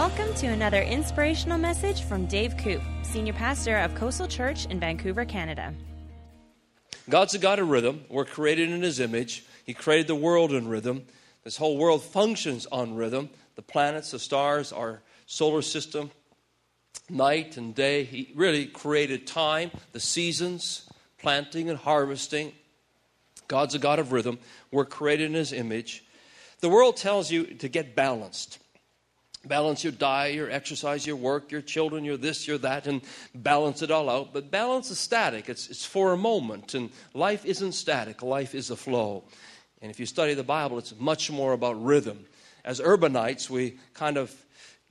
Welcome 0.00 0.32
to 0.36 0.46
another 0.46 0.80
inspirational 0.80 1.58
message 1.58 2.04
from 2.04 2.24
Dave 2.24 2.56
Koop, 2.56 2.80
Senior 3.02 3.34
Pastor 3.34 3.76
of 3.76 3.94
Coastal 3.94 4.26
Church 4.26 4.64
in 4.64 4.80
Vancouver, 4.80 5.26
Canada. 5.26 5.74
God's 7.10 7.34
a 7.34 7.38
God 7.38 7.58
of 7.58 7.68
rhythm. 7.68 8.06
We're 8.08 8.24
created 8.24 8.70
in 8.70 8.80
His 8.80 8.98
image. 8.98 9.44
He 9.66 9.74
created 9.74 10.06
the 10.06 10.14
world 10.14 10.54
in 10.54 10.68
rhythm. 10.68 11.04
This 11.44 11.58
whole 11.58 11.76
world 11.76 12.02
functions 12.02 12.66
on 12.72 12.94
rhythm. 12.94 13.28
The 13.56 13.62
planets, 13.62 14.12
the 14.12 14.18
stars, 14.18 14.72
our 14.72 15.02
solar 15.26 15.60
system, 15.60 16.10
night 17.10 17.58
and 17.58 17.74
day. 17.74 18.04
He 18.04 18.32
really 18.34 18.64
created 18.64 19.26
time, 19.26 19.70
the 19.92 20.00
seasons, 20.00 20.88
planting 21.18 21.68
and 21.68 21.78
harvesting. 21.78 22.54
God's 23.48 23.74
a 23.74 23.78
God 23.78 23.98
of 23.98 24.12
rhythm. 24.12 24.38
We're 24.70 24.86
created 24.86 25.26
in 25.26 25.34
His 25.34 25.52
image. 25.52 26.02
The 26.60 26.70
world 26.70 26.96
tells 26.96 27.30
you 27.30 27.44
to 27.44 27.68
get 27.68 27.94
balanced. 27.94 28.60
Balance 29.46 29.82
your 29.82 29.92
diet, 29.92 30.34
your 30.34 30.50
exercise, 30.50 31.06
your 31.06 31.16
work, 31.16 31.50
your 31.50 31.62
children, 31.62 32.04
your 32.04 32.18
this, 32.18 32.46
your 32.46 32.58
that, 32.58 32.86
and 32.86 33.00
balance 33.34 33.80
it 33.80 33.90
all 33.90 34.10
out. 34.10 34.34
But 34.34 34.50
balance 34.50 34.90
is 34.90 34.98
static, 34.98 35.48
it's, 35.48 35.70
it's 35.70 35.84
for 35.84 36.12
a 36.12 36.16
moment. 36.16 36.74
And 36.74 36.90
life 37.14 37.46
isn't 37.46 37.72
static, 37.72 38.22
life 38.22 38.54
is 38.54 38.70
a 38.70 38.76
flow. 38.76 39.24
And 39.80 39.90
if 39.90 39.98
you 39.98 40.04
study 40.04 40.34
the 40.34 40.44
Bible, 40.44 40.78
it's 40.78 40.94
much 40.98 41.30
more 41.30 41.54
about 41.54 41.82
rhythm. 41.82 42.26
As 42.64 42.80
urbanites, 42.80 43.48
we 43.48 43.78
kind 43.94 44.18
of 44.18 44.34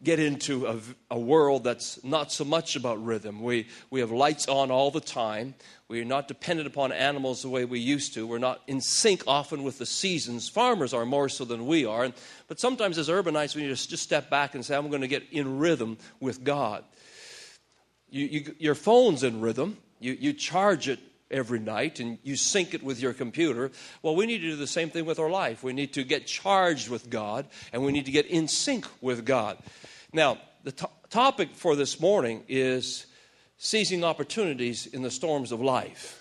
get 0.04 0.20
into 0.20 0.66
a, 0.66 0.80
a, 1.12 1.20
world 1.20 1.64
that's 1.64 2.04
not 2.04 2.32
so 2.32 2.46
much 2.46 2.76
about 2.76 3.04
rhythm. 3.04 3.42
We, 3.42 3.68
we 3.90 4.00
have 4.00 4.12
lights 4.12 4.48
on 4.48 4.72
all 4.72 4.92
the 4.92 5.02
time. 5.02 5.56
We're 5.90 6.06
not 6.06 6.28
dependent 6.28 6.68
upon 6.68 6.92
animals 6.92 7.42
the 7.42 7.50
way 7.50 7.66
we 7.66 7.80
used 7.80 8.14
to. 8.14 8.26
We're 8.26 8.38
not 8.38 8.62
in 8.68 8.80
sync 8.80 9.24
often 9.28 9.64
with 9.64 9.78
the 9.78 9.86
seasons. 9.86 10.48
Farmers 10.48 10.94
are 10.94 11.06
more 11.06 11.28
so 11.28 11.44
than 11.44 11.66
we 11.66 11.86
are. 11.86 12.12
But 12.48 12.60
sometimes 12.60 12.98
as 12.98 13.10
urbanites, 13.10 13.56
we 13.56 13.64
need 13.64 13.76
to 13.76 13.88
just 13.88 14.04
step 14.04 14.30
back 14.30 14.56
and 14.56 14.64
say, 14.64 14.76
I'm 14.76 14.90
going 14.90 15.02
to 15.02 15.08
get 15.08 15.24
in 15.32 15.60
rhythm 15.60 15.98
with 16.20 16.44
God. 16.44 16.84
You, 18.10 18.26
you, 18.26 18.56
your 18.58 18.76
phone's 18.76 19.24
in 19.24 19.42
rhythm. 19.42 19.78
You, 20.00 20.14
you 20.14 20.34
charge 20.34 20.88
it 20.88 21.00
every 21.32 21.60
night 21.60 22.00
and 22.00 22.18
you 22.24 22.36
sync 22.36 22.74
it 22.74 22.84
with 22.84 23.00
your 23.00 23.14
computer. 23.14 23.72
Well, 24.02 24.16
we 24.16 24.26
need 24.26 24.40
to 24.40 24.50
do 24.50 24.56
the 24.56 24.68
same 24.68 24.90
thing 24.90 25.06
with 25.06 25.20
our 25.20 25.30
life. 25.30 25.64
We 25.64 25.74
need 25.74 25.94
to 25.94 26.04
get 26.04 26.26
charged 26.26 26.90
with 26.90 27.10
God 27.10 27.48
and 27.74 27.84
we 27.84 27.92
need 27.92 28.06
to 28.06 28.12
get 28.12 28.26
in 28.26 28.48
sync 28.48 28.86
with 29.02 29.26
God. 29.26 29.58
Now, 30.14 30.38
the 30.64 30.72
to- 30.72 30.90
topic 31.10 31.50
for 31.54 31.76
this 31.76 32.00
morning 32.00 32.44
is 32.48 33.06
seizing 33.58 34.04
opportunities 34.04 34.88
in 34.88 35.02
the 35.02 35.12
storms 35.12 35.52
of 35.52 35.62
life. 35.62 36.16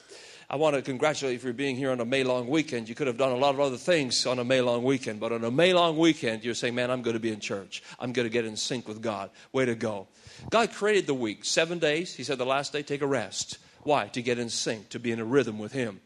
I 0.51 0.57
want 0.57 0.77
to 0.77 0.83
congratulate 0.83 1.35
you 1.35 1.39
for 1.39 1.53
being 1.53 1.77
here 1.77 1.91
on 1.91 2.01
a 2.01 2.07
May 2.07 2.25
long 2.25 2.49
weekend. 2.49 2.89
You 2.89 2.95
could 2.95 3.07
have 3.07 3.19
done 3.19 3.33
a 3.33 3.37
lot 3.37 3.53
of 3.53 3.61
other 3.61 3.77
things 3.77 4.25
on 4.25 4.39
a 4.39 4.45
May 4.45 4.63
long 4.63 4.83
weekend, 4.83 5.21
but 5.21 5.31
on 5.31 5.45
a 5.45 5.51
May 5.51 5.75
long 5.75 5.99
weekend, 5.99 6.43
you're 6.43 6.55
saying, 6.55 6.75
Man, 6.75 6.91
I'm 6.91 7.03
going 7.03 7.15
to 7.15 7.21
be 7.21 7.31
in 7.31 7.39
church. 7.39 7.83
I'm 8.01 8.15
going 8.15 8.25
to 8.27 8.33
get 8.33 8.47
in 8.47 8.57
sync 8.57 8.89
with 8.89 9.03
God. 9.03 9.29
Way 9.53 9.67
to 9.67 9.75
go. 9.75 10.09
God 10.49 10.73
created 10.73 11.07
the 11.07 11.13
week, 11.13 11.45
seven 11.45 11.79
days. 11.79 12.15
He 12.15 12.25
said 12.25 12.39
the 12.39 12.47
last 12.47 12.73
day, 12.73 12.83
take 12.83 13.03
a 13.03 13.07
rest. 13.07 13.59
Why? 13.83 14.09
To 14.09 14.23
get 14.23 14.39
in 14.39 14.49
sync, 14.49 14.91
to 14.91 14.99
be 14.99 15.13
in 15.13 15.21
a 15.21 15.25
rhythm 15.25 15.59
with 15.59 15.73
Him. 15.73 16.01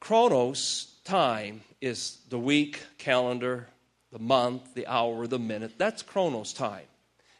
Chronos, 0.00 0.94
time, 1.04 1.60
is 1.80 2.18
the 2.28 2.38
week, 2.38 2.80
calendar, 2.98 3.68
the 4.12 4.18
month, 4.18 4.74
the 4.74 4.86
hour, 4.86 5.26
the 5.26 5.38
minute. 5.38 5.72
That's 5.78 6.02
Chronos 6.02 6.52
time. 6.52 6.86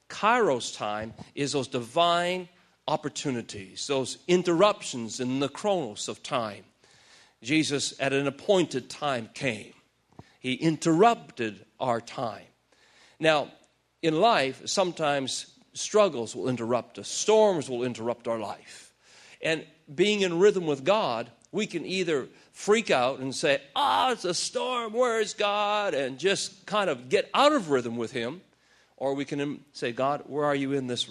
Kairos 0.09 0.77
time 0.77 1.15
is 1.35 1.53
those 1.53 1.69
divine 1.69 2.49
opportunities, 2.87 3.87
those 3.87 4.19
interruptions 4.27 5.21
in 5.21 5.41
the 5.41 5.49
Chronos 5.49 6.09
of 6.09 6.23
time. 6.23 6.65
Jesus, 7.43 7.95
at 8.01 8.13
an 8.13 8.27
appointed 8.27 8.91
time, 8.91 9.31
came. 9.33 9.73
He 10.41 10.55
interrupted 10.55 11.65
our 11.79 12.01
time. 12.01 12.45
Now, 13.19 13.53
in 14.03 14.21
life, 14.21 14.63
sometimes 14.67 15.55
struggles 15.73 16.35
will 16.35 16.49
interrupt 16.49 16.99
us, 16.99 17.09
storms 17.09 17.69
will 17.69 17.85
interrupt 17.85 18.29
our 18.29 18.39
life. 18.39 18.93
And 19.43 19.65
being 19.93 20.21
in 20.21 20.39
rhythm 20.39 20.67
with 20.67 20.85
God, 20.85 21.31
we 21.53 21.67
can 21.67 21.85
either 21.85 22.29
freak 22.53 22.91
out 22.91 23.19
and 23.19 23.35
say, 23.35 23.61
Ah, 23.75 24.09
oh, 24.09 24.13
it's 24.13 24.25
a 24.25 24.35
storm, 24.35 24.93
where's 24.93 25.35
God? 25.35 25.95
And 25.95 26.19
just 26.19 26.67
kind 26.67 26.91
of 26.91 27.09
get 27.09 27.31
out 27.35 27.53
of 27.53 27.71
rhythm 27.71 27.97
with 27.97 28.13
Him. 28.13 28.41
Or 28.97 29.15
we 29.15 29.25
can 29.25 29.65
say, 29.73 29.93
God, 29.93 30.25
where 30.27 30.45
are 30.45 30.55
you 30.55 30.73
in 30.73 30.87
this? 30.87 31.11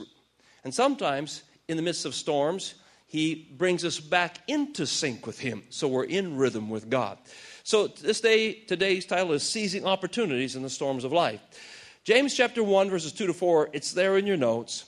And 0.63 0.73
sometimes, 0.73 1.43
in 1.67 1.75
the 1.75 1.83
midst 1.83 2.05
of 2.05 2.13
storms, 2.13 2.75
He 3.07 3.47
brings 3.57 3.83
us 3.83 3.99
back 3.99 4.37
into 4.47 4.85
sync 4.85 5.25
with 5.25 5.39
Him. 5.39 5.63
So 5.69 5.87
we're 5.87 6.03
in 6.03 6.37
rhythm 6.37 6.69
with 6.69 6.89
God. 6.89 7.17
So 7.63 7.87
this 7.87 8.21
day, 8.21 8.53
today's 8.53 9.05
title 9.05 9.33
is 9.33 9.43
Seizing 9.43 9.85
Opportunities 9.85 10.55
in 10.55 10.63
the 10.63 10.69
Storms 10.69 11.03
of 11.03 11.11
Life. 11.11 11.41
James 12.09 12.33
chapter 12.33 12.63
1, 12.63 12.89
verses 12.89 13.11
2 13.11 13.27
to 13.27 13.33
4, 13.35 13.69
it's 13.71 13.93
there 13.93 14.17
in 14.17 14.25
your 14.25 14.35
notes. 14.35 14.85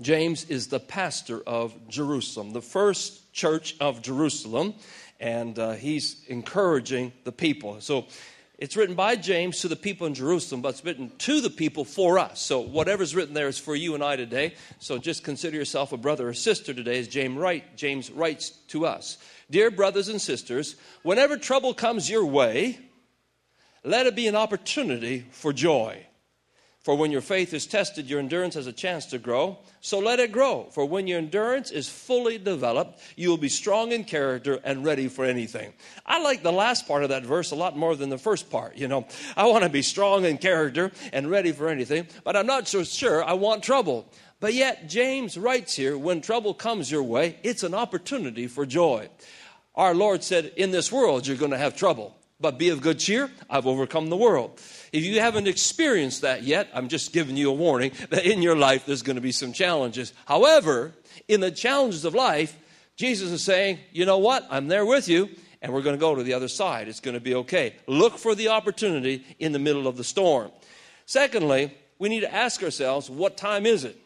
James 0.00 0.44
is 0.44 0.68
the 0.68 0.78
pastor 0.78 1.42
of 1.44 1.74
Jerusalem, 1.88 2.52
the 2.52 2.62
first 2.62 3.32
church 3.32 3.74
of 3.80 4.00
Jerusalem, 4.00 4.74
and 5.18 5.58
uh, 5.58 5.72
he's 5.72 6.24
encouraging 6.28 7.12
the 7.24 7.32
people. 7.32 7.80
So 7.80 8.06
it's 8.58 8.76
written 8.76 8.94
by 8.94 9.16
James 9.16 9.58
to 9.62 9.66
the 9.66 9.74
people 9.74 10.06
in 10.06 10.14
Jerusalem, 10.14 10.62
but 10.62 10.68
it's 10.68 10.84
written 10.84 11.10
to 11.18 11.40
the 11.40 11.50
people 11.50 11.84
for 11.84 12.16
us. 12.16 12.40
So 12.40 12.60
whatever's 12.60 13.12
written 13.12 13.34
there 13.34 13.48
is 13.48 13.58
for 13.58 13.74
you 13.74 13.96
and 13.96 14.04
I 14.04 14.14
today. 14.14 14.54
So 14.78 14.98
just 14.98 15.24
consider 15.24 15.56
yourself 15.56 15.90
a 15.92 15.96
brother 15.96 16.28
or 16.28 16.32
sister 16.32 16.72
today, 16.72 17.00
as 17.00 17.08
James, 17.08 17.38
write, 17.38 17.76
James 17.76 18.08
writes 18.08 18.50
to 18.68 18.86
us. 18.86 19.18
Dear 19.50 19.72
brothers 19.72 20.06
and 20.06 20.20
sisters, 20.20 20.76
whenever 21.02 21.36
trouble 21.36 21.74
comes 21.74 22.08
your 22.08 22.24
way, 22.24 22.78
let 23.82 24.06
it 24.06 24.14
be 24.14 24.28
an 24.28 24.36
opportunity 24.36 25.26
for 25.32 25.52
joy. 25.52 26.06
For 26.82 26.94
when 26.94 27.12
your 27.12 27.20
faith 27.20 27.52
is 27.52 27.66
tested, 27.66 28.08
your 28.08 28.20
endurance 28.20 28.54
has 28.54 28.66
a 28.66 28.72
chance 28.72 29.04
to 29.06 29.18
grow. 29.18 29.58
So 29.82 29.98
let 29.98 30.18
it 30.18 30.32
grow. 30.32 30.68
For 30.70 30.86
when 30.86 31.06
your 31.06 31.18
endurance 31.18 31.70
is 31.70 31.90
fully 31.90 32.38
developed, 32.38 33.00
you 33.16 33.28
will 33.28 33.36
be 33.36 33.50
strong 33.50 33.92
in 33.92 34.04
character 34.04 34.60
and 34.64 34.82
ready 34.82 35.08
for 35.08 35.26
anything. 35.26 35.74
I 36.06 36.22
like 36.22 36.42
the 36.42 36.52
last 36.52 36.88
part 36.88 37.02
of 37.02 37.10
that 37.10 37.22
verse 37.22 37.50
a 37.50 37.54
lot 37.54 37.76
more 37.76 37.94
than 37.96 38.08
the 38.08 38.16
first 38.16 38.50
part. 38.50 38.76
You 38.76 38.88
know, 38.88 39.06
I 39.36 39.44
want 39.46 39.64
to 39.64 39.68
be 39.70 39.82
strong 39.82 40.24
in 40.24 40.38
character 40.38 40.90
and 41.12 41.30
ready 41.30 41.52
for 41.52 41.68
anything, 41.68 42.06
but 42.24 42.34
I'm 42.34 42.46
not 42.46 42.66
so 42.66 42.82
sure 42.82 43.22
I 43.22 43.34
want 43.34 43.62
trouble. 43.62 44.10
But 44.40 44.54
yet, 44.54 44.88
James 44.88 45.36
writes 45.36 45.76
here 45.76 45.98
when 45.98 46.22
trouble 46.22 46.54
comes 46.54 46.90
your 46.90 47.02
way, 47.02 47.36
it's 47.42 47.62
an 47.62 47.74
opportunity 47.74 48.46
for 48.46 48.64
joy. 48.64 49.10
Our 49.74 49.94
Lord 49.94 50.24
said, 50.24 50.52
In 50.56 50.70
this 50.70 50.90
world, 50.90 51.26
you're 51.26 51.36
going 51.36 51.50
to 51.50 51.58
have 51.58 51.76
trouble, 51.76 52.16
but 52.40 52.58
be 52.58 52.70
of 52.70 52.80
good 52.80 52.98
cheer. 52.98 53.30
I've 53.48 53.66
overcome 53.66 54.08
the 54.08 54.16
world. 54.16 54.60
If 54.92 55.04
you 55.04 55.20
haven't 55.20 55.46
experienced 55.46 56.22
that 56.22 56.42
yet, 56.42 56.68
I'm 56.74 56.88
just 56.88 57.12
giving 57.12 57.36
you 57.36 57.50
a 57.50 57.54
warning 57.54 57.92
that 58.10 58.24
in 58.24 58.42
your 58.42 58.56
life 58.56 58.86
there's 58.86 59.02
going 59.02 59.16
to 59.16 59.22
be 59.22 59.32
some 59.32 59.52
challenges. 59.52 60.12
However, 60.26 60.92
in 61.28 61.40
the 61.40 61.50
challenges 61.50 62.04
of 62.04 62.14
life, 62.14 62.56
Jesus 62.96 63.30
is 63.30 63.42
saying, 63.42 63.78
you 63.92 64.04
know 64.04 64.18
what? 64.18 64.46
I'm 64.50 64.68
there 64.68 64.84
with 64.84 65.08
you, 65.08 65.28
and 65.62 65.72
we're 65.72 65.82
going 65.82 65.96
to 65.96 66.00
go 66.00 66.14
to 66.14 66.22
the 66.22 66.34
other 66.34 66.48
side. 66.48 66.88
It's 66.88 67.00
going 67.00 67.14
to 67.14 67.20
be 67.20 67.34
okay. 67.36 67.74
Look 67.86 68.18
for 68.18 68.34
the 68.34 68.48
opportunity 68.48 69.24
in 69.38 69.52
the 69.52 69.58
middle 69.58 69.86
of 69.86 69.96
the 69.96 70.04
storm. 70.04 70.50
Secondly, 71.06 71.74
we 71.98 72.08
need 72.08 72.20
to 72.20 72.34
ask 72.34 72.62
ourselves, 72.62 73.08
what 73.10 73.36
time 73.36 73.66
is 73.66 73.84
it? 73.84 73.96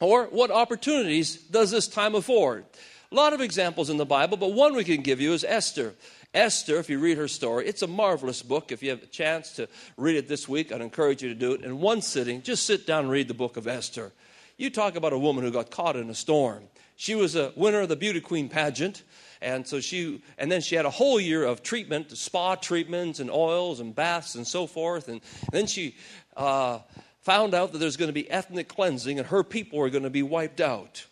Or 0.00 0.24
what 0.26 0.50
opportunities 0.50 1.36
does 1.36 1.70
this 1.70 1.86
time 1.86 2.14
afford? 2.14 2.64
A 3.10 3.14
lot 3.14 3.32
of 3.32 3.40
examples 3.40 3.90
in 3.90 3.98
the 3.98 4.06
Bible, 4.06 4.36
but 4.36 4.52
one 4.52 4.74
we 4.74 4.84
can 4.84 5.02
give 5.02 5.20
you 5.20 5.32
is 5.32 5.44
Esther. 5.44 5.94
Esther, 6.34 6.78
if 6.78 6.88
you 6.88 6.98
read 6.98 7.18
her 7.18 7.28
story, 7.28 7.66
it's 7.66 7.82
a 7.82 7.86
marvelous 7.86 8.42
book. 8.42 8.72
If 8.72 8.82
you 8.82 8.90
have 8.90 9.02
a 9.02 9.06
chance 9.06 9.52
to 9.52 9.68
read 9.96 10.16
it 10.16 10.28
this 10.28 10.48
week, 10.48 10.72
I'd 10.72 10.80
encourage 10.80 11.22
you 11.22 11.28
to 11.28 11.34
do 11.34 11.52
it 11.52 11.62
in 11.62 11.80
one 11.80 12.00
sitting. 12.00 12.42
Just 12.42 12.64
sit 12.64 12.86
down 12.86 13.04
and 13.04 13.10
read 13.10 13.28
the 13.28 13.34
book 13.34 13.56
of 13.56 13.66
Esther. 13.66 14.12
You 14.56 14.70
talk 14.70 14.96
about 14.96 15.12
a 15.12 15.18
woman 15.18 15.44
who 15.44 15.50
got 15.50 15.70
caught 15.70 15.96
in 15.96 16.08
a 16.08 16.14
storm. 16.14 16.64
She 16.96 17.14
was 17.14 17.36
a 17.36 17.52
winner 17.56 17.80
of 17.80 17.88
the 17.88 17.96
beauty 17.96 18.20
queen 18.20 18.48
pageant 18.48 19.02
and 19.42 19.66
so 19.66 19.80
she 19.80 20.22
and 20.38 20.50
then 20.50 20.60
she 20.60 20.76
had 20.76 20.86
a 20.86 20.90
whole 20.90 21.20
year 21.20 21.44
of 21.44 21.62
treatment 21.62 22.16
spa 22.16 22.54
treatments 22.54 23.18
and 23.18 23.30
oils 23.30 23.80
and 23.80 23.94
baths 23.94 24.36
and 24.36 24.46
so 24.46 24.66
forth 24.66 25.08
and, 25.08 25.20
and 25.42 25.52
then 25.52 25.66
she 25.66 25.96
uh, 26.36 26.78
found 27.20 27.54
out 27.54 27.72
that 27.72 27.78
there's 27.78 27.96
going 27.96 28.08
to 28.08 28.14
be 28.14 28.30
ethnic 28.30 28.68
cleansing 28.68 29.18
and 29.18 29.28
her 29.28 29.42
people 29.42 29.80
are 29.80 29.90
going 29.90 30.04
to 30.04 30.10
be 30.10 30.22
wiped 30.22 30.60
out 30.60 31.06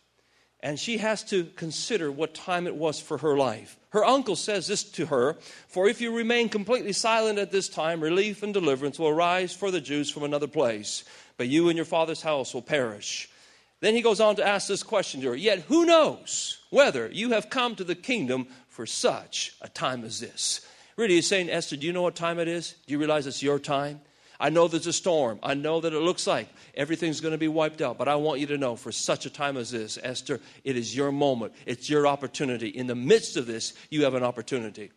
and 0.62 0.78
she 0.78 0.98
has 0.98 1.24
to 1.24 1.44
consider 1.56 2.12
what 2.12 2.34
time 2.34 2.66
it 2.66 2.74
was 2.74 3.00
for 3.00 3.18
her 3.18 3.36
life. 3.36 3.78
Her 3.90 4.04
uncle 4.04 4.36
says 4.36 4.66
this 4.66 4.84
to 4.84 5.06
her 5.06 5.36
For 5.68 5.88
if 5.88 6.00
you 6.00 6.14
remain 6.14 6.48
completely 6.48 6.92
silent 6.92 7.38
at 7.38 7.50
this 7.50 7.68
time, 7.68 8.00
relief 8.00 8.42
and 8.42 8.52
deliverance 8.52 8.98
will 8.98 9.08
arise 9.08 9.52
for 9.52 9.70
the 9.70 9.80
Jews 9.80 10.10
from 10.10 10.22
another 10.22 10.46
place, 10.46 11.04
but 11.36 11.48
you 11.48 11.68
and 11.68 11.76
your 11.76 11.86
father's 11.86 12.22
house 12.22 12.54
will 12.54 12.62
perish. 12.62 13.28
Then 13.80 13.94
he 13.94 14.02
goes 14.02 14.20
on 14.20 14.36
to 14.36 14.46
ask 14.46 14.68
this 14.68 14.82
question 14.82 15.20
to 15.22 15.28
her 15.28 15.36
Yet 15.36 15.60
who 15.60 15.86
knows 15.86 16.58
whether 16.70 17.08
you 17.08 17.30
have 17.30 17.50
come 17.50 17.74
to 17.76 17.84
the 17.84 17.94
kingdom 17.94 18.46
for 18.68 18.86
such 18.86 19.56
a 19.60 19.68
time 19.68 20.04
as 20.04 20.20
this? 20.20 20.66
Really, 20.96 21.14
he's 21.14 21.26
saying, 21.26 21.48
Esther, 21.48 21.76
do 21.76 21.86
you 21.86 21.92
know 21.92 22.02
what 22.02 22.14
time 22.14 22.38
it 22.38 22.48
is? 22.48 22.74
Do 22.86 22.92
you 22.92 22.98
realize 22.98 23.26
it's 23.26 23.42
your 23.42 23.58
time? 23.58 24.00
I 24.40 24.48
know 24.48 24.66
there's 24.66 24.86
a 24.86 24.92
storm. 24.92 25.38
I 25.42 25.52
know 25.52 25.80
that 25.82 25.92
it 25.92 26.00
looks 26.00 26.26
like 26.26 26.48
everything's 26.74 27.20
going 27.20 27.32
to 27.32 27.38
be 27.38 27.46
wiped 27.46 27.82
out. 27.82 27.98
But 27.98 28.08
I 28.08 28.16
want 28.16 28.40
you 28.40 28.46
to 28.46 28.58
know 28.58 28.74
for 28.74 28.90
such 28.90 29.26
a 29.26 29.30
time 29.30 29.58
as 29.58 29.70
this, 29.70 29.98
Esther, 30.02 30.40
it 30.64 30.76
is 30.76 30.96
your 30.96 31.12
moment. 31.12 31.52
It's 31.66 31.90
your 31.90 32.06
opportunity. 32.06 32.68
In 32.68 32.86
the 32.86 32.94
midst 32.94 33.36
of 33.36 33.46
this, 33.46 33.74
you 33.90 34.04
have 34.04 34.14
an 34.14 34.22
opportunity. 34.22 34.90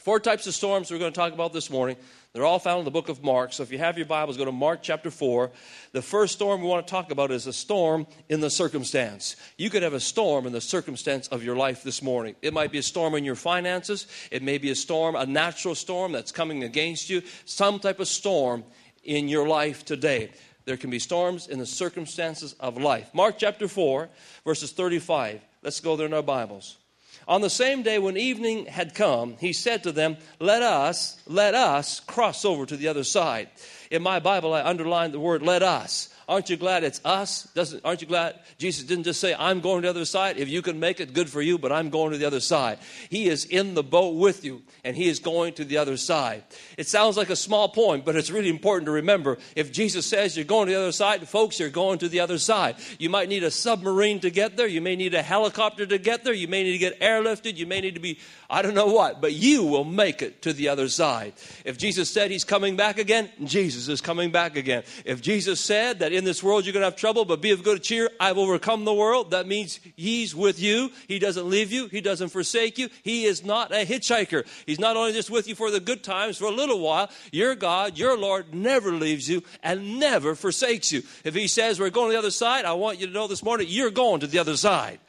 Four 0.00 0.20
types 0.20 0.46
of 0.46 0.54
storms 0.54 0.90
we're 0.90 0.98
going 0.98 1.12
to 1.12 1.16
talk 1.16 1.32
about 1.32 1.52
this 1.52 1.68
morning. 1.68 1.96
They're 2.34 2.44
all 2.44 2.58
found 2.58 2.80
in 2.80 2.84
the 2.84 2.90
book 2.90 3.08
of 3.08 3.22
Mark. 3.22 3.52
So 3.52 3.62
if 3.62 3.70
you 3.70 3.78
have 3.78 3.96
your 3.96 4.06
Bibles, 4.06 4.36
go 4.36 4.44
to 4.44 4.50
Mark 4.50 4.80
chapter 4.82 5.08
4. 5.08 5.52
The 5.92 6.02
first 6.02 6.32
storm 6.32 6.62
we 6.62 6.66
want 6.66 6.84
to 6.84 6.90
talk 6.90 7.12
about 7.12 7.30
is 7.30 7.46
a 7.46 7.52
storm 7.52 8.08
in 8.28 8.40
the 8.40 8.50
circumstance. 8.50 9.36
You 9.56 9.70
could 9.70 9.84
have 9.84 9.92
a 9.92 10.00
storm 10.00 10.44
in 10.44 10.52
the 10.52 10.60
circumstance 10.60 11.28
of 11.28 11.44
your 11.44 11.54
life 11.54 11.84
this 11.84 12.02
morning. 12.02 12.34
It 12.42 12.52
might 12.52 12.72
be 12.72 12.78
a 12.78 12.82
storm 12.82 13.14
in 13.14 13.24
your 13.24 13.36
finances, 13.36 14.08
it 14.32 14.42
may 14.42 14.58
be 14.58 14.70
a 14.70 14.74
storm, 14.74 15.14
a 15.14 15.26
natural 15.26 15.76
storm 15.76 16.10
that's 16.10 16.32
coming 16.32 16.64
against 16.64 17.08
you, 17.08 17.22
some 17.44 17.78
type 17.78 18.00
of 18.00 18.08
storm 18.08 18.64
in 19.04 19.28
your 19.28 19.46
life 19.46 19.84
today. 19.84 20.32
There 20.64 20.76
can 20.76 20.90
be 20.90 20.98
storms 20.98 21.46
in 21.46 21.60
the 21.60 21.66
circumstances 21.66 22.56
of 22.58 22.76
life. 22.78 23.14
Mark 23.14 23.36
chapter 23.38 23.68
4, 23.68 24.08
verses 24.44 24.72
35. 24.72 25.40
Let's 25.62 25.78
go 25.78 25.94
there 25.94 26.06
in 26.06 26.14
our 26.14 26.20
Bibles. 26.20 26.78
On 27.26 27.40
the 27.40 27.50
same 27.50 27.82
day 27.82 27.98
when 27.98 28.16
evening 28.16 28.66
had 28.66 28.94
come, 28.94 29.36
he 29.38 29.52
said 29.52 29.82
to 29.82 29.92
them, 29.92 30.16
Let 30.38 30.62
us, 30.62 31.20
let 31.26 31.54
us 31.54 32.00
cross 32.00 32.44
over 32.44 32.66
to 32.66 32.76
the 32.76 32.88
other 32.88 33.04
side. 33.04 33.48
In 33.90 34.02
my 34.02 34.20
Bible, 34.20 34.52
I 34.52 34.62
underlined 34.62 35.14
the 35.14 35.20
word 35.20 35.42
let 35.42 35.62
us. 35.62 36.13
Aren't 36.28 36.48
you 36.48 36.56
glad 36.56 36.84
it's 36.84 37.00
us? 37.04 37.44
Doesn't, 37.54 37.84
aren't 37.84 38.00
you 38.00 38.06
glad 38.06 38.40
Jesus 38.58 38.84
didn't 38.84 39.04
just 39.04 39.20
say, 39.20 39.34
I'm 39.38 39.60
going 39.60 39.82
to 39.82 39.86
the 39.86 39.90
other 39.90 40.04
side? 40.04 40.38
If 40.38 40.48
you 40.48 40.62
can 40.62 40.80
make 40.80 41.00
it, 41.00 41.12
good 41.12 41.28
for 41.28 41.42
you, 41.42 41.58
but 41.58 41.70
I'm 41.70 41.90
going 41.90 42.12
to 42.12 42.18
the 42.18 42.24
other 42.24 42.40
side. 42.40 42.78
He 43.10 43.28
is 43.28 43.44
in 43.44 43.74
the 43.74 43.82
boat 43.82 44.14
with 44.14 44.44
you, 44.44 44.62
and 44.84 44.96
He 44.96 45.08
is 45.08 45.18
going 45.18 45.54
to 45.54 45.64
the 45.64 45.76
other 45.76 45.96
side. 45.96 46.44
It 46.78 46.86
sounds 46.86 47.16
like 47.16 47.30
a 47.30 47.36
small 47.36 47.68
point, 47.68 48.04
but 48.04 48.16
it's 48.16 48.30
really 48.30 48.48
important 48.48 48.86
to 48.86 48.92
remember. 48.92 49.38
If 49.54 49.72
Jesus 49.72 50.06
says 50.06 50.36
you're 50.36 50.44
going 50.44 50.68
to 50.68 50.72
the 50.72 50.80
other 50.80 50.92
side, 50.92 51.28
folks, 51.28 51.60
you're 51.60 51.70
going 51.70 51.98
to 51.98 52.08
the 52.08 52.20
other 52.20 52.38
side. 52.38 52.76
You 52.98 53.10
might 53.10 53.28
need 53.28 53.44
a 53.44 53.50
submarine 53.50 54.20
to 54.20 54.30
get 54.30 54.56
there. 54.56 54.66
You 54.66 54.80
may 54.80 54.96
need 54.96 55.14
a 55.14 55.22
helicopter 55.22 55.84
to 55.86 55.98
get 55.98 56.24
there. 56.24 56.34
You 56.34 56.48
may 56.48 56.62
need 56.62 56.72
to 56.72 56.78
get 56.78 57.00
airlifted. 57.00 57.56
You 57.56 57.66
may 57.66 57.80
need 57.80 57.94
to 57.94 58.00
be, 58.00 58.18
I 58.54 58.62
don't 58.62 58.74
know 58.74 58.86
what, 58.86 59.20
but 59.20 59.32
you 59.32 59.64
will 59.64 59.82
make 59.82 60.22
it 60.22 60.42
to 60.42 60.52
the 60.52 60.68
other 60.68 60.88
side. 60.88 61.32
If 61.64 61.76
Jesus 61.76 62.08
said 62.08 62.30
He's 62.30 62.44
coming 62.44 62.76
back 62.76 62.98
again, 62.98 63.28
Jesus 63.42 63.88
is 63.88 64.00
coming 64.00 64.30
back 64.30 64.54
again. 64.54 64.84
If 65.04 65.20
Jesus 65.20 65.58
said 65.58 65.98
that 65.98 66.12
in 66.12 66.22
this 66.22 66.40
world 66.40 66.64
you're 66.64 66.72
going 66.72 66.82
to 66.82 66.86
have 66.86 66.94
trouble, 66.94 67.24
but 67.24 67.40
be 67.40 67.50
of 67.50 67.64
good 67.64 67.82
cheer. 67.82 68.08
I've 68.20 68.38
overcome 68.38 68.84
the 68.84 68.94
world. 68.94 69.32
That 69.32 69.48
means 69.48 69.80
He's 69.96 70.36
with 70.36 70.60
you. 70.60 70.92
He 71.08 71.18
doesn't 71.18 71.50
leave 71.50 71.72
you. 71.72 71.88
He 71.88 72.00
doesn't 72.00 72.28
forsake 72.28 72.78
you. 72.78 72.90
He 73.02 73.24
is 73.24 73.44
not 73.44 73.72
a 73.72 73.84
hitchhiker. 73.84 74.46
He's 74.66 74.78
not 74.78 74.96
only 74.96 75.14
just 75.14 75.30
with 75.30 75.48
you 75.48 75.56
for 75.56 75.72
the 75.72 75.80
good 75.80 76.04
times 76.04 76.38
for 76.38 76.44
a 76.44 76.52
little 76.52 76.78
while. 76.78 77.10
Your 77.32 77.56
God, 77.56 77.98
your 77.98 78.16
Lord, 78.16 78.54
never 78.54 78.92
leaves 78.92 79.28
you 79.28 79.42
and 79.64 79.98
never 79.98 80.36
forsakes 80.36 80.92
you. 80.92 81.02
If 81.24 81.34
He 81.34 81.48
says 81.48 81.80
we're 81.80 81.90
going 81.90 82.10
to 82.10 82.12
the 82.12 82.20
other 82.20 82.30
side, 82.30 82.66
I 82.66 82.74
want 82.74 83.00
you 83.00 83.08
to 83.08 83.12
know 83.12 83.26
this 83.26 83.42
morning 83.42 83.66
you're 83.68 83.90
going 83.90 84.20
to 84.20 84.28
the 84.28 84.38
other 84.38 84.56
side. 84.56 85.00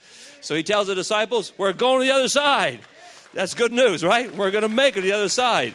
So 0.42 0.56
He 0.56 0.64
tells 0.64 0.88
the 0.88 0.96
disciples, 0.96 1.54
we're 1.60 1.74
going 1.74 2.00
to 2.00 2.08
the 2.08 2.16
other 2.16 2.28
side. 2.28 2.80
That's 3.36 3.54
good 3.54 3.74
news, 3.74 4.02
right? 4.02 4.34
We're 4.34 4.50
going 4.50 4.62
to 4.62 4.70
make 4.70 4.96
it 4.96 5.02
the 5.02 5.12
other 5.12 5.28
side. 5.28 5.74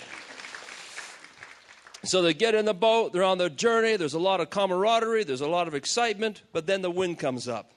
So 2.05 2.23
they 2.23 2.33
get 2.33 2.55
in 2.55 2.65
the 2.65 2.73
boat, 2.73 3.12
they're 3.12 3.23
on 3.23 3.37
their 3.37 3.51
journey, 3.51 3.97
there's 3.97 4.15
a 4.15 4.19
lot 4.19 4.41
of 4.41 4.49
camaraderie, 4.49 5.25
there's 5.25 5.43
a 5.43 5.47
lot 5.47 5.69
of 5.69 5.75
excitement, 5.75 6.41
but 6.55 6.67
then 6.67 6.81
the 6.81 6.91
wind 6.91 7.19
comes 7.19 7.49
up. 7.49 7.73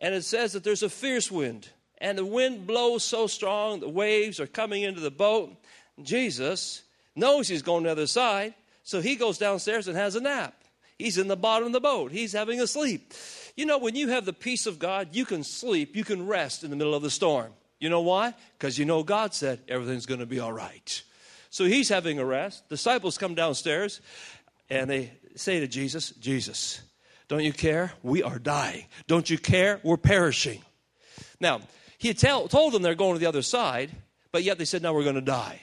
And 0.00 0.14
it 0.14 0.24
says 0.24 0.52
that 0.52 0.64
there's 0.64 0.82
a 0.82 0.90
fierce 0.90 1.30
wind, 1.30 1.70
and 1.96 2.18
the 2.18 2.26
wind 2.26 2.66
blows 2.66 3.04
so 3.04 3.26
strong, 3.26 3.80
the 3.80 3.88
waves 3.88 4.38
are 4.38 4.46
coming 4.46 4.82
into 4.82 5.00
the 5.00 5.10
boat. 5.10 5.56
Jesus 6.02 6.82
knows 7.16 7.48
he's 7.48 7.62
going 7.62 7.84
to 7.84 7.88
the 7.88 7.92
other 7.92 8.06
side, 8.06 8.52
so 8.82 9.00
he 9.00 9.16
goes 9.16 9.38
downstairs 9.38 9.88
and 9.88 9.96
has 9.96 10.14
a 10.14 10.20
nap. 10.20 10.62
He's 10.98 11.16
in 11.16 11.28
the 11.28 11.36
bottom 11.36 11.68
of 11.68 11.72
the 11.72 11.80
boat, 11.80 12.12
he's 12.12 12.34
having 12.34 12.60
a 12.60 12.66
sleep. 12.66 13.14
You 13.56 13.64
know, 13.64 13.78
when 13.78 13.96
you 13.96 14.08
have 14.08 14.26
the 14.26 14.34
peace 14.34 14.66
of 14.66 14.78
God, 14.78 15.08
you 15.12 15.24
can 15.24 15.42
sleep, 15.42 15.96
you 15.96 16.04
can 16.04 16.26
rest 16.26 16.64
in 16.64 16.68
the 16.68 16.76
middle 16.76 16.94
of 16.94 17.02
the 17.02 17.08
storm. 17.08 17.54
You 17.82 17.88
know 17.88 18.02
why? 18.02 18.32
Because 18.56 18.78
you 18.78 18.84
know 18.84 19.02
God 19.02 19.34
said 19.34 19.58
everything's 19.66 20.06
going 20.06 20.20
to 20.20 20.26
be 20.26 20.38
all 20.38 20.52
right. 20.52 21.02
So 21.50 21.64
he's 21.64 21.88
having 21.88 22.20
a 22.20 22.24
rest. 22.24 22.68
Disciples 22.68 23.18
come 23.18 23.34
downstairs 23.34 24.00
and 24.70 24.88
they 24.88 25.10
say 25.34 25.58
to 25.58 25.66
Jesus, 25.66 26.10
Jesus, 26.10 26.80
don't 27.26 27.42
you 27.42 27.52
care? 27.52 27.92
We 28.04 28.22
are 28.22 28.38
dying. 28.38 28.84
Don't 29.08 29.28
you 29.28 29.36
care? 29.36 29.80
We're 29.82 29.96
perishing. 29.96 30.62
Now, 31.40 31.62
he 31.98 32.14
tell, 32.14 32.46
told 32.46 32.72
them 32.72 32.82
they're 32.82 32.94
going 32.94 33.14
to 33.14 33.18
the 33.18 33.26
other 33.26 33.42
side, 33.42 33.90
but 34.30 34.44
yet 34.44 34.58
they 34.58 34.64
said, 34.64 34.82
now 34.82 34.94
we're 34.94 35.02
going 35.02 35.16
to 35.16 35.20
die. 35.20 35.60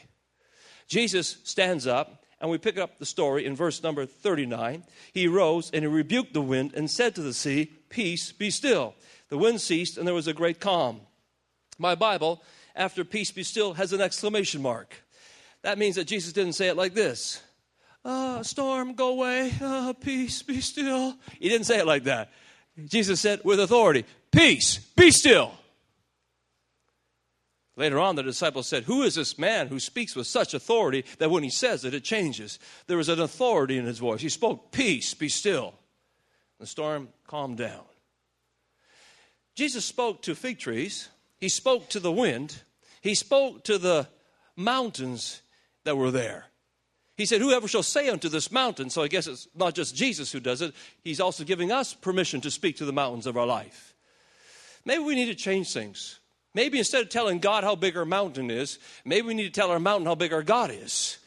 Jesus 0.90 1.38
stands 1.46 1.88
up, 1.88 2.26
and 2.42 2.52
we 2.52 2.58
pick 2.58 2.78
up 2.78 3.00
the 3.00 3.06
story 3.06 3.46
in 3.46 3.56
verse 3.56 3.82
number 3.82 4.06
39. 4.06 4.84
He 5.14 5.30
rose 5.30 5.72
and 5.72 5.84
he 5.84 5.88
rebuked 5.88 6.34
the 6.34 6.42
wind 6.42 6.74
and 6.76 6.92
said 6.92 7.16
to 7.16 7.22
the 7.22 7.34
sea, 7.34 7.72
Peace, 7.88 8.34
be 8.34 8.50
still. 8.50 8.94
The 9.30 9.38
wind 9.38 9.62
ceased, 9.62 9.98
and 9.98 10.06
there 10.06 10.14
was 10.14 10.28
a 10.28 10.34
great 10.34 10.60
calm. 10.60 11.00
My 11.80 11.96
Bible, 11.96 12.44
after 12.76 13.04
peace 13.04 13.32
be 13.32 13.44
still, 13.44 13.74
has 13.74 13.94
an 13.94 14.02
exclamation 14.02 14.62
mark. 14.62 14.94
That 15.64 15.80
means 15.80 15.96
that 15.96 16.06
Jesus 16.06 16.34
didn't 16.34 16.54
say 16.54 16.68
it 16.68 16.78
like 16.78 16.94
this 16.94 17.42
uh, 18.06 18.44
Storm, 18.44 18.94
go 18.94 19.10
away. 19.10 19.52
Uh, 19.62 19.94
peace, 19.94 20.44
be 20.44 20.62
still. 20.62 21.16
He 21.40 21.50
didn't 21.50 21.66
say 21.66 21.80
it 21.80 21.88
like 21.88 22.04
that. 22.04 22.32
Jesus 22.86 23.20
said 23.22 23.42
with 23.44 23.60
authority, 23.60 24.06
Peace, 24.32 24.78
be 24.78 25.10
still. 25.10 25.54
Later 27.76 28.00
on, 28.00 28.18
the 28.18 28.24
disciples 28.24 28.68
said, 28.68 28.84
Who 28.84 29.04
is 29.04 29.16
this 29.16 29.40
man 29.40 29.68
who 29.68 29.80
speaks 29.80 30.14
with 30.14 30.28
such 30.28 30.54
authority 30.54 31.06
that 31.20 31.32
when 31.32 31.44
he 31.44 31.50
says 31.50 31.86
it, 31.86 31.94
it 31.94 32.04
changes? 32.04 32.60
There 32.88 32.98
was 32.98 33.08
an 33.08 33.22
authority 33.22 33.78
in 33.78 33.86
his 33.86 34.00
voice. 34.00 34.22
He 34.22 34.28
spoke, 34.28 34.74
Peace, 34.74 35.14
be 35.14 35.30
still. 35.30 35.74
The 36.60 36.68
storm 36.68 37.08
calmed 37.26 37.58
down. 37.58 37.84
Jesus 39.56 39.86
spoke 39.86 40.22
to 40.24 40.36
fig 40.36 40.60
trees, 40.60 41.08
he 41.40 41.50
spoke 41.50 41.90
to 41.90 42.00
the 42.00 42.12
wind, 42.12 42.62
he 43.02 43.16
spoke 43.16 43.64
to 43.66 43.78
the 43.78 44.08
mountains 44.56 45.42
that 45.86 45.96
were 45.96 46.12
there. 46.12 46.46
He 47.16 47.26
said, 47.26 47.42
Whoever 47.42 47.68
shall 47.68 47.84
say 47.84 48.10
unto 48.10 48.30
this 48.30 48.52
mountain, 48.52 48.90
so 48.90 49.04
I 49.04 49.08
guess 49.08 49.28
it's 49.28 49.48
not 49.56 49.76
just 49.76 49.96
Jesus 49.96 50.32
who 50.32 50.40
does 50.40 50.62
it, 50.62 50.74
he's 51.04 51.20
also 51.20 51.44
giving 51.44 51.72
us 51.72 51.94
permission 51.94 52.40
to 52.42 52.52
speak 52.52 52.78
to 52.78 52.86
the 52.86 52.94
mountains 52.94 53.28
of 53.28 53.38
our 53.38 53.46
life. 53.46 53.94
Maybe 54.86 55.04
we 55.04 55.16
need 55.16 55.26
to 55.26 55.36
change 55.36 55.74
things. 55.74 56.20
Maybe 56.54 56.78
instead 56.78 57.02
of 57.02 57.10
telling 57.10 57.40
God 57.40 57.64
how 57.64 57.76
big 57.76 57.96
our 57.96 58.06
mountain 58.06 58.50
is, 58.50 58.80
maybe 59.06 59.28
we 59.28 59.34
need 59.34 59.54
to 59.54 59.60
tell 59.60 59.70
our 59.70 59.80
mountain 59.80 60.08
how 60.08 60.16
big 60.16 60.34
our 60.34 60.44
God 60.44 60.72
is 60.72 61.18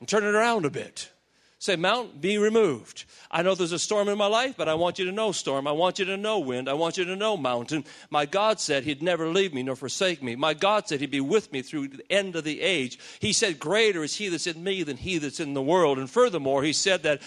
and 0.00 0.08
turn 0.08 0.24
it 0.24 0.34
around 0.34 0.64
a 0.64 0.70
bit. 0.70 1.10
Say, 1.58 1.76
Mount, 1.76 2.20
be 2.20 2.36
removed. 2.36 3.06
I 3.30 3.40
know 3.42 3.54
there's 3.54 3.72
a 3.72 3.78
storm 3.78 4.08
in 4.08 4.18
my 4.18 4.26
life, 4.26 4.56
but 4.58 4.68
I 4.68 4.74
want 4.74 4.98
you 4.98 5.06
to 5.06 5.12
know, 5.12 5.32
storm. 5.32 5.66
I 5.66 5.72
want 5.72 5.98
you 5.98 6.04
to 6.04 6.16
know, 6.16 6.38
wind. 6.38 6.68
I 6.68 6.74
want 6.74 6.98
you 6.98 7.06
to 7.06 7.16
know, 7.16 7.36
mountain. 7.36 7.84
My 8.10 8.26
God 8.26 8.60
said 8.60 8.84
He'd 8.84 9.02
never 9.02 9.28
leave 9.28 9.54
me 9.54 9.62
nor 9.62 9.74
forsake 9.74 10.22
me. 10.22 10.36
My 10.36 10.52
God 10.52 10.86
said 10.86 11.00
He'd 11.00 11.10
be 11.10 11.20
with 11.20 11.50
me 11.52 11.62
through 11.62 11.88
the 11.88 12.12
end 12.12 12.36
of 12.36 12.44
the 12.44 12.60
age. 12.60 12.98
He 13.20 13.32
said, 13.32 13.58
Greater 13.58 14.04
is 14.04 14.14
He 14.14 14.28
that's 14.28 14.46
in 14.46 14.62
me 14.62 14.82
than 14.82 14.98
He 14.98 15.16
that's 15.16 15.40
in 15.40 15.54
the 15.54 15.62
world. 15.62 15.98
And 15.98 16.10
furthermore, 16.10 16.62
He 16.62 16.74
said 16.74 17.04
that 17.04 17.22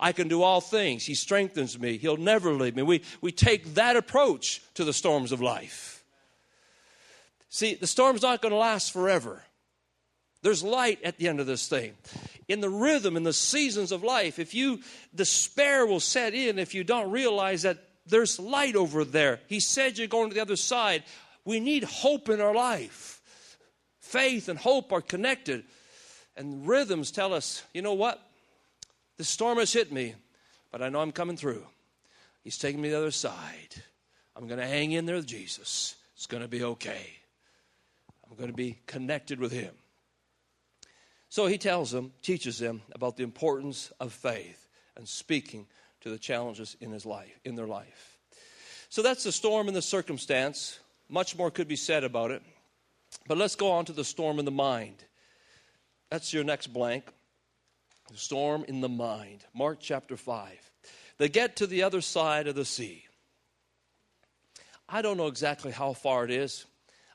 I 0.00 0.12
can 0.12 0.28
do 0.28 0.42
all 0.42 0.62
things. 0.62 1.04
He 1.04 1.14
strengthens 1.14 1.78
me. 1.78 1.98
He'll 1.98 2.16
never 2.16 2.52
leave 2.52 2.76
me. 2.76 2.82
We, 2.82 3.02
we 3.20 3.32
take 3.32 3.74
that 3.74 3.96
approach 3.96 4.62
to 4.74 4.84
the 4.84 4.94
storms 4.94 5.30
of 5.30 5.42
life. 5.42 6.02
See, 7.50 7.74
the 7.74 7.86
storm's 7.86 8.22
not 8.22 8.42
going 8.42 8.50
to 8.50 8.58
last 8.58 8.92
forever. 8.92 9.44
There's 10.44 10.62
light 10.62 11.02
at 11.02 11.16
the 11.16 11.26
end 11.26 11.40
of 11.40 11.46
this 11.46 11.68
thing. 11.68 11.94
In 12.48 12.60
the 12.60 12.68
rhythm, 12.68 13.16
in 13.16 13.22
the 13.22 13.32
seasons 13.32 13.92
of 13.92 14.04
life, 14.04 14.38
if 14.38 14.52
you, 14.52 14.80
despair 15.14 15.86
will 15.86 16.00
set 16.00 16.34
in 16.34 16.58
if 16.58 16.74
you 16.74 16.84
don't 16.84 17.10
realize 17.10 17.62
that 17.62 17.78
there's 18.04 18.38
light 18.38 18.76
over 18.76 19.06
there. 19.06 19.40
He 19.46 19.58
said 19.58 19.96
you're 19.96 20.06
going 20.06 20.28
to 20.28 20.34
the 20.34 20.42
other 20.42 20.56
side. 20.56 21.02
We 21.46 21.60
need 21.60 21.82
hope 21.84 22.28
in 22.28 22.42
our 22.42 22.54
life. 22.54 23.22
Faith 24.00 24.50
and 24.50 24.58
hope 24.58 24.92
are 24.92 25.00
connected. 25.00 25.64
And 26.36 26.68
rhythms 26.68 27.10
tell 27.10 27.32
us, 27.32 27.62
you 27.72 27.80
know 27.80 27.94
what? 27.94 28.20
The 29.16 29.24
storm 29.24 29.56
has 29.56 29.72
hit 29.72 29.92
me, 29.92 30.14
but 30.70 30.82
I 30.82 30.90
know 30.90 31.00
I'm 31.00 31.12
coming 31.12 31.38
through. 31.38 31.64
He's 32.42 32.58
taking 32.58 32.82
me 32.82 32.90
to 32.90 32.96
the 32.96 33.00
other 33.00 33.10
side. 33.12 33.82
I'm 34.36 34.46
going 34.46 34.60
to 34.60 34.66
hang 34.66 34.92
in 34.92 35.06
there 35.06 35.16
with 35.16 35.26
Jesus. 35.26 35.94
It's 36.16 36.26
going 36.26 36.42
to 36.42 36.48
be 36.50 36.62
okay. 36.64 37.06
I'm 38.28 38.36
going 38.36 38.50
to 38.50 38.54
be 38.54 38.80
connected 38.86 39.40
with 39.40 39.50
Him. 39.50 39.72
So 41.34 41.46
he 41.46 41.58
tells 41.58 41.90
them, 41.90 42.12
teaches 42.22 42.60
them 42.60 42.80
about 42.92 43.16
the 43.16 43.24
importance 43.24 43.92
of 43.98 44.12
faith 44.12 44.68
and 44.96 45.08
speaking 45.08 45.66
to 46.02 46.08
the 46.08 46.16
challenges 46.16 46.76
in 46.80 46.92
his 46.92 47.04
life, 47.04 47.40
in 47.44 47.56
their 47.56 47.66
life. 47.66 48.20
So 48.88 49.02
that's 49.02 49.24
the 49.24 49.32
storm 49.32 49.66
and 49.66 49.76
the 49.76 49.82
circumstance. 49.82 50.78
Much 51.08 51.36
more 51.36 51.50
could 51.50 51.66
be 51.66 51.74
said 51.74 52.04
about 52.04 52.30
it. 52.30 52.40
But 53.26 53.36
let's 53.36 53.56
go 53.56 53.72
on 53.72 53.84
to 53.86 53.92
the 53.92 54.04
storm 54.04 54.38
in 54.38 54.44
the 54.44 54.52
mind. 54.52 55.02
That's 56.08 56.32
your 56.32 56.44
next 56.44 56.68
blank. 56.68 57.02
The 58.12 58.16
storm 58.16 58.64
in 58.68 58.80
the 58.80 58.88
mind. 58.88 59.44
Mark 59.52 59.78
chapter 59.80 60.16
5. 60.16 60.70
They 61.18 61.28
get 61.28 61.56
to 61.56 61.66
the 61.66 61.82
other 61.82 62.00
side 62.00 62.46
of 62.46 62.54
the 62.54 62.64
sea. 62.64 63.06
I 64.88 65.02
don't 65.02 65.16
know 65.16 65.26
exactly 65.26 65.72
how 65.72 65.94
far 65.94 66.24
it 66.24 66.30
is. 66.30 66.64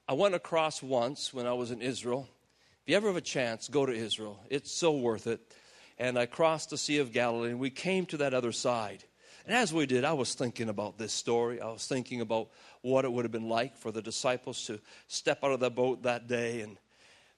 I 0.09 0.13
went 0.13 0.35
across 0.35 0.83
once 0.83 1.33
when 1.33 1.47
I 1.47 1.53
was 1.53 1.71
in 1.71 1.81
Israel 1.81 2.27
you 2.89 2.95
ever 2.95 3.07
have 3.07 3.15
a 3.17 3.21
chance, 3.21 3.67
go 3.67 3.85
to 3.85 3.93
Israel. 3.93 4.39
It's 4.49 4.71
so 4.71 4.97
worth 4.97 5.27
it. 5.27 5.39
And 5.99 6.17
I 6.17 6.25
crossed 6.25 6.71
the 6.71 6.77
Sea 6.77 6.97
of 6.97 7.11
Galilee 7.11 7.51
and 7.51 7.59
we 7.59 7.69
came 7.69 8.07
to 8.07 8.17
that 8.17 8.33
other 8.33 8.51
side. 8.51 9.03
And 9.45 9.55
as 9.55 9.71
we 9.71 9.85
did, 9.85 10.03
I 10.03 10.13
was 10.13 10.33
thinking 10.33 10.69
about 10.69 10.97
this 10.97 11.13
story. 11.13 11.61
I 11.61 11.67
was 11.67 11.85
thinking 11.85 12.19
about 12.19 12.49
what 12.81 13.05
it 13.05 13.11
would 13.11 13.25
have 13.25 13.31
been 13.31 13.47
like 13.47 13.77
for 13.77 13.91
the 13.91 14.01
disciples 14.01 14.65
to 14.65 14.79
step 15.07 15.43
out 15.43 15.51
of 15.51 15.59
the 15.59 15.69
boat 15.69 16.03
that 16.03 16.27
day 16.27 16.61
and 16.61 16.77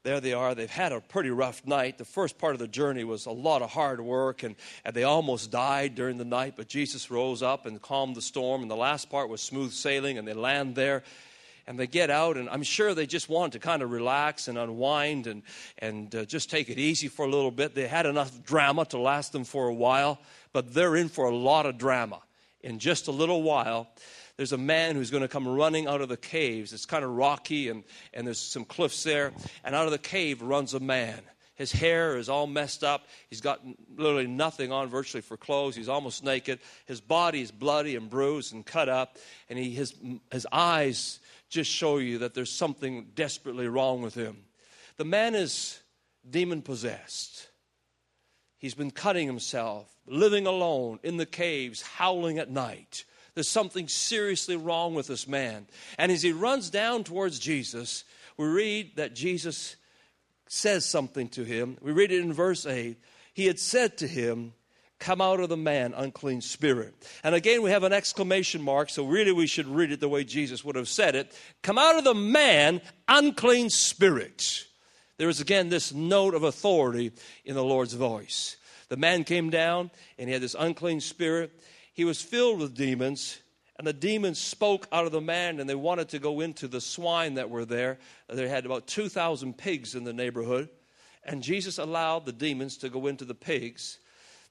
there 0.03 0.21
they 0.21 0.33
are. 0.33 0.55
They've 0.55 0.69
had 0.69 0.93
a 0.93 1.01
pretty 1.01 1.29
rough 1.29 1.67
night. 1.67 1.97
The 1.97 2.05
first 2.05 2.37
part 2.37 2.53
of 2.53 2.59
the 2.59 2.67
journey 2.67 3.03
was 3.03 3.25
a 3.27 3.31
lot 3.31 3.61
of 3.61 3.69
hard 3.69 4.01
work, 4.01 4.41
and, 4.41 4.55
and 4.83 4.95
they 4.95 5.03
almost 5.03 5.51
died 5.51 5.93
during 5.93 6.17
the 6.17 6.25
night, 6.25 6.55
but 6.57 6.67
Jesus 6.67 7.11
rose 7.11 7.43
up 7.43 7.67
and 7.67 7.79
calmed 7.79 8.15
the 8.15 8.21
storm. 8.21 8.63
And 8.63 8.71
the 8.71 8.75
last 8.75 9.11
part 9.11 9.29
was 9.29 9.41
smooth 9.41 9.71
sailing, 9.71 10.17
and 10.17 10.27
they 10.27 10.33
land 10.33 10.73
there 10.73 11.03
and 11.67 11.79
they 11.79 11.87
get 11.87 12.09
out, 12.09 12.37
and 12.37 12.49
I'm 12.49 12.63
sure 12.63 12.93
they 12.93 13.05
just 13.05 13.29
wanted 13.29 13.53
to 13.53 13.59
kind 13.59 13.81
of 13.81 13.91
relax 13.91 14.47
and 14.47 14.57
unwind 14.57 15.27
and, 15.27 15.43
and 15.77 16.13
uh, 16.15 16.25
just 16.25 16.49
take 16.49 16.69
it 16.69 16.77
easy 16.77 17.07
for 17.07 17.25
a 17.25 17.29
little 17.29 17.51
bit. 17.51 17.75
They 17.75 17.87
had 17.87 18.05
enough 18.05 18.43
drama 18.43 18.85
to 18.85 18.97
last 18.97 19.31
them 19.31 19.43
for 19.43 19.67
a 19.67 19.73
while, 19.73 20.19
but 20.53 20.73
they're 20.73 20.95
in 20.95 21.09
for 21.09 21.25
a 21.25 21.35
lot 21.35 21.65
of 21.65 21.77
drama. 21.77 22.19
In 22.61 22.79
just 22.79 23.07
a 23.07 23.11
little 23.11 23.41
while, 23.41 23.89
there's 24.37 24.53
a 24.53 24.57
man 24.57 24.95
who's 24.95 25.11
going 25.11 25.21
to 25.21 25.27
come 25.27 25.47
running 25.47 25.87
out 25.87 26.01
of 26.01 26.09
the 26.09 26.17
caves. 26.17 26.73
It's 26.73 26.85
kind 26.85 27.03
of 27.03 27.11
rocky, 27.11 27.69
and, 27.69 27.83
and 28.13 28.25
there's 28.25 28.39
some 28.39 28.65
cliffs 28.65 29.03
there. 29.03 29.33
And 29.63 29.75
out 29.75 29.85
of 29.85 29.91
the 29.91 29.97
cave 29.97 30.41
runs 30.41 30.73
a 30.73 30.79
man. 30.79 31.21
His 31.55 31.71
hair 31.71 32.17
is 32.17 32.27
all 32.27 32.47
messed 32.47 32.83
up. 32.83 33.05
He's 33.29 33.39
got 33.39 33.61
literally 33.95 34.25
nothing 34.25 34.71
on 34.71 34.89
virtually 34.89 35.21
for 35.21 35.37
clothes. 35.37 35.75
He's 35.75 35.89
almost 35.89 36.23
naked. 36.23 36.57
His 36.87 37.01
body 37.01 37.41
is 37.41 37.51
bloody 37.51 37.95
and 37.95 38.09
bruised 38.09 38.51
and 38.51 38.65
cut 38.65 38.89
up. 38.89 39.17
And 39.47 39.59
he, 39.59 39.69
his, 39.69 39.93
his 40.31 40.47
eyes 40.51 41.19
just 41.51 41.69
show 41.69 41.97
you 41.97 42.19
that 42.19 42.33
there's 42.33 42.51
something 42.51 43.09
desperately 43.13 43.67
wrong 43.67 44.01
with 44.01 44.15
him. 44.15 44.37
The 44.97 45.05
man 45.05 45.35
is 45.35 45.79
demon 46.27 46.61
possessed. 46.61 47.49
He's 48.57 48.73
been 48.73 48.91
cutting 48.91 49.27
himself, 49.27 49.93
living 50.07 50.47
alone 50.47 50.99
in 51.03 51.17
the 51.17 51.25
caves, 51.25 51.81
howling 51.81 52.39
at 52.39 52.49
night. 52.49 53.05
There's 53.33 53.49
something 53.49 53.87
seriously 53.87 54.55
wrong 54.55 54.95
with 54.95 55.07
this 55.07 55.27
man. 55.27 55.67
And 55.97 56.11
as 56.11 56.21
he 56.21 56.31
runs 56.31 56.69
down 56.69 57.03
towards 57.03 57.37
Jesus, 57.37 58.05
we 58.37 58.47
read 58.47 58.95
that 58.95 59.13
Jesus 59.13 59.75
says 60.47 60.85
something 60.85 61.29
to 61.29 61.43
him. 61.43 61.77
We 61.81 61.91
read 61.91 62.11
it 62.11 62.21
in 62.21 62.33
verse 62.33 62.65
8. 62.65 62.97
He 63.33 63.47
had 63.47 63.59
said 63.59 63.97
to 63.97 64.07
him, 64.07 64.53
Come 65.01 65.19
out 65.19 65.41
of 65.41 65.49
the 65.49 65.57
man, 65.57 65.93
unclean 65.93 66.39
spirit. 66.39 66.93
And 67.23 67.35
again, 67.35 67.61
we 67.61 67.71
have 67.71 67.83
an 67.83 67.91
exclamation 67.91 68.61
mark, 68.61 68.89
so 68.89 69.05
really 69.05 69.33
we 69.33 69.47
should 69.47 69.67
read 69.67 69.91
it 69.91 69.99
the 69.99 70.07
way 70.07 70.23
Jesus 70.23 70.63
would 70.63 70.77
have 70.77 70.87
said 70.87 71.15
it. 71.15 71.37
Come 71.61 71.77
out 71.77 71.97
of 71.97 72.05
the 72.05 72.13
man, 72.13 72.79
unclean 73.09 73.69
spirit. 73.69 74.65
There 75.17 75.27
is 75.27 75.41
again 75.41 75.67
this 75.67 75.93
note 75.93 76.35
of 76.35 76.43
authority 76.43 77.11
in 77.43 77.55
the 77.55 77.63
Lord's 77.63 77.93
voice. 77.93 78.55
The 78.87 78.97
man 78.97 79.25
came 79.25 79.49
down 79.49 79.91
and 80.17 80.29
he 80.29 80.33
had 80.33 80.41
this 80.41 80.55
unclean 80.57 81.01
spirit 81.01 81.51
he 81.93 82.05
was 82.05 82.21
filled 82.21 82.59
with 82.59 82.75
demons, 82.75 83.39
and 83.77 83.85
the 83.85 83.93
demons 83.93 84.39
spoke 84.39 84.87
out 84.91 85.05
of 85.05 85.11
the 85.11 85.21
man, 85.21 85.59
and 85.59 85.69
they 85.69 85.75
wanted 85.75 86.09
to 86.09 86.19
go 86.19 86.39
into 86.39 86.67
the 86.67 86.81
swine 86.81 87.35
that 87.35 87.49
were 87.49 87.65
there. 87.65 87.99
They 88.29 88.47
had 88.47 88.65
about 88.65 88.87
2,000 88.87 89.57
pigs 89.57 89.95
in 89.95 90.03
the 90.03 90.13
neighborhood, 90.13 90.69
and 91.23 91.43
Jesus 91.43 91.77
allowed 91.77 92.25
the 92.25 92.31
demons 92.31 92.77
to 92.77 92.89
go 92.89 93.07
into 93.07 93.25
the 93.25 93.35
pigs. 93.35 93.97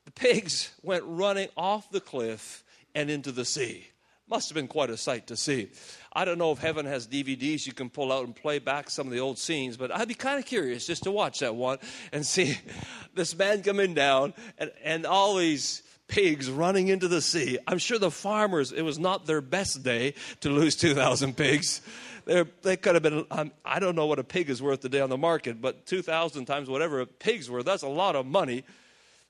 The 0.04 0.12
pigs 0.12 0.72
went 0.82 1.04
running 1.06 1.48
off 1.56 1.90
the 1.90 2.00
cliff 2.00 2.64
and 2.94 3.10
into 3.10 3.32
the 3.32 3.44
sea. 3.44 3.86
Must 4.28 4.48
have 4.48 4.54
been 4.54 4.68
quite 4.68 4.90
a 4.90 4.96
sight 4.96 5.26
to 5.26 5.36
see. 5.36 5.70
I 6.12 6.24
don't 6.24 6.38
know 6.38 6.52
if 6.52 6.58
heaven 6.58 6.86
has 6.86 7.08
DVDs 7.08 7.66
you 7.66 7.72
can 7.72 7.90
pull 7.90 8.12
out 8.12 8.24
and 8.24 8.34
play 8.34 8.60
back 8.60 8.88
some 8.88 9.08
of 9.08 9.12
the 9.12 9.18
old 9.18 9.38
scenes, 9.38 9.76
but 9.76 9.90
I'd 9.90 10.06
be 10.06 10.14
kind 10.14 10.38
of 10.38 10.46
curious 10.46 10.86
just 10.86 11.02
to 11.02 11.10
watch 11.10 11.40
that 11.40 11.56
one 11.56 11.78
and 12.12 12.24
see 12.24 12.56
this 13.14 13.36
man 13.36 13.62
coming 13.62 13.92
down 13.92 14.34
and, 14.56 14.70
and 14.84 15.04
all 15.04 15.36
these 15.36 15.82
pigs 16.06 16.48
running 16.48 16.88
into 16.88 17.08
the 17.08 17.20
sea. 17.20 17.58
I'm 17.66 17.78
sure 17.78 17.98
the 17.98 18.10
farmers, 18.10 18.70
it 18.70 18.82
was 18.82 18.98
not 18.98 19.26
their 19.26 19.40
best 19.40 19.82
day 19.82 20.14
to 20.40 20.50
lose 20.50 20.76
2,000 20.76 21.36
pigs. 21.36 21.80
They're, 22.24 22.46
they 22.62 22.76
could 22.76 22.94
have 22.94 23.02
been, 23.02 23.24
um, 23.30 23.50
I 23.64 23.80
don't 23.80 23.96
know 23.96 24.06
what 24.06 24.18
a 24.18 24.24
pig 24.24 24.50
is 24.50 24.62
worth 24.62 24.80
today 24.80 25.00
on 25.00 25.10
the 25.10 25.18
market, 25.18 25.60
but 25.60 25.86
2,000 25.86 26.44
times 26.44 26.68
whatever 26.68 27.00
a 27.00 27.06
pig's 27.06 27.50
worth, 27.50 27.64
that's 27.64 27.82
a 27.82 27.88
lot 27.88 28.14
of 28.14 28.26
money. 28.26 28.64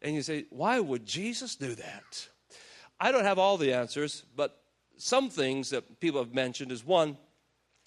And 0.02 0.14
you 0.14 0.22
say, 0.22 0.46
why 0.50 0.80
would 0.80 1.04
Jesus 1.04 1.56
do 1.56 1.74
that? 1.74 2.28
I 2.98 3.12
don't 3.12 3.24
have 3.24 3.38
all 3.38 3.56
the 3.56 3.72
answers, 3.72 4.24
but 4.36 4.56
some 4.96 5.30
things 5.30 5.70
that 5.70 6.00
people 6.00 6.20
have 6.20 6.34
mentioned 6.34 6.72
is 6.72 6.84
one, 6.84 7.16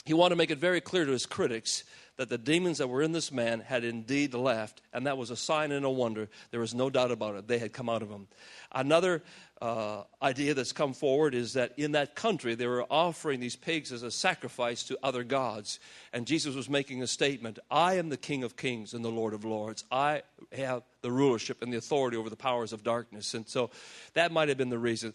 he 0.06 0.14
wanted 0.14 0.32
to 0.32 0.36
make 0.38 0.52
it 0.52 0.58
very 0.58 0.82
clear 0.82 1.06
to 1.06 1.12
his 1.12 1.26
critics 1.26 1.84
that 2.18 2.30
the 2.30 2.38
demons 2.38 2.78
that 2.78 2.88
were 2.88 3.02
in 3.02 3.12
this 3.12 3.32
man 3.32 3.60
had 3.60 3.84
indeed 3.84 4.34
left, 4.34 4.82
and 4.94 5.08
that 5.08 5.18
was 5.18 5.32
a 5.32 5.36
sign 5.36 5.72
and 5.72 5.86
a 5.86 5.90
wonder. 5.90 6.30
There 6.52 6.60
was 6.60 6.76
no 6.76 6.90
doubt 6.90 7.12
about 7.12 7.36
it. 7.36 7.48
They 7.48 7.58
had 7.58 7.74
come 7.74 7.90
out 7.90 8.04
of 8.04 8.10
him. 8.10 8.28
Another 8.72 9.24
uh, 9.62 10.04
idea 10.22 10.54
that's 10.54 10.74
come 10.74 10.94
forward 10.94 11.34
is 11.34 11.54
that 11.54 11.74
in 11.78 11.94
that 11.94 12.16
country 12.16 12.54
they 12.54 12.68
were 12.68 12.86
offering 12.90 13.40
these 13.40 13.56
pigs 13.56 13.92
as 13.92 14.04
a 14.04 14.12
sacrifice 14.12 14.84
to 14.84 14.98
other 15.02 15.24
gods. 15.24 15.80
And 16.12 16.28
Jesus 16.28 16.54
was 16.54 16.70
making 16.70 17.02
a 17.02 17.08
statement 17.08 17.60
I 17.72 17.96
am 17.96 18.10
the 18.10 18.18
King 18.18 18.44
of 18.44 18.56
kings 18.58 18.94
and 18.94 19.04
the 19.04 19.10
Lord 19.10 19.34
of 19.34 19.46
lords. 19.46 19.84
I 19.90 20.24
have 20.52 20.84
the 21.02 21.12
rulership 21.12 21.62
and 21.64 21.74
the 21.74 21.78
authority 21.78 22.18
over 22.18 22.30
the 22.30 22.36
powers 22.36 22.74
of 22.74 22.84
darkness. 22.84 23.34
And 23.34 23.48
so 23.48 23.72
that 24.14 24.32
might 24.32 24.50
have 24.50 24.58
been 24.58 24.70
the 24.70 24.78
reason. 24.78 25.14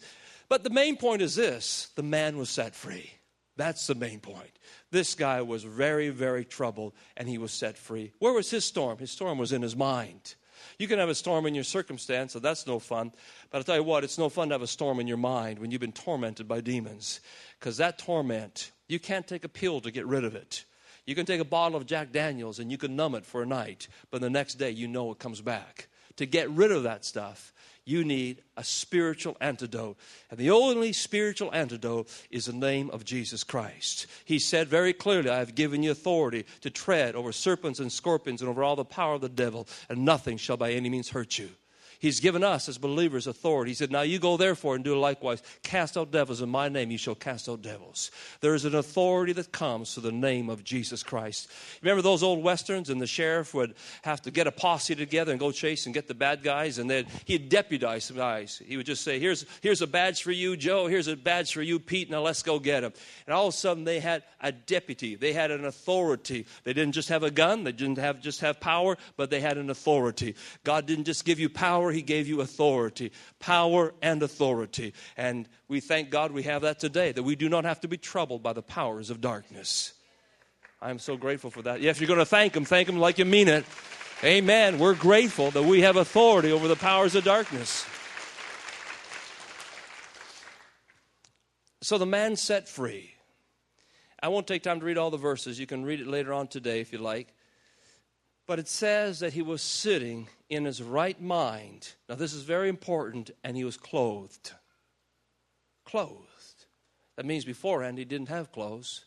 But 0.49 0.63
the 0.63 0.69
main 0.69 0.97
point 0.97 1.21
is 1.21 1.35
this 1.35 1.91
the 1.95 2.03
man 2.03 2.37
was 2.37 2.49
set 2.49 2.75
free. 2.75 3.11
That's 3.59 3.87
the 3.87 3.95
main 3.95 4.21
point. 4.21 4.57
This 4.89 5.15
guy 5.15 5.41
was 5.41 5.65
very, 5.65 6.11
very 6.11 6.45
troubled 6.45 6.93
and 7.17 7.27
he 7.27 7.37
was 7.37 7.51
set 7.51 7.77
free. 7.77 8.13
Where 8.17 8.31
was 8.31 8.49
his 8.49 8.63
storm? 8.63 8.99
His 8.99 9.11
storm 9.11 9.37
was 9.37 9.51
in 9.51 9.61
his 9.61 9.75
mind. 9.75 10.35
You 10.77 10.87
can 10.87 10.97
have 10.97 11.09
a 11.09 11.15
storm 11.15 11.45
in 11.45 11.53
your 11.53 11.65
circumstance, 11.65 12.31
so 12.31 12.39
that's 12.39 12.65
no 12.65 12.79
fun. 12.79 13.11
But 13.51 13.57
I'll 13.57 13.63
tell 13.65 13.75
you 13.75 13.83
what, 13.83 14.05
it's 14.05 14.17
no 14.17 14.29
fun 14.29 14.47
to 14.47 14.53
have 14.53 14.61
a 14.61 14.67
storm 14.67 15.01
in 15.01 15.07
your 15.07 15.17
mind 15.17 15.59
when 15.59 15.71
you've 15.71 15.81
been 15.81 15.91
tormented 15.91 16.47
by 16.47 16.61
demons. 16.61 17.19
Because 17.59 17.75
that 17.77 17.99
torment, 17.99 18.71
you 18.87 18.97
can't 18.97 19.27
take 19.27 19.43
a 19.43 19.49
pill 19.49 19.81
to 19.81 19.91
get 19.91 20.07
rid 20.07 20.23
of 20.23 20.35
it. 20.35 20.63
You 21.05 21.13
can 21.13 21.25
take 21.25 21.41
a 21.41 21.45
bottle 21.45 21.75
of 21.75 21.85
Jack 21.85 22.13
Daniels 22.13 22.59
and 22.59 22.71
you 22.71 22.77
can 22.77 22.95
numb 22.95 23.13
it 23.13 23.25
for 23.25 23.43
a 23.43 23.45
night, 23.45 23.89
but 24.09 24.21
the 24.21 24.29
next 24.29 24.55
day 24.55 24.69
you 24.69 24.87
know 24.87 25.11
it 25.11 25.19
comes 25.19 25.41
back. 25.41 25.89
To 26.15 26.25
get 26.25 26.49
rid 26.49 26.71
of 26.71 26.83
that 26.83 27.03
stuff, 27.03 27.51
you 27.89 28.03
need 28.03 28.43
a 28.55 28.63
spiritual 28.63 29.35
antidote. 29.41 29.97
And 30.29 30.39
the 30.39 30.51
only 30.51 30.93
spiritual 30.93 31.53
antidote 31.53 32.09
is 32.29 32.45
the 32.45 32.53
name 32.53 32.89
of 32.91 33.03
Jesus 33.03 33.43
Christ. 33.43 34.05
He 34.25 34.37
said 34.37 34.67
very 34.67 34.93
clearly, 34.93 35.29
I 35.29 35.39
have 35.39 35.55
given 35.55 35.81
you 35.81 35.91
authority 35.91 36.45
to 36.61 36.69
tread 36.69 37.15
over 37.15 37.31
serpents 37.31 37.79
and 37.79 37.91
scorpions 37.91 38.41
and 38.41 38.49
over 38.49 38.63
all 38.63 38.75
the 38.75 38.85
power 38.85 39.15
of 39.15 39.21
the 39.21 39.29
devil, 39.29 39.67
and 39.89 40.05
nothing 40.05 40.37
shall 40.37 40.57
by 40.57 40.71
any 40.71 40.89
means 40.89 41.09
hurt 41.09 41.39
you. 41.39 41.49
He's 41.99 42.21
given 42.21 42.45
us 42.45 42.69
as 42.69 42.77
believers 42.77 43.27
authority. 43.27 43.71
He 43.71 43.75
said, 43.75 43.91
Now 43.91 44.01
you 44.01 44.19
go 44.19 44.37
therefore 44.37 44.75
and 44.75 44.85
do 44.85 44.97
likewise. 44.97 45.43
Cast 45.63 45.97
out 45.97 46.11
devils 46.11 46.41
in 46.41 46.47
my 46.47 46.69
name, 46.69 46.91
you 46.91 46.97
shall 46.97 47.13
cast 47.13 47.49
out 47.49 47.61
devils. 47.61 48.09
There 48.39 48.55
is 48.55 48.63
an 48.63 48.73
authority 48.73 49.33
that 49.33 49.51
comes 49.51 49.93
through 49.93 50.03
the 50.03 50.13
name 50.13 50.49
of 50.49 50.63
Jesus 50.63 51.03
Christ. 51.03 51.51
Remember 51.81 52.01
those 52.01 52.23
old 52.23 52.41
westerns, 52.41 52.89
and 52.89 53.01
the 53.01 53.07
sheriff 53.07 53.53
would 53.53 53.75
have 54.03 54.21
to 54.21 54.31
get 54.31 54.47
a 54.47 54.51
posse 54.51 54.95
together 54.95 55.31
and 55.31 55.39
go 55.41 55.51
chase 55.51 55.85
and 55.87 55.93
get 55.93 56.07
the 56.07 56.13
bad 56.13 56.41
guys, 56.41 56.77
and 56.77 56.89
then 56.89 57.05
he'd 57.25 57.49
deputize 57.49 58.05
some 58.05 58.15
guys. 58.15 58.61
He 58.65 58.77
would 58.77 58.85
just 58.85 59.03
say, 59.03 59.19
Here's, 59.19 59.45
here's 59.61 59.81
a 59.81 59.87
badge 59.87 60.23
for 60.23 60.31
you, 60.31 60.55
Joe. 60.55 60.87
Here's 60.87 61.09
a 61.09 61.17
badge 61.17 61.53
for 61.53 61.61
you, 61.61 61.79
Pete. 61.79 62.09
Now 62.09 62.21
let's 62.21 62.43
go 62.43 62.59
get 62.59 62.81
him. 62.81 62.93
And 63.27 63.33
all 63.33 63.47
of 63.47 63.53
a 63.53 63.57
sudden, 63.57 63.83
they 63.83 63.99
had 63.99 64.23
a 64.39 64.53
deputy. 64.53 65.15
They 65.15 65.33
had 65.33 65.51
an 65.51 65.65
authority. 65.65 66.45
They 66.63 66.71
didn't 66.71 66.93
just 66.93 67.09
have 67.09 67.23
a 67.23 67.31
gun, 67.31 67.65
they 67.65 67.73
didn't 67.73 67.97
have, 67.97 68.21
just 68.21 68.39
have 68.39 68.61
power, 68.61 68.97
but 69.17 69.29
they 69.29 69.41
had 69.41 69.57
an 69.57 69.69
authority. 69.69 70.35
God 70.63 70.85
didn't 70.85 71.03
just 71.03 71.25
give 71.25 71.41
you 71.41 71.49
power 71.49 71.88
power, 71.89 71.93
He 71.93 72.01
gave 72.01 72.27
you 72.27 72.41
authority. 72.41 73.11
Power 73.39 73.93
and 74.01 74.21
authority. 74.23 74.93
And 75.17 75.47
we 75.67 75.79
thank 75.79 76.09
God 76.09 76.31
we 76.31 76.43
have 76.43 76.61
that 76.61 76.79
today, 76.79 77.11
that 77.11 77.23
we 77.23 77.35
do 77.35 77.49
not 77.49 77.65
have 77.65 77.81
to 77.81 77.87
be 77.87 77.97
troubled 77.97 78.43
by 78.43 78.53
the 78.53 78.61
powers 78.61 79.09
of 79.09 79.21
darkness. 79.21 79.93
I'm 80.81 80.99
so 80.99 81.17
grateful 81.17 81.49
for 81.49 81.63
that. 81.63 81.81
Yeah, 81.81 81.91
if 81.91 81.99
you're 81.99 82.07
going 82.07 82.19
to 82.19 82.25
thank 82.25 82.55
Him, 82.55 82.65
thank 82.65 82.87
Him 82.87 82.99
like 82.99 83.17
you 83.17 83.25
mean 83.25 83.47
it. 83.47 83.65
Amen. 84.23 84.79
We're 84.79 84.95
grateful 84.95 85.51
that 85.51 85.63
we 85.63 85.81
have 85.81 85.97
authority 85.97 86.51
over 86.51 86.67
the 86.67 86.75
powers 86.75 87.15
of 87.15 87.23
darkness. 87.23 87.85
So 91.81 91.97
the 91.97 92.05
man 92.05 92.35
set 92.35 92.67
free. 92.67 93.15
I 94.21 94.27
won't 94.27 94.47
take 94.47 94.63
time 94.63 94.79
to 94.79 94.85
read 94.85 94.97
all 94.97 95.09
the 95.09 95.17
verses. 95.17 95.59
You 95.59 95.65
can 95.65 95.85
read 95.85 96.01
it 96.01 96.07
later 96.07 96.33
on 96.33 96.47
today 96.47 96.81
if 96.81 96.91
you 96.91 96.99
like. 96.99 97.33
But 98.49 98.57
it 98.57 98.67
says 98.67 99.19
that 99.19 99.33
he 99.33 99.43
was 99.43 99.61
sitting 99.61 100.27
in 100.49 100.65
his 100.65 100.81
right 100.81 101.21
mind. 101.21 101.93
Now, 102.09 102.15
this 102.15 102.33
is 102.33 102.41
very 102.41 102.67
important, 102.67 103.29
and 103.43 103.55
he 103.55 103.63
was 103.63 103.77
clothed. 103.77 104.53
Clothed. 105.85 106.65
That 107.15 107.27
means 107.27 107.45
beforehand 107.45 107.99
he 107.99 108.05
didn't 108.05 108.29
have 108.29 108.51
clothes. 108.51 109.05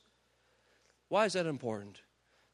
Why 1.09 1.25
is 1.25 1.33
that 1.33 1.47
important? 1.47 2.03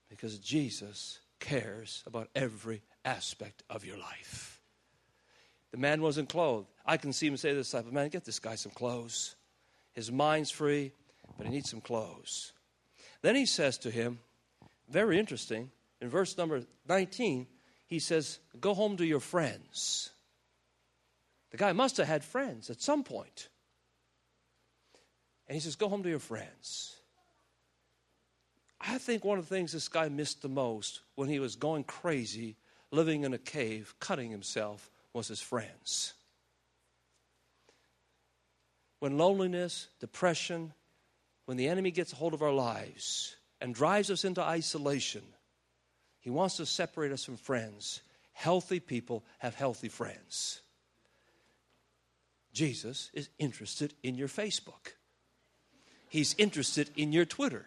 Because 0.09 0.39
Jesus 0.39 1.19
cares 1.41 2.03
about 2.07 2.31
every 2.35 2.81
aspect 3.05 3.65
of 3.69 3.85
your 3.85 3.99
life. 3.99 4.59
The 5.73 5.77
man 5.77 6.01
wasn't 6.01 6.31
clothed. 6.31 6.69
I 6.87 6.97
can 6.97 7.13
see 7.13 7.27
him 7.27 7.37
say 7.37 7.51
to 7.51 7.57
the 7.57 7.61
disciple, 7.61 7.93
Man, 7.93 8.09
get 8.09 8.25
this 8.25 8.39
guy 8.39 8.55
some 8.55 8.73
clothes. 8.73 9.37
His 9.93 10.11
mind's 10.11 10.51
free, 10.51 10.93
but 11.37 11.47
he 11.47 11.53
needs 11.53 11.69
some 11.69 11.83
clothes. 11.83 12.55
Then 13.21 13.37
he 13.37 13.45
says 13.45 13.77
to 13.79 13.91
him, 13.91 14.21
very 14.89 15.19
interesting, 15.19 15.71
in 16.01 16.09
verse 16.09 16.37
number 16.39 16.63
19, 16.89 17.47
he 17.87 17.99
says, 17.99 18.39
Go 18.61 18.75
home 18.75 18.97
to 18.99 19.07
your 19.07 19.21
friends. 19.21 20.11
The 21.51 21.57
guy 21.57 21.73
must 21.73 21.97
have 21.97 22.07
had 22.07 22.23
friends 22.23 22.71
at 22.71 22.81
some 22.81 23.03
point. 23.03 23.49
And 25.47 25.55
he 25.55 25.61
says, 25.61 25.77
Go 25.77 25.89
home 25.89 26.03
to 26.03 26.09
your 26.11 26.19
friends. 26.19 26.95
I 28.81 28.99
think 28.99 29.25
one 29.25 29.39
of 29.39 29.49
the 29.49 29.55
things 29.55 29.73
this 29.73 29.89
guy 29.89 30.09
missed 30.09 30.43
the 30.43 30.49
most 30.49 31.01
when 31.17 31.29
he 31.29 31.41
was 31.41 31.57
going 31.57 31.85
crazy, 31.85 32.57
living 32.93 33.25
in 33.25 33.35
a 33.35 33.39
cave, 33.39 33.95
cutting 33.99 34.31
himself, 34.31 34.91
was 35.13 35.27
his 35.27 35.41
friends. 35.41 36.15
When 39.01 39.19
loneliness, 39.19 39.89
depression, 40.01 40.73
when 41.47 41.57
the 41.57 41.69
enemy 41.69 41.91
gets 41.91 42.13
a 42.13 42.17
hold 42.17 42.35
of 42.35 42.43
our 42.43 42.53
lives 42.53 43.37
and 43.61 43.75
drives 43.75 44.11
us 44.11 44.25
into 44.25 44.43
isolation, 44.43 45.23
he 46.29 46.31
wants 46.31 46.59
to 46.59 46.67
separate 46.67 47.11
us 47.11 47.25
from 47.25 47.39
friends. 47.39 48.03
Healthy 48.35 48.81
people 48.81 49.25
have 49.39 49.55
healthy 49.55 49.89
friends. 49.89 50.61
Jesus 52.53 53.11
is 53.15 53.31
interested 53.39 53.95
in 54.03 54.15
your 54.15 54.29
Facebook. 54.29 54.93
He's 56.11 56.35
interested 56.37 56.91
in 56.97 57.15
your 57.15 57.25
Twitter. 57.25 57.65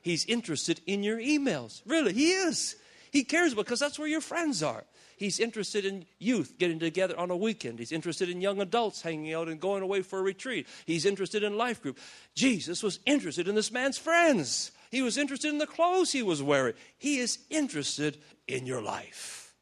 He's 0.00 0.24
interested 0.24 0.80
in 0.86 1.02
your 1.02 1.18
emails. 1.18 1.82
Really, 1.84 2.14
he 2.14 2.30
is. 2.30 2.76
He 3.10 3.24
cares 3.24 3.52
because 3.52 3.78
that's 3.78 3.98
where 3.98 4.08
your 4.08 4.22
friends 4.22 4.62
are. 4.62 4.84
He's 5.18 5.38
interested 5.38 5.84
in 5.84 6.06
youth 6.18 6.54
getting 6.58 6.78
together 6.78 7.18
on 7.18 7.30
a 7.30 7.36
weekend. 7.36 7.78
He's 7.78 7.92
interested 7.92 8.30
in 8.30 8.40
young 8.40 8.62
adults 8.62 9.02
hanging 9.02 9.34
out 9.34 9.48
and 9.48 9.60
going 9.60 9.82
away 9.82 10.00
for 10.00 10.18
a 10.18 10.22
retreat. 10.22 10.66
He's 10.86 11.04
interested 11.04 11.42
in 11.42 11.58
life 11.58 11.82
group. 11.82 11.98
Jesus 12.34 12.82
was 12.82 13.00
interested 13.04 13.48
in 13.48 13.54
this 13.54 13.70
man's 13.70 13.98
friends. 13.98 14.72
He 14.90 15.02
was 15.02 15.18
interested 15.18 15.50
in 15.50 15.58
the 15.58 15.66
clothes 15.66 16.12
he 16.12 16.22
was 16.22 16.42
wearing. 16.42 16.74
He 16.96 17.18
is 17.18 17.38
interested 17.50 18.18
in 18.46 18.66
your 18.66 18.80
life. 18.80 19.54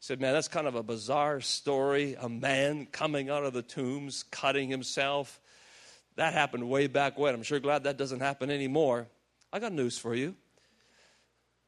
Said, 0.00 0.20
man, 0.20 0.32
that's 0.32 0.48
kind 0.48 0.66
of 0.66 0.74
a 0.74 0.82
bizarre 0.82 1.40
story. 1.40 2.16
A 2.20 2.28
man 2.28 2.86
coming 2.86 3.30
out 3.30 3.44
of 3.44 3.52
the 3.52 3.62
tombs, 3.62 4.24
cutting 4.24 4.68
himself. 4.68 5.40
That 6.16 6.32
happened 6.32 6.68
way 6.68 6.88
back 6.88 7.16
when. 7.18 7.34
I'm 7.34 7.44
sure 7.44 7.60
glad 7.60 7.84
that 7.84 7.98
doesn't 7.98 8.20
happen 8.20 8.50
anymore. 8.50 9.06
I 9.52 9.60
got 9.60 9.72
news 9.72 9.98
for 9.98 10.14
you. 10.14 10.34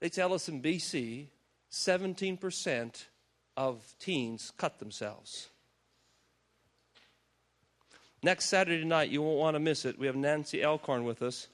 They 0.00 0.08
tell 0.08 0.32
us 0.32 0.48
in 0.48 0.60
BC, 0.60 1.28
17% 1.70 3.04
of 3.56 3.94
teens 4.00 4.52
cut 4.56 4.80
themselves. 4.80 5.48
Next 8.22 8.46
Saturday 8.46 8.84
night, 8.84 9.10
you 9.10 9.22
won't 9.22 9.38
want 9.38 9.54
to 9.54 9.60
miss 9.60 9.84
it. 9.84 9.98
We 9.98 10.06
have 10.06 10.16
Nancy 10.16 10.64
Alcorn 10.64 11.04
with 11.04 11.22
us. 11.22 11.48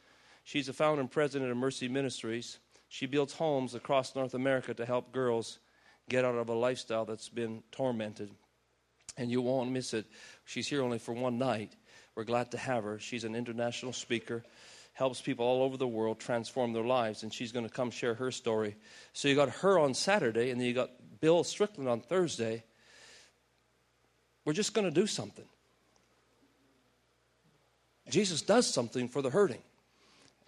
She's 0.50 0.66
the 0.66 0.73
founder 0.73 1.00
and 1.00 1.09
president 1.09 1.49
of 1.49 1.57
Mercy 1.57 1.87
Ministries. 1.87 2.59
She 2.88 3.07
builds 3.07 3.35
homes 3.35 3.76
across 3.76 4.16
North 4.16 4.35
America 4.35 4.75
to 4.75 4.85
help 4.85 5.12
girls 5.12 5.61
get 6.09 6.25
out 6.25 6.35
of 6.35 6.49
a 6.49 6.54
lifestyle 6.54 7.04
that's 7.04 7.28
been 7.28 7.62
tormented. 7.71 8.33
And 9.16 9.30
you 9.30 9.42
won't 9.42 9.71
miss 9.71 9.95
it. 9.95 10.07
She's 10.45 10.66
here 10.66 10.83
only 10.83 10.99
for 10.99 11.14
one 11.14 11.38
night. 11.38 11.76
We're 12.16 12.25
glad 12.25 12.50
to 12.50 12.59
have 12.59 12.83
her. 12.83 12.99
She's 12.99 13.23
an 13.23 13.37
international 13.37 13.92
speaker, 13.92 14.42
helps 14.92 15.21
people 15.21 15.47
all 15.47 15.62
over 15.62 15.76
the 15.76 15.87
world 15.87 16.19
transform 16.19 16.73
their 16.73 16.83
lives, 16.83 17.23
and 17.23 17.33
she's 17.33 17.52
going 17.52 17.64
to 17.64 17.73
come 17.73 17.92
share 17.92 18.14
her 18.14 18.33
story. 18.33 18.75
So 19.12 19.28
you 19.28 19.37
got 19.37 19.50
her 19.50 19.78
on 19.78 19.95
Saturday, 19.95 20.50
and 20.50 20.61
then 20.61 20.66
you 20.66 20.75
got 20.75 20.90
Bill 21.21 21.45
Strickland 21.45 21.88
on 21.88 22.00
Thursday. 22.00 22.64
We're 24.45 24.54
just 24.54 24.75
going 24.75 24.92
to 24.92 25.00
do 25.00 25.07
something. 25.07 25.47
Jesus 28.09 28.42
does 28.42 28.66
something 28.66 29.07
for 29.07 29.23
the 29.23 29.30
hurting. 29.30 29.62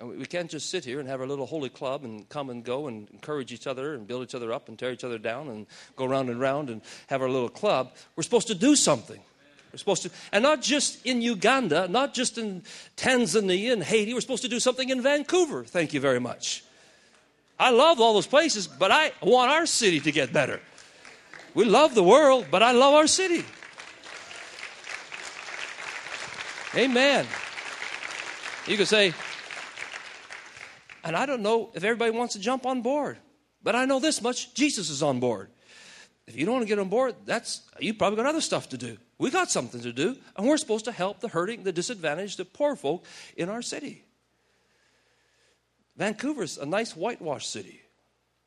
We 0.02 0.26
can't 0.26 0.50
just 0.50 0.68
sit 0.68 0.85
here 0.85 0.99
and 0.99 1.09
have 1.09 1.21
our 1.21 1.26
little 1.26 1.47
holy 1.47 1.68
club 1.68 2.04
and 2.04 2.28
come 2.28 2.50
and 2.50 2.64
go 2.64 2.88
and 2.88 3.09
encourage 3.11 3.52
each 3.52 3.68
other 3.68 3.94
and 3.94 4.06
build 4.06 4.25
each 4.25 4.35
other 4.35 4.52
up 4.52 4.68
and 4.68 4.76
tear 4.76 4.90
each 4.90 5.04
other 5.04 5.18
down 5.18 5.49
and 5.49 5.66
go 5.94 6.04
round 6.06 6.28
and 6.28 6.40
round 6.40 6.71
and 6.71 6.82
have 7.06 7.23
our 7.23 7.28
little 7.28 7.49
club. 7.49 7.92
We're 8.16 8.25
supposed 8.25 8.49
to 8.49 8.54
do 8.54 8.75
something. 8.75 9.21
We're 9.73 9.78
supposed 9.78 10.02
to, 10.02 10.11
and 10.32 10.42
not 10.42 10.61
just 10.61 11.06
in 11.06 11.23
Uganda, 11.23 11.87
not 11.88 12.14
just 12.14 12.37
in 12.37 12.62
Tanzania 12.97 13.73
and 13.73 13.82
Haiti. 13.82 14.12
We're 14.12 14.21
supposed 14.21 14.42
to 14.42 14.49
do 14.49 14.61
something 14.61 14.88
in 14.88 15.02
Vancouver. 15.02 15.64
Thank 15.64 15.94
you 15.94 16.00
very 16.00 16.21
much. 16.21 16.64
I 17.59 17.71
love 17.71 18.00
all 18.00 18.12
those 18.12 18.26
places, 18.26 18.66
but 18.66 18.90
I 18.90 19.12
want 19.23 19.52
our 19.52 19.66
city 19.66 20.00
to 20.00 20.11
get 20.11 20.32
better. 20.32 20.61
We 21.55 21.64
love 21.64 21.94
the 21.94 22.03
world, 22.03 22.46
but 22.50 22.62
I 22.62 22.72
love 22.72 22.94
our 22.94 23.07
city. 23.07 23.44
Amen. 26.74 27.26
You 28.66 28.76
could 28.76 28.88
say, 28.88 29.14
and 31.04 31.16
I 31.16 31.26
don't 31.26 31.42
know 31.42 31.70
if 31.74 31.84
everybody 31.84 32.10
wants 32.10 32.34
to 32.34 32.40
jump 32.40 32.66
on 32.66 32.82
board, 32.82 33.18
but 33.62 33.74
I 33.74 33.84
know 33.84 34.00
this 34.00 34.22
much 34.22 34.54
Jesus 34.54 34.90
is 34.90 35.02
on 35.02 35.20
board. 35.20 35.50
If 36.26 36.36
you 36.36 36.46
don't 36.46 36.54
want 36.54 36.64
to 36.64 36.68
get 36.68 36.78
on 36.78 36.88
board, 36.88 37.14
that's 37.24 37.62
you 37.80 37.94
probably 37.94 38.16
got 38.16 38.26
other 38.26 38.40
stuff 38.40 38.68
to 38.70 38.78
do. 38.78 38.96
We 39.18 39.30
got 39.30 39.50
something 39.50 39.80
to 39.82 39.92
do, 39.92 40.16
and 40.36 40.46
we're 40.46 40.56
supposed 40.56 40.84
to 40.86 40.92
help 40.92 41.20
the 41.20 41.28
hurting, 41.28 41.64
the 41.64 41.72
disadvantaged, 41.72 42.38
the 42.38 42.44
poor 42.44 42.76
folk 42.76 43.04
in 43.36 43.48
our 43.48 43.62
city. 43.62 44.04
Vancouver's 45.96 46.58
a 46.58 46.66
nice 46.66 46.96
whitewashed 46.96 47.50
city. 47.50 47.80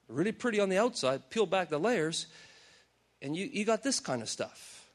Really 0.07 0.31
pretty 0.31 0.59
on 0.59 0.69
the 0.69 0.77
outside, 0.77 1.29
peel 1.29 1.45
back 1.45 1.69
the 1.69 1.79
layers, 1.79 2.27
and 3.21 3.35
you, 3.35 3.49
you 3.51 3.65
got 3.65 3.83
this 3.83 3.99
kind 3.99 4.21
of 4.21 4.29
stuff. 4.29 4.89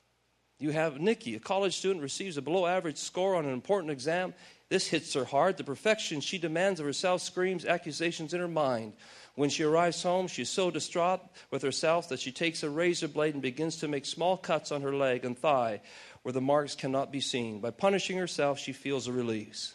You 0.58 0.70
have 0.70 1.00
Nikki, 1.00 1.34
a 1.34 1.40
college 1.40 1.76
student, 1.76 2.02
receives 2.02 2.36
a 2.36 2.42
below 2.42 2.66
average 2.66 2.98
score 2.98 3.34
on 3.34 3.46
an 3.46 3.52
important 3.52 3.90
exam. 3.90 4.34
This 4.70 4.86
hits 4.86 5.12
her 5.14 5.24
hard. 5.24 5.56
The 5.56 5.64
perfection 5.64 6.20
she 6.20 6.38
demands 6.38 6.80
of 6.80 6.86
herself 6.86 7.20
screams 7.20 7.66
accusations 7.66 8.32
in 8.32 8.40
her 8.40 8.48
mind. 8.48 8.94
When 9.34 9.50
she 9.50 9.64
arrives 9.64 10.02
home, 10.02 10.28
she's 10.28 10.48
so 10.48 10.70
distraught 10.70 11.20
with 11.50 11.62
herself 11.62 12.08
that 12.08 12.20
she 12.20 12.32
takes 12.32 12.62
a 12.62 12.70
razor 12.70 13.08
blade 13.08 13.34
and 13.34 13.42
begins 13.42 13.76
to 13.78 13.88
make 13.88 14.06
small 14.06 14.36
cuts 14.36 14.72
on 14.72 14.82
her 14.82 14.94
leg 14.94 15.24
and 15.24 15.36
thigh 15.36 15.80
where 16.22 16.32
the 16.32 16.40
marks 16.40 16.74
cannot 16.74 17.12
be 17.12 17.20
seen. 17.20 17.60
By 17.60 17.70
punishing 17.70 18.16
herself, 18.16 18.58
she 18.58 18.72
feels 18.72 19.06
a 19.06 19.12
release. 19.12 19.74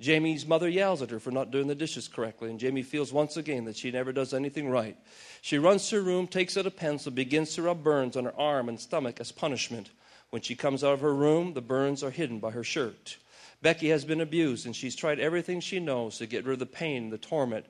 Jamie's 0.00 0.46
mother 0.46 0.68
yells 0.68 1.02
at 1.02 1.10
her 1.10 1.20
for 1.20 1.30
not 1.30 1.50
doing 1.50 1.66
the 1.66 1.74
dishes 1.74 2.08
correctly, 2.08 2.48
and 2.48 2.58
Jamie 2.58 2.82
feels 2.82 3.12
once 3.12 3.36
again 3.36 3.64
that 3.66 3.76
she 3.76 3.90
never 3.90 4.12
does 4.12 4.32
anything 4.32 4.70
right. 4.70 4.96
She 5.42 5.58
runs 5.58 5.86
to 5.88 5.96
her 5.96 6.02
room, 6.02 6.26
takes 6.26 6.56
out 6.56 6.64
a 6.64 6.70
pencil, 6.70 7.12
begins 7.12 7.54
to 7.54 7.62
rub 7.62 7.82
burns 7.82 8.16
on 8.16 8.24
her 8.24 8.38
arm 8.38 8.70
and 8.70 8.80
stomach 8.80 9.20
as 9.20 9.32
punishment. 9.32 9.90
When 10.30 10.40
she 10.40 10.54
comes 10.54 10.82
out 10.82 10.94
of 10.94 11.00
her 11.00 11.14
room, 11.14 11.52
the 11.52 11.60
burns 11.60 12.02
are 12.02 12.10
hidden 12.10 12.38
by 12.38 12.52
her 12.52 12.64
shirt. 12.64 13.18
Becky 13.62 13.90
has 13.90 14.04
been 14.04 14.20
abused, 14.20 14.66
and 14.66 14.74
she's 14.74 14.96
tried 14.96 15.20
everything 15.20 15.60
she 15.60 15.80
knows 15.80 16.18
to 16.18 16.26
get 16.26 16.44
rid 16.44 16.54
of 16.54 16.58
the 16.60 16.66
pain, 16.66 17.10
the 17.10 17.18
torment 17.18 17.66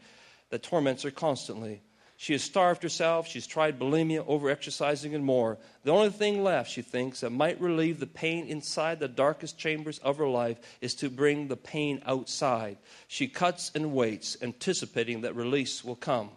that 0.51 0.63
torments 0.63 1.03
her 1.03 1.11
constantly. 1.11 1.83
She 2.17 2.35
has 2.35 2.43
starved 2.43 2.83
herself, 2.83 3.27
she's 3.27 3.47
tried 3.47 3.79
bulimia, 3.79 4.27
overexercising, 4.27 5.15
and 5.15 5.25
more. 5.25 5.57
The 5.85 5.93
only 5.93 6.11
thing 6.11 6.45
left, 6.45 6.71
she 6.71 6.83
thinks, 6.83 7.21
that 7.21 7.31
might 7.31 7.59
relieve 7.61 7.99
the 7.99 8.07
pain 8.07 8.47
inside 8.47 9.01
the 9.01 9.09
darkest 9.09 9.57
chambers 9.57 9.99
of 10.01 10.19
her 10.19 10.29
life 10.29 10.59
is 10.83 10.95
to 10.97 11.09
bring 11.09 11.49
the 11.49 11.57
pain 11.57 12.03
outside. 12.05 12.77
She 13.09 13.27
cuts 13.27 13.73
and 13.75 13.95
waits, 13.95 14.37
anticipating 14.43 15.23
that 15.23 15.35
release 15.35 15.83
will 15.83 15.97
come. 15.97 16.29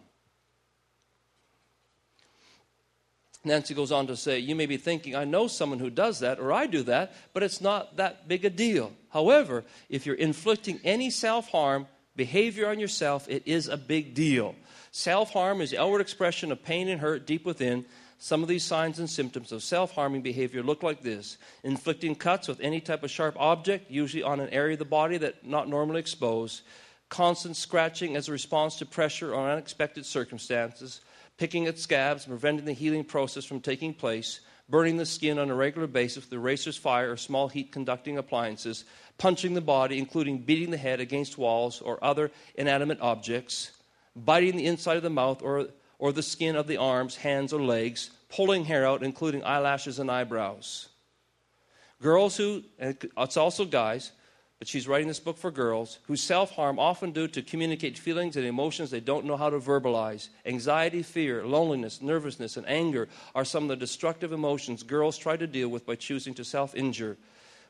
Nancy 3.46 3.74
goes 3.74 3.92
on 3.92 4.08
to 4.08 4.16
say, 4.16 4.40
You 4.40 4.56
may 4.56 4.66
be 4.66 4.78
thinking, 4.78 5.16
I 5.16 5.26
know 5.26 5.48
someone 5.48 5.80
who 5.80 5.90
does 5.90 6.20
that, 6.20 6.40
or 6.40 6.54
I 6.54 6.66
do 6.66 6.84
that, 6.84 7.14
but 7.34 7.44
it's 7.44 7.60
not 7.60 7.98
that 7.98 8.28
big 8.28 8.46
a 8.46 8.50
deal. 8.50 8.94
However, 9.10 9.64
if 9.90 10.06
you're 10.06 10.16
inflicting 10.16 10.80
any 10.84 11.10
self 11.10 11.50
harm 11.50 11.88
behavior 12.16 12.70
on 12.70 12.80
yourself, 12.80 13.28
it 13.28 13.44
is 13.46 13.68
a 13.68 13.78
big 13.78 14.14
deal. 14.14 14.56
Self 14.92 15.32
harm 15.32 15.60
is 15.60 15.72
the 15.72 15.80
outward 15.80 16.02
expression 16.02 16.52
of 16.52 16.64
pain 16.64 16.88
and 16.88 17.02
hurt 17.02 17.26
deep 17.26 17.46
within. 17.46 17.86
Some 18.18 18.42
of 18.42 18.48
these 18.48 18.64
signs 18.64 19.00
and 19.00 19.10
symptoms 19.10 19.52
of 19.52 19.62
self 19.62 19.92
harming 19.92 20.22
behavior 20.22 20.64
look 20.64 20.82
like 20.82 21.02
this 21.02 21.38
inflicting 21.64 22.16
cuts 22.16 22.48
with 22.48 22.62
any 22.62 22.80
type 22.80 23.04
of 23.04 23.12
sharp 23.12 23.36
object, 23.38 23.92
usually 23.92 24.24
on 24.24 24.40
an 24.40 24.50
area 24.52 24.74
of 24.74 24.80
the 24.80 24.86
body 24.86 25.18
that 25.18 25.46
not 25.46 25.68
normally 25.68 26.00
exposed, 26.00 26.62
constant 27.10 27.58
scratching 27.58 28.16
as 28.16 28.30
a 28.30 28.32
response 28.32 28.78
to 28.78 28.86
pressure 28.86 29.34
or 29.34 29.52
unexpected 29.52 30.06
circumstances 30.06 31.02
picking 31.38 31.68
at 31.68 31.80
scabs, 31.80 32.26
preventing 32.26 32.66
the 32.66 32.74
healing 32.74 33.04
process 33.04 33.46
from 33.46 33.60
taking 33.60 33.94
place, 33.94 34.40
burning 34.70 34.98
the 34.98 35.06
skin 35.06 35.40
on 35.40 35.50
a 35.50 35.56
regular 35.56 35.88
basis 35.88 36.24
with 36.24 36.34
eraser's 36.34 36.78
fire 36.78 37.12
or 37.12 37.18
small 37.18 37.48
heat 37.48 37.72
conducting 37.72 38.18
appliances, 38.18 38.86
punching 39.18 39.54
the 39.54 39.62
body, 39.62 39.98
including 39.98 40.40
beating 40.40 40.72
the 40.72 40.78
head 40.78 41.00
against 41.00 41.38
walls 41.38 41.82
or 41.82 42.04
other 42.04 42.32
inanimate 42.56 43.00
objects, 43.02 43.72
biting 44.16 44.56
the 44.56 44.66
inside 44.66 44.98
of 44.98 45.04
the 45.04 45.10
mouth 45.10 45.42
or, 45.42 45.68
or 46.00 46.12
the 46.12 46.24
skin 46.24 46.56
of 46.56 46.68
the 46.68 46.78
arms, 46.78 47.18
hands, 47.18 47.54
or 47.54 47.62
legs, 47.62 48.12
pulling 48.30 48.66
hair 48.66 48.86
out, 48.86 49.04
including 49.04 49.44
eyelashes 49.44 50.00
and 50.00 50.10
eyebrows. 50.10 50.90
Girls 52.02 52.36
who, 52.36 52.64
it's 52.80 53.38
also 53.38 53.66
guys, 53.66 54.12
but 54.64 54.70
she's 54.70 54.88
writing 54.88 55.10
this 55.10 55.20
book 55.20 55.38
for 55.38 55.52
girls 55.52 56.00
who 56.04 56.16
self 56.16 56.52
harm 56.52 56.80
often 56.80 57.12
due 57.12 57.28
to 57.28 57.42
communicate 57.42 57.98
feelings 57.98 58.38
and 58.38 58.46
emotions 58.46 58.90
they 58.90 59.02
don't 59.02 59.26
know 59.26 59.36
how 59.36 59.50
to 59.50 59.60
verbalize. 59.60 60.30
Anxiety, 60.46 61.04
fear, 61.04 61.46
loneliness, 61.46 62.02
nervousness, 62.02 62.56
and 62.56 62.66
anger 62.66 63.10
are 63.36 63.44
some 63.44 63.64
of 63.64 63.68
the 63.68 63.76
destructive 63.76 64.32
emotions 64.32 64.82
girls 64.82 65.18
try 65.18 65.36
to 65.36 65.48
deal 65.48 65.68
with 65.68 65.86
by 65.86 65.96
choosing 65.96 66.34
to 66.34 66.46
self 66.46 66.76
injure. 66.76 67.18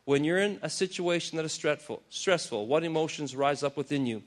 When 0.05 0.23
you're 0.23 0.37
in 0.37 0.59
a 0.61 0.69
situation 0.69 1.37
that 1.37 1.45
is 1.45 1.51
stressful, 1.51 2.03
stressful, 2.11 2.67
what 2.67 2.83
emotions 2.83 3.35
rise 3.35 3.63
up 3.63 3.75
within 3.75 4.05
you? 4.05 4.21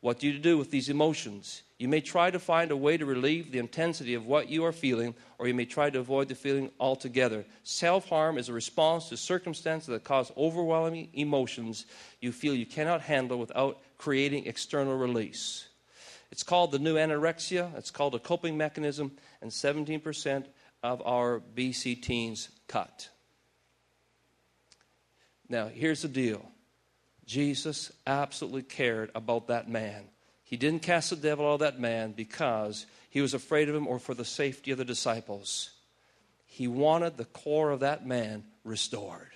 What 0.00 0.18
do 0.18 0.26
you 0.26 0.38
do 0.38 0.56
with 0.56 0.70
these 0.70 0.88
emotions? 0.88 1.62
You 1.78 1.88
may 1.88 2.00
try 2.00 2.30
to 2.30 2.38
find 2.38 2.70
a 2.70 2.76
way 2.76 2.96
to 2.96 3.04
relieve 3.04 3.52
the 3.52 3.58
intensity 3.58 4.14
of 4.14 4.26
what 4.26 4.48
you 4.48 4.64
are 4.64 4.72
feeling, 4.72 5.14
or 5.38 5.46
you 5.46 5.54
may 5.54 5.66
try 5.66 5.90
to 5.90 5.98
avoid 5.98 6.28
the 6.28 6.34
feeling 6.34 6.70
altogether. 6.80 7.44
Self 7.64 8.08
harm 8.08 8.38
is 8.38 8.48
a 8.48 8.52
response 8.52 9.08
to 9.08 9.16
circumstances 9.16 9.88
that 9.88 10.04
cause 10.04 10.32
overwhelming 10.36 11.10
emotions 11.12 11.84
you 12.20 12.32
feel 12.32 12.54
you 12.54 12.66
cannot 12.66 13.02
handle 13.02 13.38
without 13.38 13.80
creating 13.98 14.46
external 14.46 14.96
release. 14.96 15.68
It's 16.32 16.42
called 16.42 16.72
the 16.72 16.78
new 16.78 16.96
anorexia. 16.96 17.76
It's 17.76 17.90
called 17.90 18.14
a 18.14 18.18
coping 18.18 18.56
mechanism, 18.56 19.12
and 19.42 19.50
17% 19.50 20.46
of 20.82 21.02
our 21.04 21.40
BC 21.54 22.02
teens 22.02 22.48
cut. 22.68 23.10
Now, 25.48 25.66
here's 25.68 26.02
the 26.02 26.08
deal 26.08 26.50
Jesus 27.30 27.92
absolutely 28.08 28.64
cared 28.64 29.12
about 29.14 29.46
that 29.46 29.68
man. 29.68 30.02
He 30.42 30.56
didn't 30.56 30.82
cast 30.82 31.10
the 31.10 31.16
devil 31.16 31.46
out 31.46 31.52
of 31.52 31.60
that 31.60 31.78
man 31.78 32.10
because 32.10 32.86
he 33.08 33.20
was 33.20 33.34
afraid 33.34 33.68
of 33.68 33.74
him 33.76 33.86
or 33.86 34.00
for 34.00 34.14
the 34.14 34.24
safety 34.24 34.72
of 34.72 34.78
the 34.78 34.84
disciples. 34.84 35.70
He 36.44 36.66
wanted 36.66 37.16
the 37.16 37.26
core 37.26 37.70
of 37.70 37.80
that 37.80 38.04
man 38.04 38.42
restored. 38.64 39.30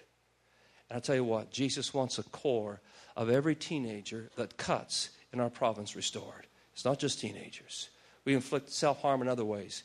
And 0.91 0.97
I'll 0.97 1.03
tell 1.03 1.15
you 1.15 1.23
what, 1.23 1.53
Jesus 1.53 1.95
wants 1.95 2.19
a 2.19 2.25
core 2.25 2.81
of 3.15 3.31
every 3.31 3.55
teenager 3.55 4.29
that 4.35 4.57
cuts 4.57 5.11
in 5.33 5.39
our 5.39 5.49
province 5.49 5.95
restored. 5.95 6.49
It's 6.73 6.85
not 6.85 6.99
just 6.99 7.21
teenagers. 7.21 7.91
We 8.25 8.35
inflict 8.35 8.71
self 8.71 9.03
harm 9.03 9.23
in 9.23 9.29
other 9.29 9.45
ways. 9.45 9.85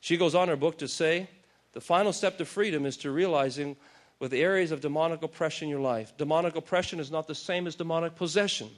She 0.00 0.16
goes 0.16 0.36
on 0.36 0.44
in 0.44 0.50
her 0.50 0.56
book 0.56 0.78
to 0.78 0.86
say 0.86 1.28
the 1.72 1.80
final 1.80 2.12
step 2.12 2.38
to 2.38 2.44
freedom 2.44 2.86
is 2.86 2.98
to 2.98 3.10
realizing 3.10 3.74
with 4.20 4.32
areas 4.32 4.72
of 4.72 4.80
demonic 4.80 5.22
oppression 5.22 5.66
in 5.66 5.70
your 5.70 5.80
life. 5.80 6.16
Demonic 6.16 6.56
oppression 6.56 7.00
is 7.00 7.10
not 7.10 7.26
the 7.26 7.34
same 7.34 7.66
as 7.66 7.76
demonic 7.76 8.16
possession. 8.16 8.68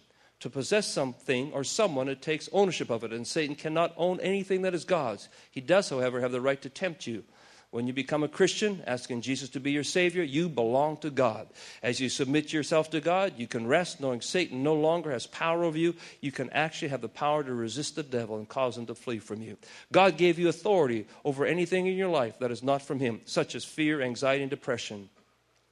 To 0.40 0.50
possess 0.50 0.87
something 0.87 1.53
or 1.53 1.64
someone, 1.64 2.09
it 2.09 2.22
takes 2.22 2.48
ownership 2.53 2.88
of 2.88 3.05
it, 3.05 3.12
and 3.12 3.26
Satan 3.26 3.55
cannot 3.55 3.92
own 3.96 4.20
anything 4.20 4.62
that 4.62 4.74
is 4.74 4.85
God's. 4.85 5.29
He 5.50 5.61
does, 5.61 5.90
however, 5.90 6.20
have 6.20 6.33
the 6.33 6.40
right 6.40 6.61
to 6.62 6.70
tempt 6.70 7.07
you. 7.07 7.24
When 7.70 7.87
you 7.87 7.92
become 7.92 8.24
a 8.24 8.29
Christian, 8.29 8.83
asking 8.85 9.20
Jesus 9.20 9.48
to 9.50 9.61
be 9.61 9.70
your 9.70 9.85
Savior, 9.85 10.24
you 10.24 10.48
belong 10.48 10.96
to 10.98 11.11
God. 11.11 11.46
As 11.85 12.00
you 12.00 12.09
submit 12.09 12.53
yourself 12.53 12.90
to 12.90 13.00
God, 13.00 13.35
you 13.37 13.46
can 13.46 13.66
rest 13.66 14.00
knowing 14.00 14.22
Satan 14.22 14.64
no 14.64 14.74
longer 14.74 15.12
has 15.12 15.29
power 15.29 15.62
over 15.62 15.79
you. 15.79 15.94
You 16.20 16.33
can 16.33 16.50
actually 16.50 16.88
have 16.88 17.00
the 17.00 17.09
power 17.09 17.44
to 17.44 17.55
resist 17.55 17.94
the 17.94 18.03
devil 18.03 18.38
and 18.38 18.48
cause 18.48 18.76
him 18.76 18.87
to 18.87 18.96
flee 18.96 19.20
from 19.20 19.40
you. 19.40 19.57
God 19.92 20.16
gave 20.16 20.37
you 20.37 20.48
authority 20.48 21.07
over 21.24 21.46
anything 21.46 21.87
in 21.87 21.96
your 21.96 22.09
life 22.09 22.40
that 22.40 22.50
is 22.50 22.62
not 22.62 22.83
from 22.83 22.98
Him, 22.98 23.20
such 23.24 23.55
as 23.55 23.64
fear, 23.64 24.03
anxiety, 24.03 24.42
and 24.42 24.50
depression. 24.50 25.09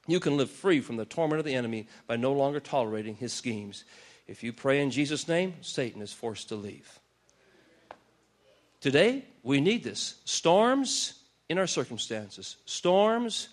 You 0.09 0.19
can 0.19 0.37
live 0.37 0.49
free 0.49 0.81
from 0.81 0.97
the 0.97 1.05
torment 1.05 1.39
of 1.39 1.45
the 1.45 1.53
enemy 1.53 1.87
by 2.07 2.15
no 2.15 2.33
longer 2.33 2.59
tolerating 2.59 3.15
his 3.15 3.31
schemes. 3.31 3.85
If 4.27 4.43
you 4.43 4.51
pray 4.51 4.81
in 4.81 4.89
Jesus' 4.89 5.27
name, 5.27 5.53
Satan 5.61 6.01
is 6.01 6.11
forced 6.11 6.49
to 6.49 6.55
leave. 6.55 6.99
Today, 8.81 9.25
we 9.43 9.61
need 9.61 9.83
this. 9.83 10.15
Storms 10.25 11.13
in 11.47 11.59
our 11.59 11.67
circumstances, 11.67 12.57
storms 12.65 13.49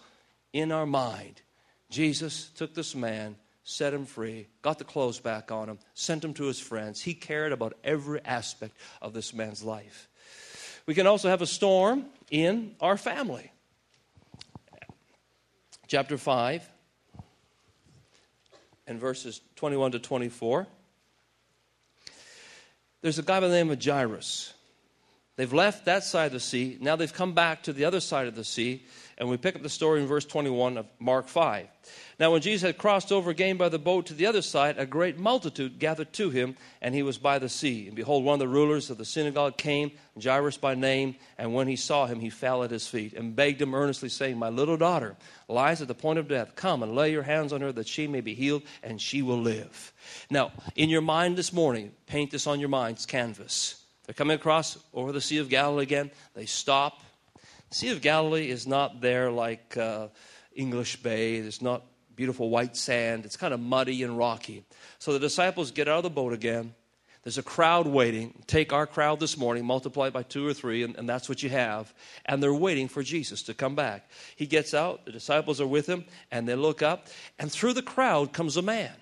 in 0.55 0.73
our 0.73 0.87
mind. 0.87 1.43
Jesus 1.91 2.51
took 2.57 2.75
this 2.75 2.95
man, 2.95 3.37
set 3.65 3.93
him 3.93 4.07
free, 4.07 4.47
got 4.63 4.79
the 4.79 4.85
clothes 4.85 5.19
back 5.19 5.53
on 5.53 5.69
him, 5.69 5.79
sent 5.93 6.25
him 6.25 6.33
to 6.35 6.45
his 6.45 6.59
friends. 6.59 7.03
He 7.03 7.13
cared 7.13 7.53
about 7.53 7.75
every 7.85 8.25
aspect 8.25 8.77
of 9.03 9.13
this 9.13 9.35
man's 9.35 9.63
life. 9.63 10.09
We 10.87 10.95
can 10.95 11.07
also 11.07 11.29
have 11.29 11.43
a 11.43 11.47
storm 11.47 12.07
in 12.31 12.77
our 12.81 12.97
family. 12.97 13.53
Chapter 15.89 16.19
5 16.19 16.69
and 18.89 18.99
verses 18.99 19.41
21 19.55 19.93
to 19.93 19.99
24. 20.01 20.67
There's 23.03 23.21
a 23.21 23.23
guy 23.23 23.39
by 23.39 23.47
the 23.47 23.55
name 23.55 23.71
of 23.71 23.83
Jairus. 23.83 24.53
They've 25.37 25.53
left 25.53 25.85
that 25.85 26.03
side 26.03 26.27
of 26.27 26.33
the 26.33 26.41
sea. 26.41 26.77
Now 26.81 26.97
they've 26.97 27.13
come 27.13 27.35
back 27.35 27.63
to 27.65 27.73
the 27.73 27.85
other 27.85 28.01
side 28.01 28.27
of 28.27 28.35
the 28.35 28.43
sea. 28.43 28.85
And 29.19 29.31
we 29.31 29.39
pick 29.39 29.57
up 29.57 29.63
the 29.63 29.71
story 29.71 30.03
in 30.03 30.07
verse 30.07 30.27
21 30.27 30.77
of 30.77 30.87
Mark 30.99 31.27
5. 31.27 31.67
Now, 32.21 32.33
when 32.33 32.43
Jesus 32.43 32.67
had 32.67 32.77
crossed 32.77 33.11
over 33.11 33.31
again 33.31 33.57
by 33.57 33.71
the 33.71 33.79
boat 33.79 34.07
to 34.07 34.15
the 34.15 34.27
other 34.27 34.43
side, 34.43 34.77
a 34.77 34.85
great 34.85 35.19
multitude 35.19 35.79
gathered 35.79 36.13
to 36.15 36.29
him, 36.29 36.57
and 36.83 36.95
he 36.95 37.03
was 37.03 37.17
by 37.17 37.39
the 37.39 37.49
sea. 37.49 37.87
And 37.87 37.97
behold, 37.97 38.25
one 38.25 38.35
of 38.35 38.41
the 38.41 38.49
rulers 38.49 38.91
of 38.91 38.99
the 38.99 39.07
synagogue 39.07 39.57
came, 39.57 39.93
Jairus 40.23 40.59
by 40.59 40.75
name, 40.75 41.17
and 41.39 41.55
when 41.55 41.67
he 41.67 41.77
saw 41.77 42.05
him, 42.05 42.21
he 42.21 42.29
fell 42.29 42.63
at 42.63 42.71
his 42.71 42.87
feet 42.87 43.15
and 43.15 43.35
begged 43.35 43.63
him 43.63 43.75
earnestly, 43.75 44.11
saying, 44.11 44.39
My 44.39 44.51
little 44.51 44.77
daughter 44.77 45.17
lies 45.49 45.81
at 45.81 45.89
the 45.89 45.95
point 45.95 46.19
of 46.19 46.29
death. 46.29 46.55
Come 46.55 46.83
and 46.83 46.95
lay 46.95 47.11
your 47.11 47.23
hands 47.23 47.55
on 47.55 47.63
her 47.63 47.73
that 47.73 47.89
she 47.89 48.07
may 48.07 48.21
be 48.21 48.35
healed, 48.35 48.65
and 48.83 49.01
she 49.01 49.23
will 49.23 49.41
live. 49.41 49.95
Now, 50.29 50.53
in 50.75 50.91
your 50.91 51.01
mind 51.01 51.37
this 51.37 51.55
morning, 51.55 51.93
paint 52.07 52.33
this 52.33 52.47
on 52.47 52.61
your 52.61 52.69
mind's 52.69 53.07
canvas. 53.07 53.83
They're 54.05 54.15
coming 54.15 54.37
across 54.37 54.79
over 54.93 55.11
the 55.11 55.23
Sea 55.23 55.39
of 55.39 55.49
Galilee 55.49 55.85
again. 55.85 56.11
They 56.35 56.47
stop. 56.47 57.01
The 57.71 57.75
Sea 57.75 57.91
of 57.91 58.01
Galilee 58.01 58.49
is 58.49 58.67
not 58.67 59.01
there 59.01 59.31
like 59.31 59.77
uh, 59.77 60.09
English 60.55 61.03
Bay. 61.03 61.41
There's 61.41 61.63
not 61.63 61.83
beautiful 62.15 62.49
white 62.49 62.77
sand. 62.77 63.25
It's 63.25 63.37
kind 63.37 63.53
of 63.53 63.61
muddy 63.61 64.03
and 64.03 64.17
rocky. 64.17 64.65
So 64.99 65.13
the 65.13 65.19
disciples 65.19 65.71
get 65.71 65.89
out 65.89 65.99
of 65.99 66.03
the 66.05 66.11
boat 66.11 66.33
again. 66.33 66.75
There's 67.25 67.39
a 67.39 67.43
crowd 67.43 67.89
waiting. 67.89 68.45
Take 68.47 68.73
our 68.73 68.87
crowd 68.87 69.19
this 69.19 69.37
morning, 69.37 69.65
multiply 69.65 70.07
it 70.07 70.13
by 70.13 70.23
two 70.23 70.47
or 70.47 70.55
three, 70.55 70.85
and, 70.85 70.95
and, 70.95 71.09
that's 71.09 71.29
what 71.29 71.43
you 71.43 71.51
have. 71.51 71.93
And 72.25 72.41
they're 72.41 72.55
waiting 72.55 72.87
for 72.87 73.03
Jesus 73.03 73.43
to 73.45 73.55
come 73.55 73.75
back. 73.75 74.09
He 74.37 74.47
gets 74.47 74.75
out, 74.75 75.05
the 75.05 75.11
disciples 75.11 75.61
are 75.61 75.67
with 75.67 75.89
him, 75.89 76.05
and 76.31 76.49
they 76.49 76.55
look 76.55 76.83
up, 76.83 77.09
and 77.37 77.51
through 77.51 77.73
the 77.73 77.83
crowd 77.83 78.33
comes 78.33 78.57
a 78.57 78.63
man. 78.63 78.93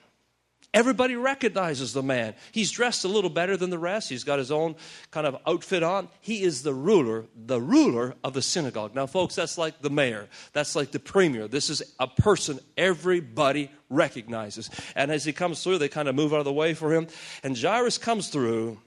Everybody 0.75 1.15
recognizes 1.15 1.93
the 1.93 2.03
man. 2.03 2.35
He's 2.51 2.73
dressed 2.73 3.05
a 3.05 3.09
little 3.09 3.31
better 3.31 3.57
than 3.57 3.71
the 3.71 3.79
rest. 3.79 4.09
He's 4.09 4.25
got 4.25 4.41
his 4.41 4.51
own 4.51 4.75
kind 5.13 5.25
of 5.25 5.37
outfit 5.47 5.85
on. 5.85 6.09
He 6.21 6.43
is 6.43 6.65
the 6.65 6.75
ruler, 6.75 7.27
the 7.37 7.61
ruler 7.61 8.17
of 8.25 8.33
the 8.33 8.43
synagogue. 8.43 8.93
Now, 8.93 9.07
folks, 9.07 9.37
that's 9.37 9.57
like 9.57 9.81
the 9.81 9.89
mayor. 9.89 10.29
That's 10.53 10.75
like 10.75 10.91
the 10.91 10.99
premier. 10.99 11.47
This 11.47 11.71
is 11.71 11.95
a 12.01 12.09
person 12.09 12.59
everybody 12.77 13.71
recognizes. 13.89 14.69
And 14.97 15.13
as 15.13 15.25
he 15.25 15.33
comes 15.33 15.63
through, 15.63 15.79
they 15.79 15.89
kind 15.89 16.09
of 16.09 16.17
move 16.17 16.33
out 16.33 16.41
of 16.41 16.45
the 16.45 16.53
way 16.53 16.75
for 16.75 16.93
him. 16.93 17.07
And 17.45 17.57
Jairus 17.57 17.97
comes 17.97 18.29
through 18.29 18.81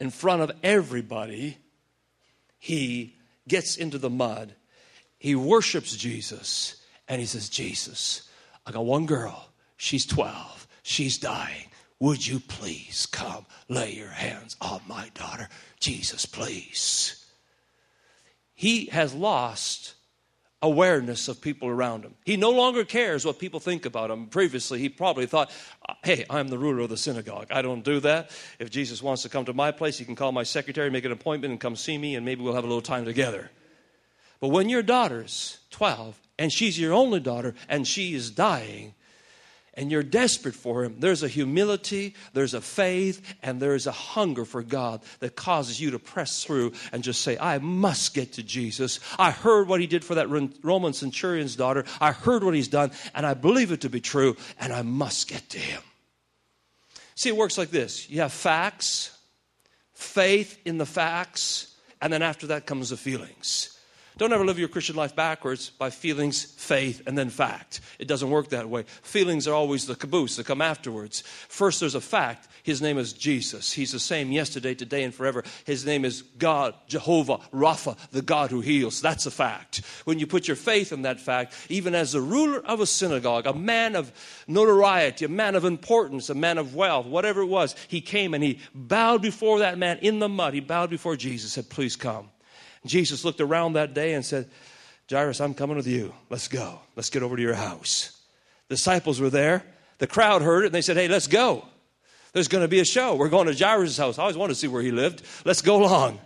in 0.00 0.08
front 0.08 0.40
of 0.40 0.52
everybody. 0.62 1.58
He 2.58 3.14
gets 3.46 3.76
into 3.76 3.98
the 3.98 4.08
mud. 4.08 4.54
He 5.18 5.34
worships 5.34 5.94
Jesus. 5.94 6.76
And 7.08 7.20
he 7.20 7.26
says, 7.26 7.50
Jesus, 7.50 8.26
I 8.64 8.72
got 8.72 8.86
one 8.86 9.04
girl. 9.04 9.50
She's 9.76 10.06
12 10.06 10.61
She's 10.82 11.18
dying. 11.18 11.66
Would 12.00 12.26
you 12.26 12.40
please 12.40 13.06
come 13.06 13.46
lay 13.68 13.92
your 13.92 14.08
hands 14.08 14.56
on 14.60 14.80
my 14.88 15.10
daughter? 15.14 15.48
Jesus, 15.78 16.26
please. 16.26 17.24
He 18.54 18.86
has 18.86 19.14
lost 19.14 19.94
awareness 20.62 21.28
of 21.28 21.40
people 21.40 21.68
around 21.68 22.04
him. 22.04 22.14
He 22.24 22.36
no 22.36 22.50
longer 22.50 22.84
cares 22.84 23.24
what 23.24 23.38
people 23.38 23.58
think 23.60 23.84
about 23.84 24.10
him. 24.10 24.28
Previously, 24.28 24.78
he 24.78 24.88
probably 24.88 25.26
thought, 25.26 25.50
hey, 26.04 26.24
I'm 26.30 26.48
the 26.48 26.58
ruler 26.58 26.80
of 26.80 26.90
the 26.90 26.96
synagogue. 26.96 27.48
I 27.50 27.62
don't 27.62 27.84
do 27.84 28.00
that. 28.00 28.30
If 28.58 28.70
Jesus 28.70 29.02
wants 29.02 29.22
to 29.22 29.28
come 29.28 29.44
to 29.46 29.52
my 29.52 29.72
place, 29.72 29.98
he 29.98 30.04
can 30.04 30.14
call 30.14 30.30
my 30.30 30.44
secretary, 30.44 30.88
make 30.90 31.04
an 31.04 31.12
appointment, 31.12 31.50
and 31.50 31.60
come 31.60 31.74
see 31.74 31.98
me, 31.98 32.14
and 32.14 32.24
maybe 32.24 32.42
we'll 32.42 32.54
have 32.54 32.64
a 32.64 32.68
little 32.68 32.82
time 32.82 33.04
together. 33.04 33.50
But 34.40 34.48
when 34.48 34.68
your 34.68 34.82
daughter's 34.82 35.58
12 35.70 36.20
and 36.38 36.52
she's 36.52 36.78
your 36.78 36.92
only 36.92 37.20
daughter 37.20 37.54
and 37.68 37.86
she 37.86 38.14
is 38.14 38.30
dying, 38.30 38.94
and 39.74 39.90
you're 39.90 40.02
desperate 40.02 40.54
for 40.54 40.84
Him, 40.84 40.96
there's 40.98 41.22
a 41.22 41.28
humility, 41.28 42.14
there's 42.32 42.54
a 42.54 42.60
faith, 42.60 43.34
and 43.42 43.60
there's 43.60 43.86
a 43.86 43.92
hunger 43.92 44.44
for 44.44 44.62
God 44.62 45.02
that 45.20 45.34
causes 45.34 45.80
you 45.80 45.92
to 45.92 45.98
press 45.98 46.44
through 46.44 46.72
and 46.92 47.02
just 47.02 47.22
say, 47.22 47.38
I 47.38 47.58
must 47.58 48.14
get 48.14 48.34
to 48.34 48.42
Jesus. 48.42 49.00
I 49.18 49.30
heard 49.30 49.68
what 49.68 49.80
He 49.80 49.86
did 49.86 50.04
for 50.04 50.16
that 50.16 50.28
Roman 50.28 50.92
centurion's 50.92 51.56
daughter. 51.56 51.84
I 52.00 52.12
heard 52.12 52.44
what 52.44 52.54
He's 52.54 52.68
done, 52.68 52.92
and 53.14 53.24
I 53.24 53.34
believe 53.34 53.72
it 53.72 53.80
to 53.82 53.90
be 53.90 54.00
true, 54.00 54.36
and 54.60 54.72
I 54.72 54.82
must 54.82 55.28
get 55.28 55.48
to 55.50 55.58
Him. 55.58 55.82
See, 57.14 57.28
it 57.28 57.36
works 57.36 57.56
like 57.56 57.70
this 57.70 58.10
you 58.10 58.20
have 58.20 58.32
facts, 58.32 59.16
faith 59.94 60.58
in 60.64 60.78
the 60.78 60.86
facts, 60.86 61.74
and 62.00 62.12
then 62.12 62.22
after 62.22 62.48
that 62.48 62.66
comes 62.66 62.90
the 62.90 62.96
feelings. 62.96 63.71
Don't 64.18 64.32
ever 64.32 64.44
live 64.44 64.58
your 64.58 64.68
Christian 64.68 64.94
life 64.94 65.16
backwards 65.16 65.70
by 65.70 65.88
feelings, 65.88 66.44
faith, 66.44 67.02
and 67.06 67.16
then 67.16 67.30
fact. 67.30 67.80
It 67.98 68.08
doesn't 68.08 68.28
work 68.28 68.50
that 68.50 68.68
way. 68.68 68.84
Feelings 69.02 69.48
are 69.48 69.54
always 69.54 69.86
the 69.86 69.94
caboose 69.94 70.36
that 70.36 70.46
come 70.46 70.60
afterwards. 70.60 71.22
First, 71.48 71.80
there's 71.80 71.94
a 71.94 72.00
fact. 72.00 72.48
His 72.62 72.82
name 72.82 72.98
is 72.98 73.12
Jesus. 73.12 73.72
He's 73.72 73.92
the 73.92 73.98
same 73.98 74.30
yesterday, 74.30 74.74
today, 74.74 75.02
and 75.02 75.14
forever. 75.14 75.42
His 75.64 75.86
name 75.86 76.04
is 76.04 76.22
God, 76.38 76.74
Jehovah, 76.86 77.38
Rapha, 77.52 77.96
the 78.10 78.22
God 78.22 78.50
who 78.50 78.60
heals. 78.60 79.00
That's 79.00 79.26
a 79.26 79.30
fact. 79.30 79.82
When 80.04 80.18
you 80.18 80.26
put 80.26 80.46
your 80.46 80.56
faith 80.56 80.92
in 80.92 81.02
that 81.02 81.18
fact, 81.18 81.54
even 81.70 81.94
as 81.94 82.12
the 82.12 82.20
ruler 82.20 82.60
of 82.66 82.80
a 82.80 82.86
synagogue, 82.86 83.46
a 83.46 83.54
man 83.54 83.96
of 83.96 84.12
notoriety, 84.46 85.24
a 85.24 85.28
man 85.28 85.54
of 85.54 85.64
importance, 85.64 86.28
a 86.28 86.34
man 86.34 86.58
of 86.58 86.74
wealth, 86.74 87.06
whatever 87.06 87.40
it 87.40 87.46
was, 87.46 87.74
he 87.88 88.00
came 88.00 88.34
and 88.34 88.44
he 88.44 88.58
bowed 88.74 89.22
before 89.22 89.60
that 89.60 89.78
man 89.78 89.98
in 89.98 90.18
the 90.18 90.28
mud. 90.28 90.54
He 90.54 90.60
bowed 90.60 90.90
before 90.90 91.16
Jesus, 91.16 91.56
and 91.56 91.64
said, 91.64 91.70
Please 91.70 91.96
come. 91.96 92.28
Jesus 92.84 93.24
looked 93.24 93.40
around 93.40 93.74
that 93.74 93.94
day 93.94 94.14
and 94.14 94.24
said, 94.24 94.48
Jairus, 95.10 95.40
I'm 95.40 95.54
coming 95.54 95.76
with 95.76 95.86
you. 95.86 96.14
Let's 96.30 96.48
go. 96.48 96.80
Let's 96.96 97.10
get 97.10 97.22
over 97.22 97.36
to 97.36 97.42
your 97.42 97.54
house. 97.54 98.18
The 98.68 98.74
disciples 98.74 99.20
were 99.20 99.30
there. 99.30 99.64
The 99.98 100.06
crowd 100.06 100.42
heard 100.42 100.64
it 100.64 100.66
and 100.66 100.74
they 100.74 100.82
said, 100.82 100.96
Hey, 100.96 101.08
let's 101.08 101.26
go. 101.26 101.64
There's 102.32 102.48
going 102.48 102.62
to 102.64 102.68
be 102.68 102.80
a 102.80 102.84
show. 102.84 103.14
We're 103.14 103.28
going 103.28 103.46
to 103.46 103.54
Jairus' 103.54 103.98
house. 103.98 104.18
I 104.18 104.22
always 104.22 104.36
wanted 104.36 104.54
to 104.54 104.58
see 104.58 104.68
where 104.68 104.82
he 104.82 104.90
lived. 104.90 105.22
Let's 105.44 105.60
go 105.60 105.76
along. 105.76 106.18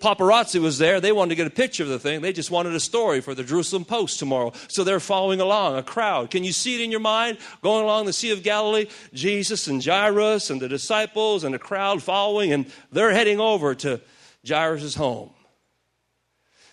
paparazzi 0.00 0.60
was 0.60 0.76
there. 0.76 1.00
They 1.00 1.12
wanted 1.12 1.30
to 1.30 1.34
get 1.36 1.46
a 1.46 1.50
picture 1.50 1.82
of 1.82 1.88
the 1.88 1.98
thing. 1.98 2.20
They 2.20 2.34
just 2.34 2.50
wanted 2.50 2.74
a 2.74 2.80
story 2.80 3.22
for 3.22 3.34
the 3.34 3.42
Jerusalem 3.42 3.86
Post 3.86 4.18
tomorrow. 4.18 4.52
So 4.68 4.84
they're 4.84 5.00
following 5.00 5.40
along, 5.40 5.76
a 5.76 5.82
crowd. 5.82 6.30
Can 6.30 6.44
you 6.44 6.52
see 6.52 6.74
it 6.74 6.82
in 6.82 6.90
your 6.90 7.00
mind? 7.00 7.38
Going 7.62 7.84
along 7.84 8.04
the 8.04 8.12
Sea 8.12 8.32
of 8.32 8.42
Galilee, 8.42 8.86
Jesus 9.14 9.66
and 9.66 9.82
Jairus 9.82 10.50
and 10.50 10.60
the 10.60 10.68
disciples 10.68 11.42
and 11.42 11.54
the 11.54 11.58
crowd 11.58 12.02
following, 12.02 12.52
and 12.52 12.66
they're 12.92 13.12
heading 13.12 13.40
over 13.40 13.74
to 13.76 14.02
Jairus' 14.46 14.94
home. 14.94 15.30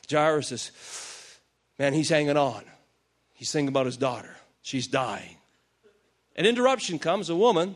Jairus 0.09 0.51
is, 0.51 0.71
man, 1.79 1.93
he's 1.93 2.09
hanging 2.09 2.37
on. 2.37 2.63
He's 3.33 3.51
thinking 3.51 3.69
about 3.69 3.85
his 3.85 3.97
daughter. 3.97 4.35
She's 4.61 4.87
dying. 4.87 5.37
An 6.35 6.45
interruption 6.45 6.99
comes, 6.99 7.29
a 7.29 7.35
woman 7.35 7.75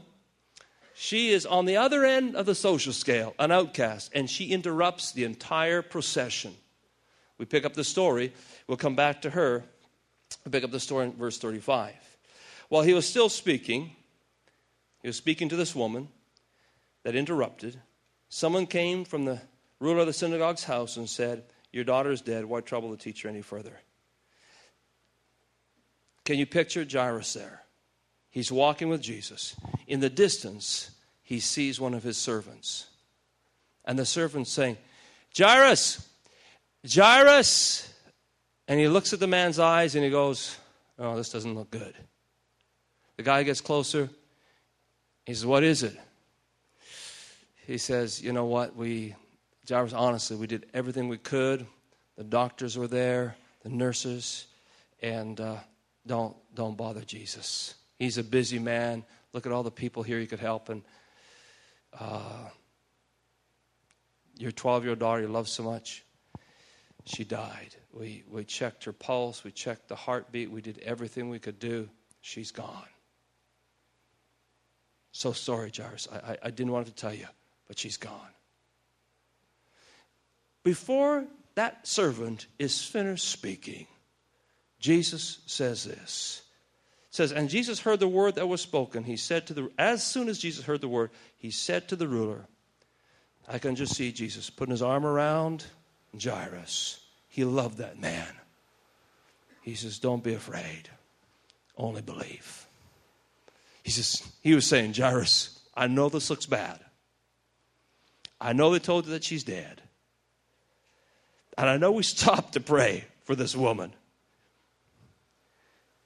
she 1.00 1.30
is 1.30 1.46
on 1.46 1.66
the 1.66 1.78
other 1.78 2.04
end 2.04 2.36
of 2.36 2.48
the 2.48 2.56
social 2.56 2.92
scale, 2.92 3.36
an 3.38 3.52
outcast, 3.52 4.10
and 4.16 4.28
she 4.28 4.48
interrupts 4.48 5.12
the 5.12 5.26
entire 5.26 5.84
procession. 5.84 6.56
We 7.38 7.46
pick 7.46 7.66
up 7.66 7.76
the 7.76 7.84
story. 7.84 8.34
We'll 8.66 8.78
come 8.78 8.96
back 8.96 9.22
to 9.22 9.30
her. 9.30 9.64
We 10.44 10.50
pick 10.50 10.64
up 10.64 10.72
the 10.72 10.80
story 10.80 11.06
in 11.06 11.14
verse 11.14 11.38
35. 11.38 11.94
While 12.70 12.82
he 12.82 12.96
was 12.96 13.08
still 13.08 13.30
speaking, 13.30 13.92
he 15.04 15.08
was 15.08 15.16
speaking 15.16 15.50
to 15.50 15.56
this 15.56 15.76
woman 15.76 16.08
that 17.04 17.16
interrupted. 17.16 17.80
Someone 18.30 18.66
came 18.66 19.06
from 19.06 19.26
the 19.26 19.40
ruler 19.80 20.00
of 20.00 20.08
the 20.08 20.14
synagogue's 20.14 20.64
house 20.64 20.98
and 20.98 21.08
said, 21.08 21.44
Your 21.72 21.84
daughter 21.84 22.12
is 22.12 22.22
dead. 22.22 22.46
Why 22.46 22.62
trouble 22.62 22.92
the 22.92 22.98
teacher 22.98 23.28
any 23.28 23.42
further? 23.42 23.80
Can 26.26 26.38
you 26.38 26.46
picture 26.46 26.86
Jairus 26.90 27.34
there? 27.34 27.64
He's 28.30 28.52
walking 28.52 28.90
with 28.90 29.02
Jesus. 29.02 29.56
In 29.88 30.00
the 30.00 30.10
distance, 30.10 30.92
he 31.24 31.40
sees 31.40 31.80
one 31.80 31.94
of 31.94 32.04
his 32.04 32.18
servants. 32.18 32.88
And 33.86 33.98
the 33.98 34.06
servant's 34.06 34.52
saying, 34.52 34.78
Jairus, 35.38 36.08
Jairus. 36.88 37.94
And 38.68 38.80
he 38.80 38.88
looks 38.88 39.14
at 39.14 39.20
the 39.20 39.28
man's 39.28 39.60
eyes 39.60 39.96
and 39.96 40.04
he 40.04 40.10
goes, 40.10 40.58
Oh, 41.00 41.16
this 41.16 41.30
doesn't 41.30 41.56
look 41.56 41.72
good. 41.72 41.96
The 43.18 43.24
guy 43.24 43.44
gets 43.44 43.62
closer. 43.62 44.10
He 45.26 45.34
says, 45.34 45.46
What 45.46 45.64
is 45.64 45.84
it? 45.84 45.98
He 47.66 47.78
says, 47.78 48.22
You 48.22 48.34
know 48.34 48.46
what? 48.46 48.76
We, 48.76 49.16
Jairus, 49.68 49.94
honestly, 49.94 50.38
we 50.38 50.48
did 50.48 50.66
everything 50.74 51.10
we 51.10 51.18
could. 51.18 51.66
The 52.16 52.24
doctors 52.24 52.78
were 52.78 52.88
there, 52.88 53.36
the 53.64 53.70
nurses, 53.70 54.48
and 55.02 55.40
uh, 55.40 55.58
don't, 56.06 56.36
don't 56.56 56.78
bother 56.78 57.02
Jesus. 57.02 57.76
He's 58.00 58.18
a 58.18 58.24
busy 58.24 58.60
man. 58.60 59.04
Look 59.34 59.46
at 59.46 59.52
all 59.52 59.64
the 59.64 59.72
people 59.72 60.04
here 60.04 60.20
you 60.20 60.28
could 60.28 60.40
help. 60.40 60.70
And 60.70 60.84
uh, 62.00 62.50
your 64.38 64.52
12 64.52 64.84
year 64.84 64.90
old 64.92 65.00
daughter 65.00 65.22
you 65.22 65.28
love 65.28 65.50
so 65.50 65.64
much, 65.64 66.04
she 67.06 67.24
died. 67.24 67.76
We, 67.92 68.24
we 68.30 68.46
checked 68.46 68.86
her 68.86 68.94
pulse, 68.94 69.44
we 69.44 69.52
checked 69.52 69.90
the 69.90 69.96
heartbeat, 69.96 70.50
we 70.50 70.62
did 70.62 70.80
everything 70.80 71.30
we 71.30 71.40
could 71.40 71.60
do. 71.60 71.90
She's 72.22 72.52
gone. 72.52 72.88
So 75.12 75.32
sorry, 75.34 75.72
Jairus. 75.76 76.08
I, 76.12 76.34
I, 76.34 76.38
I 76.44 76.50
didn't 76.52 76.72
want 76.72 76.88
to 76.88 76.94
tell 76.94 77.14
you, 77.14 77.28
but 77.68 77.80
she's 77.80 77.98
gone. 77.98 78.30
Before 80.68 81.24
that 81.56 81.88
servant 81.88 82.48
is 82.60 82.84
finished 82.84 83.30
speaking, 83.30 83.88
Jesus 84.82 85.40
says 85.46 85.86
this 85.86 86.42
says, 87.10 87.32
And 87.32 87.48
Jesus 87.48 87.80
heard 87.80 88.02
the 88.02 88.08
word 88.10 88.36
that 88.36 88.50
was 88.50 88.60
spoken. 88.60 89.06
He 89.06 89.16
said 89.16 89.48
to 89.48 89.54
the, 89.54 89.72
as 89.78 90.04
soon 90.04 90.28
as 90.28 90.38
Jesus 90.38 90.66
heard 90.66 90.82
the 90.82 90.90
word, 90.90 91.12
he 91.38 91.52
said 91.52 91.88
to 91.88 91.96
the 91.96 92.06
ruler, 92.06 92.48
I 93.48 93.60
can 93.60 93.78
just 93.78 93.96
see 93.96 94.12
Jesus 94.12 94.50
putting 94.50 94.74
his 94.74 94.82
arm 94.82 95.06
around 95.06 95.64
Jairus. 96.22 97.00
He 97.30 97.46
loved 97.46 97.78
that 97.78 97.98
man. 97.98 98.28
He 99.62 99.76
says, 99.76 100.00
Don't 100.00 100.22
be 100.22 100.34
afraid, 100.34 100.90
only 101.78 102.02
believe. 102.02 102.68
He 103.84 103.92
says, 103.92 104.22
He 104.44 104.54
was 104.54 104.68
saying, 104.68 104.96
Jairus, 104.96 105.62
I 105.74 105.88
know 105.88 106.10
this 106.10 106.30
looks 106.30 106.46
bad. 106.46 106.82
I 108.42 108.52
know 108.52 108.70
they 108.70 108.80
told 108.80 109.06
you 109.06 109.12
that 109.12 109.24
she's 109.24 109.46
dead. 109.46 109.82
And 111.58 111.70
I 111.70 111.78
know 111.78 111.92
we 111.92 112.04
stopped 112.04 112.54
to 112.54 112.60
pray 112.60 113.06
for 113.24 113.36
this 113.36 113.56
woman. 113.56 113.94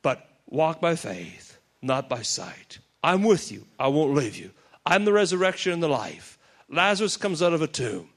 But 0.01 0.27
Walk 0.51 0.81
by 0.81 0.95
faith, 0.97 1.57
not 1.81 2.09
by 2.09 2.23
sight. 2.23 2.79
I'm 3.01 3.23
with 3.23 3.53
you. 3.53 3.65
I 3.79 3.87
won't 3.87 4.13
leave 4.13 4.35
you. 4.35 4.51
I'm 4.85 5.05
the 5.05 5.13
resurrection 5.13 5.71
and 5.71 5.81
the 5.81 5.87
life. 5.87 6.37
Lazarus 6.69 7.15
comes 7.15 7.41
out 7.41 7.53
of 7.53 7.61
a 7.61 7.67
tomb. 7.67 8.09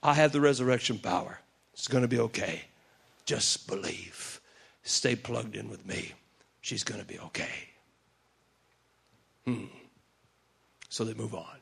I 0.00 0.14
have 0.14 0.30
the 0.30 0.40
resurrection 0.40 1.00
power. 1.00 1.40
It's 1.72 1.88
going 1.88 2.02
to 2.02 2.08
be 2.08 2.20
okay. 2.20 2.62
Just 3.24 3.66
believe. 3.66 4.40
Stay 4.84 5.16
plugged 5.16 5.56
in 5.56 5.68
with 5.68 5.84
me. 5.84 6.12
She's 6.60 6.84
going 6.84 7.00
to 7.00 7.06
be 7.06 7.18
okay. 7.18 7.68
Hmm. 9.44 9.64
So 10.88 11.02
they 11.02 11.14
move 11.14 11.34
on. 11.34 11.58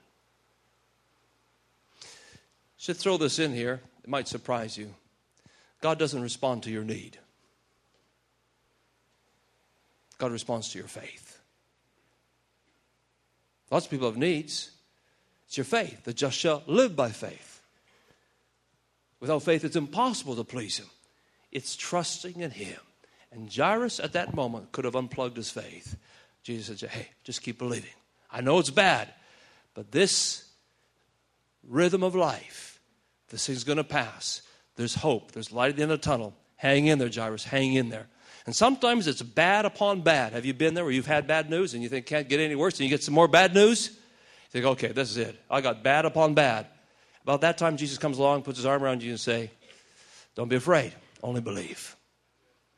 Should 2.77 2.99
throw 2.99 3.17
this 3.17 3.38
in 3.38 3.55
here. 3.55 3.81
It 4.05 4.11
might 4.11 4.29
surprise 4.29 4.77
you. 4.77 4.95
God 5.81 5.99
doesn't 5.99 6.23
respond 6.23 6.62
to 6.62 6.71
your 6.71 6.85
need. 6.85 7.19
God 10.19 10.31
responds 10.31 10.69
to 10.71 10.79
your 10.79 10.88
faith. 10.88 11.40
Lots 13.71 13.87
of 13.87 13.90
people 13.90 14.09
have 14.09 14.17
needs. 14.17 14.71
It's 15.49 15.57
your 15.57 15.64
faith. 15.64 16.05
The 16.05 16.14
just 16.14 16.38
shall 16.38 16.62
live 16.67 16.95
by 16.95 17.11
faith. 17.11 17.61
Without 19.21 19.43
faith, 19.43 19.64
it's 19.64 19.77
impossible 19.77 20.37
to 20.37 20.45
please 20.45 20.79
Him. 20.79 20.87
It's 21.51 21.75
trusting 21.75 22.40
in 22.40 22.51
Him. 22.51 22.79
And 23.33 23.53
Jairus 23.53 23.99
at 23.99 24.12
that 24.12 24.35
moment 24.35 24.71
could 24.71 24.85
have 24.85 24.95
unplugged 24.95 25.37
his 25.37 25.51
faith. 25.51 25.97
Jesus 26.43 26.79
said, 26.79 26.90
Hey, 26.90 27.09
just 27.25 27.43
keep 27.43 27.59
believing. 27.59 27.90
I 28.31 28.40
know 28.43 28.59
it's 28.59 28.71
bad, 28.71 29.09
but 29.75 29.90
this 29.90 30.49
rhythm 31.69 32.03
of 32.03 32.14
life, 32.14 32.73
this 33.35 33.47
thing's 33.47 33.64
going 33.64 33.79
to 33.79 33.85
pass. 33.85 34.42
There's 34.77 34.94
hope. 34.94 35.33
There's 35.33 35.51
light 35.51 35.70
at 35.70 35.77
the 35.77 35.83
end 35.83 35.90
of 35.90 36.01
the 36.01 36.05
tunnel. 36.05 36.35
Hang 36.55 36.87
in 36.87 37.01
there, 37.01 37.11
Jairus. 37.12 37.42
Hang 37.42 37.75
in 37.75 37.88
there. 37.88 38.07
And 38.47 38.55
sometimes 38.55 39.09
it's 39.09 39.23
bad 39.23 39.64
upon 39.64 40.03
bad. 40.03 40.35
Have 40.35 40.44
you 40.44 40.55
been 40.55 40.75
there 40.75 40.85
where 40.85 40.92
you've 40.92 41.05
had 41.05 41.27
bad 41.27 41.51
news 41.51 41.75
and 41.75 41.83
you 41.83 41.88
think 41.88 42.07
can't 42.07 42.29
get 42.29 42.38
any 42.38 42.55
worse 42.55 42.75
and 42.75 42.85
you 42.85 42.90
get 42.90 43.03
some 43.03 43.12
more 43.12 43.27
bad 43.27 43.53
news? 43.53 43.88
You 43.88 44.51
think, 44.51 44.64
okay, 44.66 44.92
this 44.92 45.11
is 45.11 45.16
it. 45.16 45.37
I 45.51 45.62
got 45.62 45.83
bad 45.83 46.05
upon 46.05 46.35
bad. 46.35 46.68
About 47.25 47.40
that 47.40 47.59
time, 47.59 47.77
Jesus 47.77 47.99
comes 47.99 48.18
along, 48.18 48.42
puts 48.42 48.59
his 48.59 48.66
arm 48.66 48.85
around 48.85 49.03
you, 49.03 49.11
and 49.11 49.18
say, 49.18 49.51
"Don't 50.37 50.49
be 50.49 50.55
afraid. 50.55 50.94
Only 51.23 51.40
believe." 51.40 51.97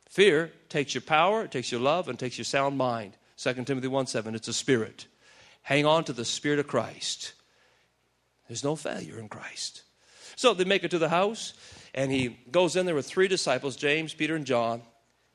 Fear 0.09 0.53
takes 0.71 0.95
your 0.95 1.03
power, 1.03 1.43
it 1.43 1.51
takes 1.51 1.71
your 1.71 1.83
love, 1.83 2.09
and 2.09 2.19
takes 2.19 2.39
your 2.39 2.47
sound 2.47 2.79
mind. 2.79 3.19
2 3.37 3.65
Timothy 3.65 3.89
1 3.89 4.07
7, 4.07 4.35
it's 4.35 4.49
a 4.49 4.55
spirit. 4.55 5.07
Hang 5.63 5.85
on 5.85 6.05
to 6.05 6.13
the 6.13 6.25
Spirit 6.25 6.61
of 6.61 6.69
Christ. 6.69 7.33
There's 8.49 8.63
no 8.63 8.77
failure 8.77 9.19
in 9.19 9.29
Christ. 9.29 9.83
So 10.37 10.55
they 10.55 10.65
make 10.65 10.85
it 10.85 10.91
to 10.93 10.99
the 10.99 11.09
house, 11.09 11.55
and 11.95 12.13
he 12.13 12.39
goes 12.51 12.77
in 12.77 12.87
there 12.87 12.95
with 12.95 13.07
three 13.07 13.27
disciples 13.27 13.75
James, 13.75 14.15
Peter, 14.15 14.37
and 14.37 14.45
John 14.45 14.83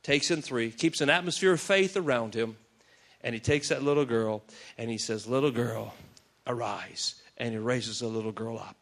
takes 0.04 0.32
in 0.32 0.42
three, 0.42 0.72
keeps 0.72 1.02
an 1.02 1.10
atmosphere 1.10 1.54
of 1.54 1.62
faith 1.62 1.98
around 1.98 2.34
him, 2.34 2.56
and 3.24 3.34
he 3.34 3.40
takes 3.40 3.70
that 3.70 3.84
little 3.84 4.06
girl 4.06 4.44
and 4.78 4.90
he 4.90 4.98
says, 4.98 5.28
Little 5.28 5.52
girl, 5.52 5.94
arise. 6.48 7.16
And 7.38 7.52
he 7.52 7.58
raises 7.58 8.00
the 8.00 8.08
little 8.08 8.32
girl 8.32 8.58
up. 8.58 8.76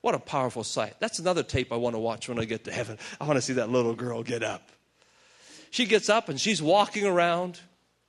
What 0.00 0.14
a 0.14 0.18
powerful 0.18 0.64
sight. 0.64 0.94
That's 1.00 1.18
another 1.18 1.42
tape 1.42 1.72
I 1.72 1.76
want 1.76 1.94
to 1.94 1.98
watch 1.98 2.28
when 2.28 2.38
I 2.38 2.44
get 2.44 2.64
to 2.64 2.72
heaven. 2.72 2.98
I 3.20 3.24
want 3.24 3.36
to 3.36 3.42
see 3.42 3.54
that 3.54 3.70
little 3.70 3.94
girl 3.94 4.22
get 4.22 4.42
up. 4.42 4.70
She 5.70 5.86
gets 5.86 6.08
up 6.08 6.28
and 6.28 6.40
she's 6.40 6.60
walking 6.60 7.06
around. 7.06 7.60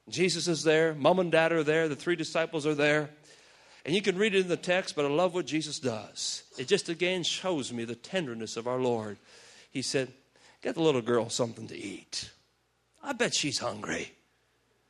Jesus 0.10 0.48
is 0.48 0.64
there, 0.64 0.94
mom 0.96 1.20
and 1.20 1.32
dad 1.32 1.54
are 1.54 1.64
there, 1.64 1.88
the 1.88 1.96
three 1.96 2.16
disciples 2.18 2.66
are 2.68 2.76
there. 2.76 3.10
And 3.86 3.94
you 3.94 4.02
can 4.02 4.18
read 4.18 4.34
it 4.34 4.42
in 4.42 4.48
the 4.48 4.58
text, 4.58 4.96
but 4.96 5.06
I 5.06 5.10
love 5.10 5.34
what 5.34 5.46
Jesus 5.46 5.80
does. 5.80 6.44
It 6.58 6.68
just 6.68 6.88
again 6.88 7.24
shows 7.24 7.74
me 7.74 7.84
the 7.84 7.96
tenderness 7.96 8.56
of 8.56 8.68
our 8.68 8.80
Lord. 8.80 9.18
He 9.72 9.82
said, 9.82 10.14
Get 10.62 10.76
the 10.76 10.82
little 10.82 11.02
girl 11.02 11.30
something 11.30 11.68
to 11.68 11.78
eat. 11.78 12.32
I 13.04 13.12
bet 13.12 13.34
she's 13.34 13.60
hungry. 13.60 14.14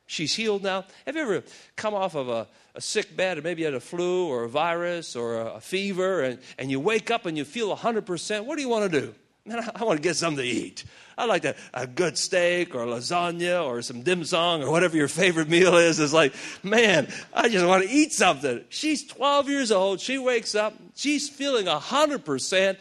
She's 0.06 0.34
healed 0.34 0.62
now. 0.62 0.84
Have 1.06 1.16
you 1.16 1.22
ever 1.22 1.42
come 1.74 1.94
off 1.94 2.14
of 2.14 2.28
a, 2.28 2.46
a 2.74 2.80
sick 2.80 3.16
bed, 3.16 3.38
or 3.38 3.42
maybe 3.42 3.62
you 3.62 3.66
had 3.66 3.74
a 3.74 3.80
flu 3.80 4.28
or 4.28 4.44
a 4.44 4.48
virus 4.48 5.16
or 5.16 5.40
a, 5.40 5.54
a 5.54 5.60
fever, 5.60 6.22
and, 6.22 6.38
and 6.58 6.70
you 6.70 6.78
wake 6.78 7.10
up 7.10 7.26
and 7.26 7.36
you 7.36 7.44
feel 7.44 7.74
100%? 7.74 8.44
What 8.44 8.56
do 8.56 8.62
you 8.62 8.68
want 8.68 8.92
to 8.92 9.00
do? 9.00 9.14
Man, 9.46 9.62
I, 9.74 9.84
want 9.84 9.98
to 9.98 10.02
get 10.02 10.16
something 10.16 10.42
to 10.42 10.48
eat. 10.50 10.84
I 11.18 11.26
like 11.26 11.44
a, 11.44 11.54
a 11.74 11.86
good 11.86 12.16
steak 12.16 12.74
or 12.74 12.86
lasagna 12.86 13.62
or 13.64 13.82
some 13.82 14.02
dim 14.02 14.24
sum 14.24 14.62
or 14.62 14.70
whatever 14.70 14.96
your 14.96 15.08
favorite 15.08 15.50
meal 15.50 15.76
is. 15.76 16.00
It's 16.00 16.14
like, 16.14 16.34
man, 16.62 17.08
I 17.32 17.50
just 17.50 17.66
want 17.66 17.84
to 17.84 17.90
eat 17.90 18.12
something. 18.12 18.64
She's 18.70 19.06
12 19.06 19.50
years 19.50 19.70
old. 19.70 20.00
She 20.00 20.16
wakes 20.16 20.54
up. 20.54 20.74
She's 20.94 21.28
feeling 21.28 21.66
100%. 21.66 22.76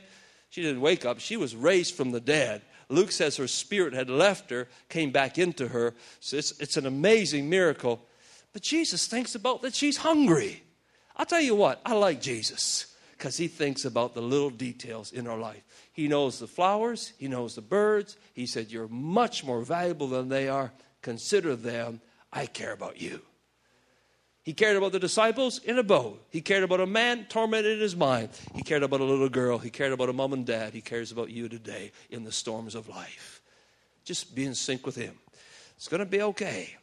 She 0.51 0.61
didn't 0.61 0.81
wake 0.81 1.03
up. 1.03 1.19
She 1.19 1.35
was 1.35 1.53
raised 1.53 1.95
from 1.95 2.11
the 2.11 2.21
dead. 2.21 2.61
Luke 2.87 3.11
says 3.11 3.35
her 3.37 3.47
spirit 3.47 3.93
had 3.93 4.09
left 4.09 4.49
her, 4.49 4.69
came 4.87 5.11
back 5.11 5.37
into 5.37 5.67
her. 5.67 5.93
So 6.21 6.37
it's, 6.37 6.51
it's 6.59 6.77
an 6.77 6.85
amazing 6.85 7.49
miracle. 7.49 8.01
But 8.53 8.61
Jesus 8.61 9.07
thinks 9.07 9.35
about 9.35 9.63
that 9.63 9.73
she's 9.73 9.97
hungry. 9.97 10.63
I'll 11.17 11.25
tell 11.25 11.41
you 11.41 11.55
what, 11.55 11.81
I 11.85 11.93
like 11.93 12.21
Jesus 12.21 12.95
because 13.17 13.37
he 13.37 13.47
thinks 13.47 13.85
about 13.85 14.13
the 14.13 14.21
little 14.21 14.49
details 14.49 15.11
in 15.11 15.27
our 15.27 15.37
life. 15.37 15.63
He 15.93 16.07
knows 16.07 16.39
the 16.39 16.47
flowers, 16.47 17.13
he 17.17 17.27
knows 17.27 17.55
the 17.55 17.61
birds. 17.61 18.17
He 18.33 18.47
said, 18.47 18.71
You're 18.71 18.87
much 18.87 19.43
more 19.43 19.61
valuable 19.61 20.07
than 20.07 20.27
they 20.27 20.49
are. 20.49 20.73
Consider 21.01 21.55
them. 21.55 22.01
I 22.31 22.47
care 22.47 22.73
about 22.73 22.99
you. 22.99 23.21
He 24.41 24.53
cared 24.53 24.75
about 24.75 24.91
the 24.91 24.99
disciples 24.99 25.59
in 25.59 25.77
a 25.77 25.83
boat. 25.83 26.25
He 26.29 26.41
cared 26.41 26.63
about 26.63 26.81
a 26.81 26.87
man 26.87 27.27
tormented 27.29 27.73
in 27.73 27.79
his 27.79 27.95
mind. 27.95 28.29
He 28.55 28.63
cared 28.63 28.83
about 28.83 28.99
a 28.99 29.05
little 29.05 29.29
girl. 29.29 29.57
He 29.59 29.69
cared 29.69 29.93
about 29.93 30.09
a 30.09 30.13
mom 30.13 30.33
and 30.33 30.45
dad. 30.45 30.73
He 30.73 30.81
cares 30.81 31.11
about 31.11 31.29
you 31.29 31.47
today 31.47 31.91
in 32.09 32.23
the 32.23 32.31
storms 32.31 32.75
of 32.75 32.89
life. 32.89 33.41
Just 34.03 34.35
be 34.35 34.43
in 34.43 34.55
sync 34.55 34.85
with 34.85 34.95
him. 34.95 35.15
It's 35.77 35.87
going 35.87 35.99
to 35.99 36.05
be 36.05 36.21
okay. 36.23 36.75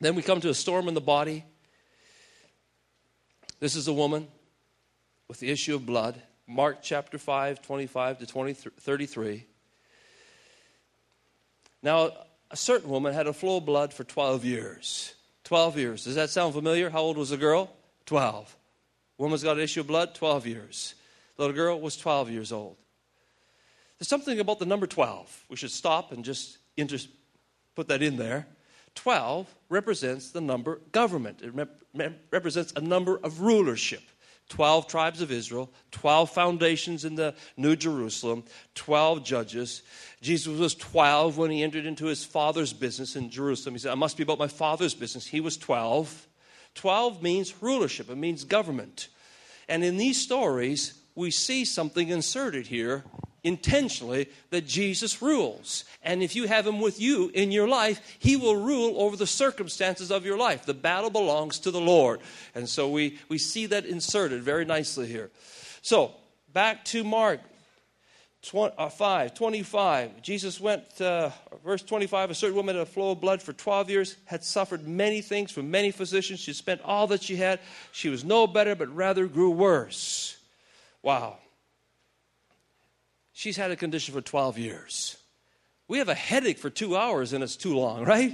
Then 0.00 0.16
we 0.16 0.22
come 0.22 0.40
to 0.40 0.48
a 0.48 0.54
storm 0.54 0.88
in 0.88 0.94
the 0.94 1.00
body. 1.00 1.44
This 3.60 3.76
is 3.76 3.86
a 3.86 3.92
woman 3.92 4.26
with 5.28 5.38
the 5.38 5.50
issue 5.50 5.76
of 5.76 5.86
blood. 5.86 6.20
Mark 6.52 6.82
chapter 6.82 7.18
5, 7.18 7.62
25 7.62 8.18
to 8.18 8.26
20, 8.26 8.52
33. 8.52 9.46
Now, 11.82 12.10
a 12.50 12.56
certain 12.56 12.90
woman 12.90 13.14
had 13.14 13.26
a 13.26 13.32
flow 13.32 13.56
of 13.56 13.64
blood 13.64 13.94
for 13.94 14.04
12 14.04 14.44
years. 14.44 15.14
12 15.44 15.78
years. 15.78 16.04
Does 16.04 16.14
that 16.16 16.30
sound 16.30 16.54
familiar? 16.54 16.90
How 16.90 17.00
old 17.00 17.16
was 17.16 17.30
the 17.30 17.36
girl? 17.36 17.74
12. 18.06 18.54
Woman's 19.16 19.42
got 19.42 19.56
an 19.56 19.62
issue 19.62 19.80
of 19.80 19.86
blood? 19.86 20.14
12 20.14 20.46
years. 20.46 20.94
Little 21.38 21.54
girl 21.54 21.80
was 21.80 21.96
12 21.96 22.30
years 22.30 22.52
old. 22.52 22.76
There's 23.98 24.08
something 24.08 24.38
about 24.38 24.58
the 24.58 24.66
number 24.66 24.86
12. 24.86 25.46
We 25.48 25.56
should 25.56 25.70
stop 25.70 26.12
and 26.12 26.24
just 26.24 26.58
inter- 26.76 26.98
put 27.74 27.88
that 27.88 28.02
in 28.02 28.16
there. 28.16 28.46
12 28.94 29.52
represents 29.70 30.30
the 30.30 30.40
number 30.42 30.80
government, 30.92 31.40
it 31.42 31.54
rep- 31.54 31.80
represents 32.30 32.72
a 32.76 32.80
number 32.80 33.16
of 33.16 33.40
rulership. 33.40 34.02
12 34.52 34.86
tribes 34.86 35.22
of 35.22 35.32
Israel, 35.32 35.72
12 35.92 36.28
foundations 36.28 37.06
in 37.06 37.14
the 37.14 37.34
New 37.56 37.74
Jerusalem, 37.74 38.44
12 38.74 39.24
judges. 39.24 39.80
Jesus 40.20 40.58
was 40.58 40.74
12 40.74 41.38
when 41.38 41.50
he 41.50 41.62
entered 41.62 41.86
into 41.86 42.04
his 42.04 42.22
father's 42.22 42.74
business 42.74 43.16
in 43.16 43.30
Jerusalem. 43.30 43.74
He 43.74 43.78
said, 43.78 43.92
I 43.92 43.94
must 43.94 44.18
be 44.18 44.24
about 44.24 44.38
my 44.38 44.48
father's 44.48 44.92
business. 44.92 45.26
He 45.26 45.40
was 45.40 45.56
12. 45.56 46.28
12 46.74 47.22
means 47.22 47.62
rulership, 47.62 48.10
it 48.10 48.16
means 48.16 48.44
government. 48.44 49.08
And 49.70 49.82
in 49.82 49.96
these 49.96 50.20
stories, 50.20 51.00
we 51.14 51.30
see 51.30 51.64
something 51.64 52.10
inserted 52.10 52.66
here 52.66 53.04
intentionally 53.44 54.28
that 54.50 54.66
Jesus 54.66 55.20
rules. 55.20 55.84
And 56.02 56.22
if 56.22 56.36
you 56.36 56.46
have 56.46 56.66
him 56.66 56.80
with 56.80 57.00
you 57.00 57.30
in 57.34 57.50
your 57.50 57.68
life, 57.68 58.16
he 58.18 58.36
will 58.36 58.56
rule 58.56 59.00
over 59.00 59.16
the 59.16 59.26
circumstances 59.26 60.10
of 60.10 60.24
your 60.24 60.38
life. 60.38 60.64
The 60.64 60.74
battle 60.74 61.10
belongs 61.10 61.58
to 61.60 61.70
the 61.70 61.80
Lord. 61.80 62.20
And 62.54 62.68
so 62.68 62.88
we, 62.88 63.18
we 63.28 63.38
see 63.38 63.66
that 63.66 63.84
inserted 63.84 64.42
very 64.42 64.64
nicely 64.64 65.06
here. 65.06 65.30
So, 65.82 66.12
back 66.52 66.84
to 66.86 67.02
Mark 67.02 67.40
20, 68.42 68.74
uh, 68.76 68.88
5, 68.88 69.34
25. 69.34 70.22
Jesus 70.22 70.60
went, 70.60 71.00
uh, 71.00 71.30
verse 71.64 71.82
25, 71.82 72.30
a 72.30 72.34
certain 72.34 72.56
woman 72.56 72.74
had 72.76 72.82
a 72.82 72.86
flow 72.86 73.12
of 73.12 73.20
blood 73.20 73.40
for 73.40 73.52
12 73.52 73.90
years, 73.90 74.16
had 74.24 74.42
suffered 74.42 74.86
many 74.86 75.20
things 75.20 75.52
from 75.52 75.70
many 75.70 75.92
physicians. 75.92 76.40
She 76.40 76.52
spent 76.52 76.80
all 76.82 77.06
that 77.08 77.22
she 77.22 77.36
had. 77.36 77.60
She 77.92 78.08
was 78.08 78.24
no 78.24 78.46
better, 78.46 78.74
but 78.74 78.94
rather 78.94 79.26
grew 79.26 79.50
worse. 79.50 80.36
Wow. 81.02 81.38
She's 83.42 83.56
had 83.56 83.72
a 83.72 83.76
condition 83.76 84.14
for 84.14 84.20
12 84.20 84.56
years. 84.56 85.16
We 85.88 85.98
have 85.98 86.08
a 86.08 86.14
headache 86.14 86.58
for 86.58 86.70
two 86.70 86.96
hours 86.96 87.32
and 87.32 87.42
it's 87.42 87.56
too 87.56 87.76
long, 87.76 88.04
right? 88.04 88.32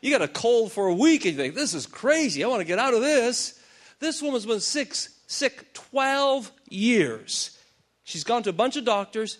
You 0.00 0.12
got 0.12 0.22
a 0.22 0.28
cold 0.28 0.70
for 0.70 0.86
a 0.86 0.94
week 0.94 1.24
and 1.24 1.34
you 1.34 1.42
think, 1.42 1.56
this 1.56 1.74
is 1.74 1.86
crazy. 1.86 2.44
I 2.44 2.46
want 2.46 2.60
to 2.60 2.64
get 2.64 2.78
out 2.78 2.94
of 2.94 3.00
this. 3.00 3.58
This 3.98 4.22
woman's 4.22 4.46
been 4.46 4.60
sick, 4.60 4.94
sick 4.94 5.74
12 5.74 6.52
years. 6.70 7.58
She's 8.04 8.22
gone 8.22 8.44
to 8.44 8.50
a 8.50 8.52
bunch 8.52 8.76
of 8.76 8.84
doctors, 8.84 9.38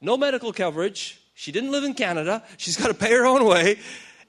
no 0.00 0.16
medical 0.16 0.52
coverage. 0.52 1.20
She 1.34 1.50
didn't 1.50 1.72
live 1.72 1.82
in 1.82 1.94
Canada. 1.94 2.44
She's 2.56 2.76
got 2.76 2.86
to 2.86 2.94
pay 2.94 3.10
her 3.10 3.26
own 3.26 3.44
way. 3.44 3.80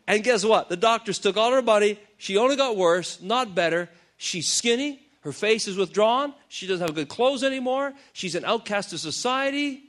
And 0.07 0.23
guess 0.23 0.43
what? 0.43 0.69
The 0.69 0.77
doctors 0.77 1.19
took 1.19 1.37
all 1.37 1.51
her 1.51 1.61
money. 1.61 1.99
She 2.17 2.37
only 2.37 2.55
got 2.55 2.77
worse, 2.77 3.21
not 3.21 3.53
better. 3.53 3.89
She's 4.17 4.51
skinny. 4.51 5.01
Her 5.21 5.31
face 5.31 5.67
is 5.67 5.77
withdrawn. 5.77 6.33
She 6.47 6.65
doesn't 6.65 6.83
have 6.83 6.95
good 6.95 7.09
clothes 7.09 7.43
anymore. 7.43 7.93
She's 8.13 8.33
an 8.33 8.43
outcast 8.43 8.91
of 8.91 8.99
society 8.99 9.83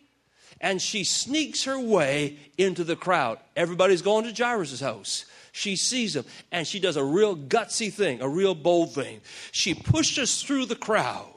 and 0.61 0.81
she 0.81 1.05
sneaks 1.05 1.65
her 1.65 1.79
way 1.79 2.39
into 2.57 2.85
the 2.85 2.97
crowd. 2.97 3.39
Everybody's 3.55 4.03
going 4.03 4.25
to 4.25 4.43
Jairus' 4.43 4.81
house. 4.81 5.25
She 5.53 5.77
sees 5.77 6.15
him 6.15 6.25
and 6.53 6.67
she 6.67 6.81
does 6.81 6.97
a 6.97 7.05
real 7.05 7.37
gutsy 7.37 7.93
thing, 7.93 8.21
a 8.21 8.29
real 8.29 8.55
bold 8.55 8.95
thing. 8.95 9.21
She 9.53 9.75
pushes 9.75 10.43
through 10.43 10.67
the 10.67 10.77
crowd 10.77 11.33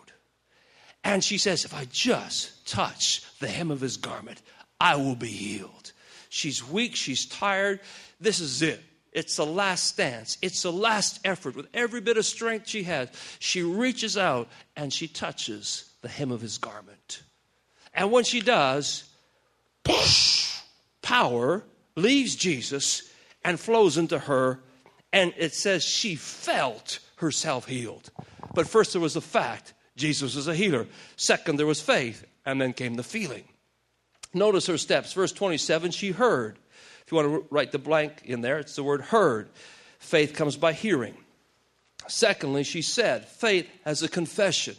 and 1.04 1.24
she 1.24 1.38
says, 1.38 1.64
If 1.64 1.74
I 1.74 1.86
just 1.86 2.68
touch 2.68 3.24
the 3.40 3.48
hem 3.48 3.72
of 3.72 3.82
his 3.82 3.98
garment, 3.98 4.42
I 4.80 4.96
will 4.96 5.16
be 5.16 5.28
healed. 5.28 5.94
She's 6.30 6.68
weak, 6.68 6.96
she's 6.96 7.26
tired. 7.26 7.80
This 8.20 8.40
is 8.40 8.62
it. 8.62 8.82
It's 9.12 9.38
the 9.38 9.46
last 9.46 9.86
stance. 9.86 10.38
It's 10.42 10.62
the 10.62 10.72
last 10.72 11.20
effort. 11.26 11.56
With 11.56 11.68
every 11.74 12.00
bit 12.00 12.18
of 12.18 12.26
strength 12.26 12.68
she 12.68 12.84
has, 12.84 13.10
she 13.40 13.64
reaches 13.64 14.18
out 14.18 14.50
and 14.76 14.94
she 14.94 15.08
touches 15.08 15.90
the 16.02 16.10
hem 16.10 16.32
of 16.32 16.42
his 16.42 16.58
garment. 16.58 17.24
And 17.94 18.12
when 18.12 18.24
she 18.24 18.40
does, 18.42 19.09
power 21.02 21.63
leaves 21.96 22.36
Jesus 22.36 23.12
and 23.44 23.60
flows 23.60 23.98
into 23.98 24.20
her, 24.20 24.60
and 25.12 25.34
it 25.38 25.54
says 25.54 25.84
she 25.84 26.15
felt 26.15 27.00
herself 27.15 27.68
healed. 27.68 28.12
But 28.54 28.68
first, 28.68 28.94
there 28.94 29.02
was 29.02 29.13
the 29.13 29.22
fact 29.22 29.74
Jesus 29.96 30.36
was 30.36 30.48
a 30.48 30.56
healer. 30.56 30.88
Second, 31.15 31.58
there 31.58 31.65
was 31.65 31.82
faith, 31.82 32.26
and 32.46 32.62
then 32.62 32.74
came 32.74 32.96
the 32.96 33.04
feeling. 33.04 33.44
Notice 34.34 34.68
her 34.68 34.78
steps. 34.78 35.13
Verse 35.13 35.32
27 35.32 35.92
she 35.92 36.12
heard. 36.12 36.58
If 37.06 37.12
you 37.12 37.15
want 37.15 37.28
to 37.28 37.48
write 37.50 37.72
the 37.72 37.80
blank 37.80 38.22
in 38.26 38.42
there, 38.42 38.60
it's 38.60 38.76
the 38.76 38.84
word 38.84 39.02
heard. 39.02 39.50
Faith 39.98 40.34
comes 40.34 40.56
by 40.56 40.74
hearing. 40.74 41.18
Secondly, 42.08 42.63
she 42.63 42.82
said, 42.82 43.28
faith 43.28 43.68
has 43.84 44.04
a 44.04 44.08
confession. 44.08 44.76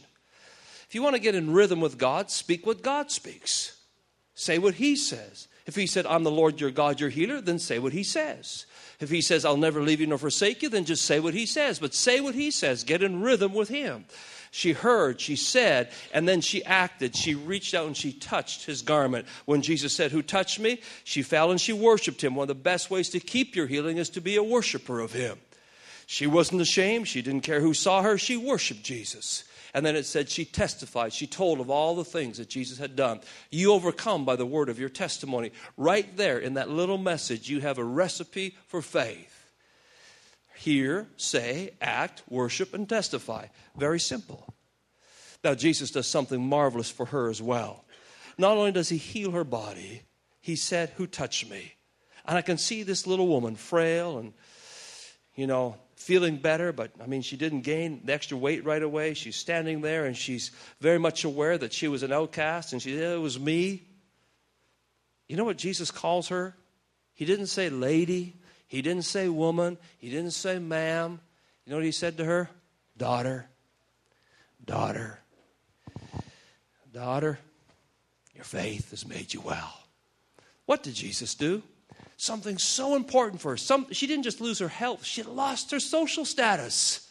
If 0.89 0.95
you 0.95 1.03
want 1.03 1.15
to 1.15 1.21
get 1.21 1.35
in 1.35 1.53
rhythm 1.53 1.81
with 1.81 1.99
God, 1.99 2.31
speak 2.31 2.67
what 2.67 2.83
God 2.83 3.11
speaks. 3.11 3.77
Say 4.41 4.57
what 4.57 4.77
He 4.77 4.97
says. 4.97 5.49
If 5.67 5.77
He 5.77 5.87
said, 5.87 6.07
I'm 6.07 6.23
the 6.23 6.31
Lord 6.31 6.63
your 6.63 6.71
God, 6.71 6.99
your 6.99 7.11
healer, 7.11 7.43
then 7.43 7.59
say 7.59 7.79
what 7.79 7.93
He 7.93 8.03
says. 8.03 8.65
If 8.99 9.11
He 9.11 9.21
says, 9.21 9.45
I'll 9.45 9.59
never 9.59 9.83
leave 9.83 10.01
you 10.01 10.07
nor 10.07 10.17
forsake 10.17 10.63
you, 10.63 10.71
then 10.71 10.87
just 10.87 11.05
say 11.05 11.21
what 11.21 11.35
He 11.35 11.45
says. 11.45 11.79
But 11.79 11.93
say 11.93 12.23
what 12.23 12.35
He 12.35 12.51
says. 12.51 12.83
Get 12.83 13.03
in 13.03 13.21
rhythm 13.21 13.53
with 13.53 13.69
Him. 13.69 14.07
She 14.51 14.73
heard, 14.73 15.21
she 15.21 15.37
said, 15.37 15.91
and 16.15 16.27
then 16.27 16.41
she 16.41 16.65
acted. 16.65 17.15
She 17.15 17.35
reached 17.35 17.75
out 17.75 17.87
and 17.87 17.95
she 17.97 18.15
touched 18.15 18.65
his 18.65 18.81
garment. 18.81 19.27
When 19.45 19.61
Jesus 19.61 19.93
said, 19.93 20.11
Who 20.11 20.23
touched 20.23 20.59
me? 20.59 20.81
She 21.05 21.23
fell 21.23 21.51
and 21.51 21.61
she 21.61 21.75
worshiped 21.75 22.25
him. 22.25 22.35
One 22.35 22.45
of 22.45 22.49
the 22.49 22.55
best 22.55 22.91
ways 22.91 23.11
to 23.11 23.21
keep 23.21 23.55
your 23.55 23.67
healing 23.67 23.99
is 23.99 24.09
to 24.11 24.23
be 24.23 24.37
a 24.37 24.43
worshiper 24.43 25.01
of 25.01 25.13
him. 25.13 25.39
She 26.07 26.27
wasn't 26.27 26.63
ashamed. 26.63 27.09
She 27.09 27.21
didn't 27.21 27.43
care 27.43 27.61
who 27.61 27.75
saw 27.75 28.03
her. 28.03 28.17
She 28.17 28.39
worshiped 28.39 28.83
Jesus. 28.83 29.45
And 29.73 29.85
then 29.87 29.97
it 29.97 30.05
said 30.05 30.29
she 30.29 30.45
testified. 30.45 31.13
She 31.13 31.27
told 31.27 31.61
of 31.61 31.71
all 31.71 31.95
the 31.95 32.05
things 32.05 32.39
that 32.39 32.49
Jesus 32.49 32.79
had 32.79 32.97
done. 32.97 33.21
You 33.51 33.73
overcome 33.73 34.25
by 34.25 34.37
the 34.37 34.47
word 34.47 34.69
of 34.69 34.79
your 34.79 34.89
testimony. 34.89 35.53
Right 35.77 36.17
there 36.17 36.39
in 36.39 36.55
that 36.55 36.71
little 36.71 36.99
message, 36.99 37.49
you 37.49 37.61
have 37.61 37.79
a 37.79 37.85
recipe 37.85 38.57
for 38.67 38.83
faith. 38.83 39.37
Hear, 40.57 41.09
say, 41.17 41.71
act, 41.81 42.23
worship, 42.29 42.75
and 42.75 42.89
testify. 42.89 43.47
Very 43.77 44.01
simple. 44.01 44.53
Now, 45.43 45.55
Jesus 45.55 45.91
does 45.91 46.07
something 46.07 46.45
marvelous 46.45 46.91
for 46.91 47.07
her 47.07 47.31
as 47.31 47.41
well. 47.41 47.85
Not 48.37 48.57
only 48.57 48.73
does 48.73 48.89
he 48.89 48.99
heal 48.99 49.31
her 49.31 49.45
body, 49.45 50.03
he 50.41 50.57
said, 50.57 50.91
Who 50.97 51.07
touched 51.07 51.49
me? 51.49 51.75
And 52.27 52.37
I 52.37 52.43
can 52.43 52.59
see 52.59 52.83
this 52.83 53.07
little 53.07 53.27
woman, 53.27 53.57
frail 53.57 54.19
and, 54.19 54.35
you 55.35 55.47
know, 55.47 55.77
feeling 56.01 56.37
better, 56.39 56.73
but 56.73 56.91
I 57.03 57.07
mean, 57.07 57.21
she 57.21 57.37
didn't 57.37 57.61
gain 57.61 58.01
the 58.05 58.15
extra 58.15 58.37
weight 58.37 58.65
right 58.65 58.83
away. 58.83 59.13
She's 59.13 59.37
standing 59.37 59.83
there 59.83 60.07
and 60.07 60.17
she's 60.17 60.51
very 60.81 60.99
much 60.99 61.25
aware 61.25 61.59
that 61.59 61.75
she 61.75 61.89
was 61.89 62.03
an 62.03 62.11
outcast 62.11 62.73
and 62.73 62.81
she 62.81 62.97
said, 62.97 63.15
It 63.15 63.21
was 63.21 63.39
me. 63.39 63.83
You 65.29 65.37
know 65.37 65.45
what 65.45 65.59
Jesus 65.59 65.91
calls 65.91 66.29
her? 66.29 66.57
He 67.13 67.27
didn't 67.27 67.47
say 67.47 67.69
lady, 67.69 68.35
he 68.67 68.81
didn't 68.81 69.05
say 69.05 69.29
woman, 69.29 69.77
he 69.99 70.09
didn't 70.09 70.33
say 70.33 70.59
ma'am. 70.59 71.21
You 71.67 71.71
know 71.71 71.77
what 71.77 71.85
he 71.85 71.93
said 71.93 72.17
to 72.17 72.25
her? 72.25 72.49
Daughter, 72.97 73.47
daughter, 74.65 75.21
daughter, 76.93 77.39
your 78.35 78.45
faith 78.45 78.91
has 78.91 79.07
made 79.07 79.35
you 79.35 79.43
well. 79.43 79.79
What 80.65 80.83
did 80.83 80.95
Jesus 80.95 81.35
do? 81.35 81.63
Something 82.21 82.59
so 82.59 82.97
important 82.97 83.41
for 83.41 83.53
her. 83.53 83.57
Some, 83.57 83.87
she 83.93 84.07
didn't 84.07 84.25
just 84.25 84.41
lose 84.41 84.59
her 84.59 84.69
health, 84.69 85.05
she 85.05 85.23
lost 85.23 85.71
her 85.71 85.81
social 85.81 86.25
status. 86.25 87.09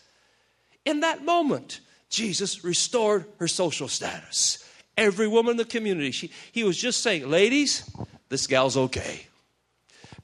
In 0.86 1.02
that 1.02 1.26
moment, 1.26 1.80
Jesus 2.10 2.64
restored 2.64 3.26
her 3.40 3.48
social 3.48 3.88
status. 3.88 4.64
Every 4.98 5.28
woman 5.28 5.52
in 5.52 5.58
the 5.58 5.66
community, 5.66 6.12
she, 6.12 6.32
he 6.52 6.64
was 6.64 6.78
just 6.78 7.02
saying, 7.02 7.30
Ladies, 7.30 7.90
this 8.30 8.48
gal's 8.48 8.78
okay. 8.78 9.28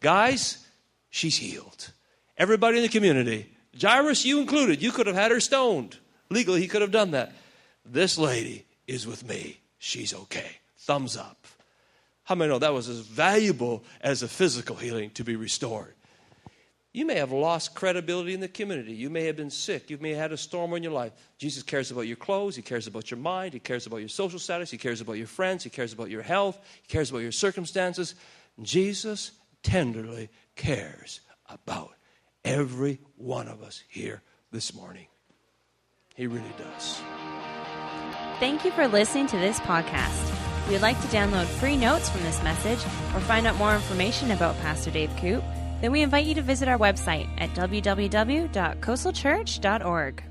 Guys, 0.01 0.65
she's 1.09 1.38
healed. 1.38 1.91
Everybody 2.38 2.77
in 2.77 2.83
the 2.83 2.89
community, 2.89 3.49
Jairus, 3.79 4.25
you 4.25 4.39
included, 4.39 4.81
you 4.81 4.91
could 4.91 5.07
have 5.07 5.15
had 5.15 5.31
her 5.31 5.39
stoned. 5.39 5.97
Legally, 6.29 6.61
he 6.61 6.67
could 6.67 6.81
have 6.81 6.91
done 6.91 7.11
that. 7.11 7.31
This 7.86 8.17
lady 8.17 8.65
is 8.88 9.07
with 9.07 9.27
me. 9.27 9.59
She's 9.77 10.13
okay. 10.13 10.57
Thumbs 10.79 11.15
up. 11.15 11.45
How 12.26 12.36
many 12.36 12.49
know 12.49 12.59
that 12.59 12.73
was 12.73 12.89
as 12.89 12.99
valuable 12.99 13.84
as 14.01 14.23
a 14.23 14.28
physical 14.28 14.76
healing 14.76 15.11
to 15.11 15.23
be 15.23 15.36
restored? 15.36 15.93
You 16.91 17.05
may 17.05 17.15
have 17.15 17.32
lost 17.32 17.76
credibility 17.76 18.34
in 18.34 18.39
the 18.39 18.47
community. 18.47 18.93
You 18.93 19.09
may 19.09 19.26
have 19.26 19.36
been 19.36 19.49
sick. 19.49 19.89
You 19.89 19.97
may 19.99 20.11
have 20.11 20.19
had 20.19 20.32
a 20.32 20.38
storm 20.38 20.73
in 20.73 20.82
your 20.82 20.93
life. 20.93 21.11
Jesus 21.38 21.61
cares 21.61 21.91
about 21.91 22.07
your 22.07 22.15
clothes. 22.15 22.55
He 22.55 22.61
cares 22.61 22.88
about 22.88 23.11
your 23.11 23.19
mind. 23.19 23.53
He 23.53 23.59
cares 23.59 23.86
about 23.86 23.97
your 23.97 24.09
social 24.09 24.39
status. 24.39 24.71
He 24.71 24.78
cares 24.78 25.01
about 25.01 25.17
your 25.17 25.28
friends. 25.28 25.63
He 25.63 25.69
cares 25.69 25.91
about 25.91 26.09
your 26.09 26.21
health. 26.21 26.57
He 26.84 26.88
cares 26.88 27.09
about 27.09 27.19
your 27.19 27.34
circumstances. 27.34 28.15
Jesus 28.61 29.32
tenderly 29.61 30.30
cares 30.55 31.19
about 31.49 31.91
every 32.45 32.99
one 33.17 33.49
of 33.49 33.61
us 33.61 33.84
here 33.89 34.21
this 34.51 34.73
morning. 34.73 35.07
He 36.15 36.28
really 36.28 36.53
does. 36.57 37.01
Thank 38.39 38.63
you 38.63 38.71
for 38.71 38.88
listening 38.88 39.28
to 39.28 39.38
this 39.38 39.59
podcast. 39.59 40.34
If 40.66 40.72
you'd 40.72 40.82
like 40.82 40.99
to 41.01 41.07
download 41.09 41.45
free 41.45 41.78
notes 41.78 42.09
from 42.09 42.24
this 42.24 42.41
message 42.41 42.80
or 43.13 43.20
find 43.20 43.45
out 43.45 43.55
more 43.57 43.76
information 43.76 44.32
about 44.32 44.59
Pastor 44.61 44.89
Dave 44.89 45.16
Koop, 45.18 45.43
then 45.80 45.91
we 45.91 46.01
invite 46.01 46.26
you 46.26 46.34
to 46.34 46.41
visit 46.41 46.68
our 46.68 46.80
website 46.80 47.30
at 47.38 47.51
www.coastalchurch.org. 47.51 50.24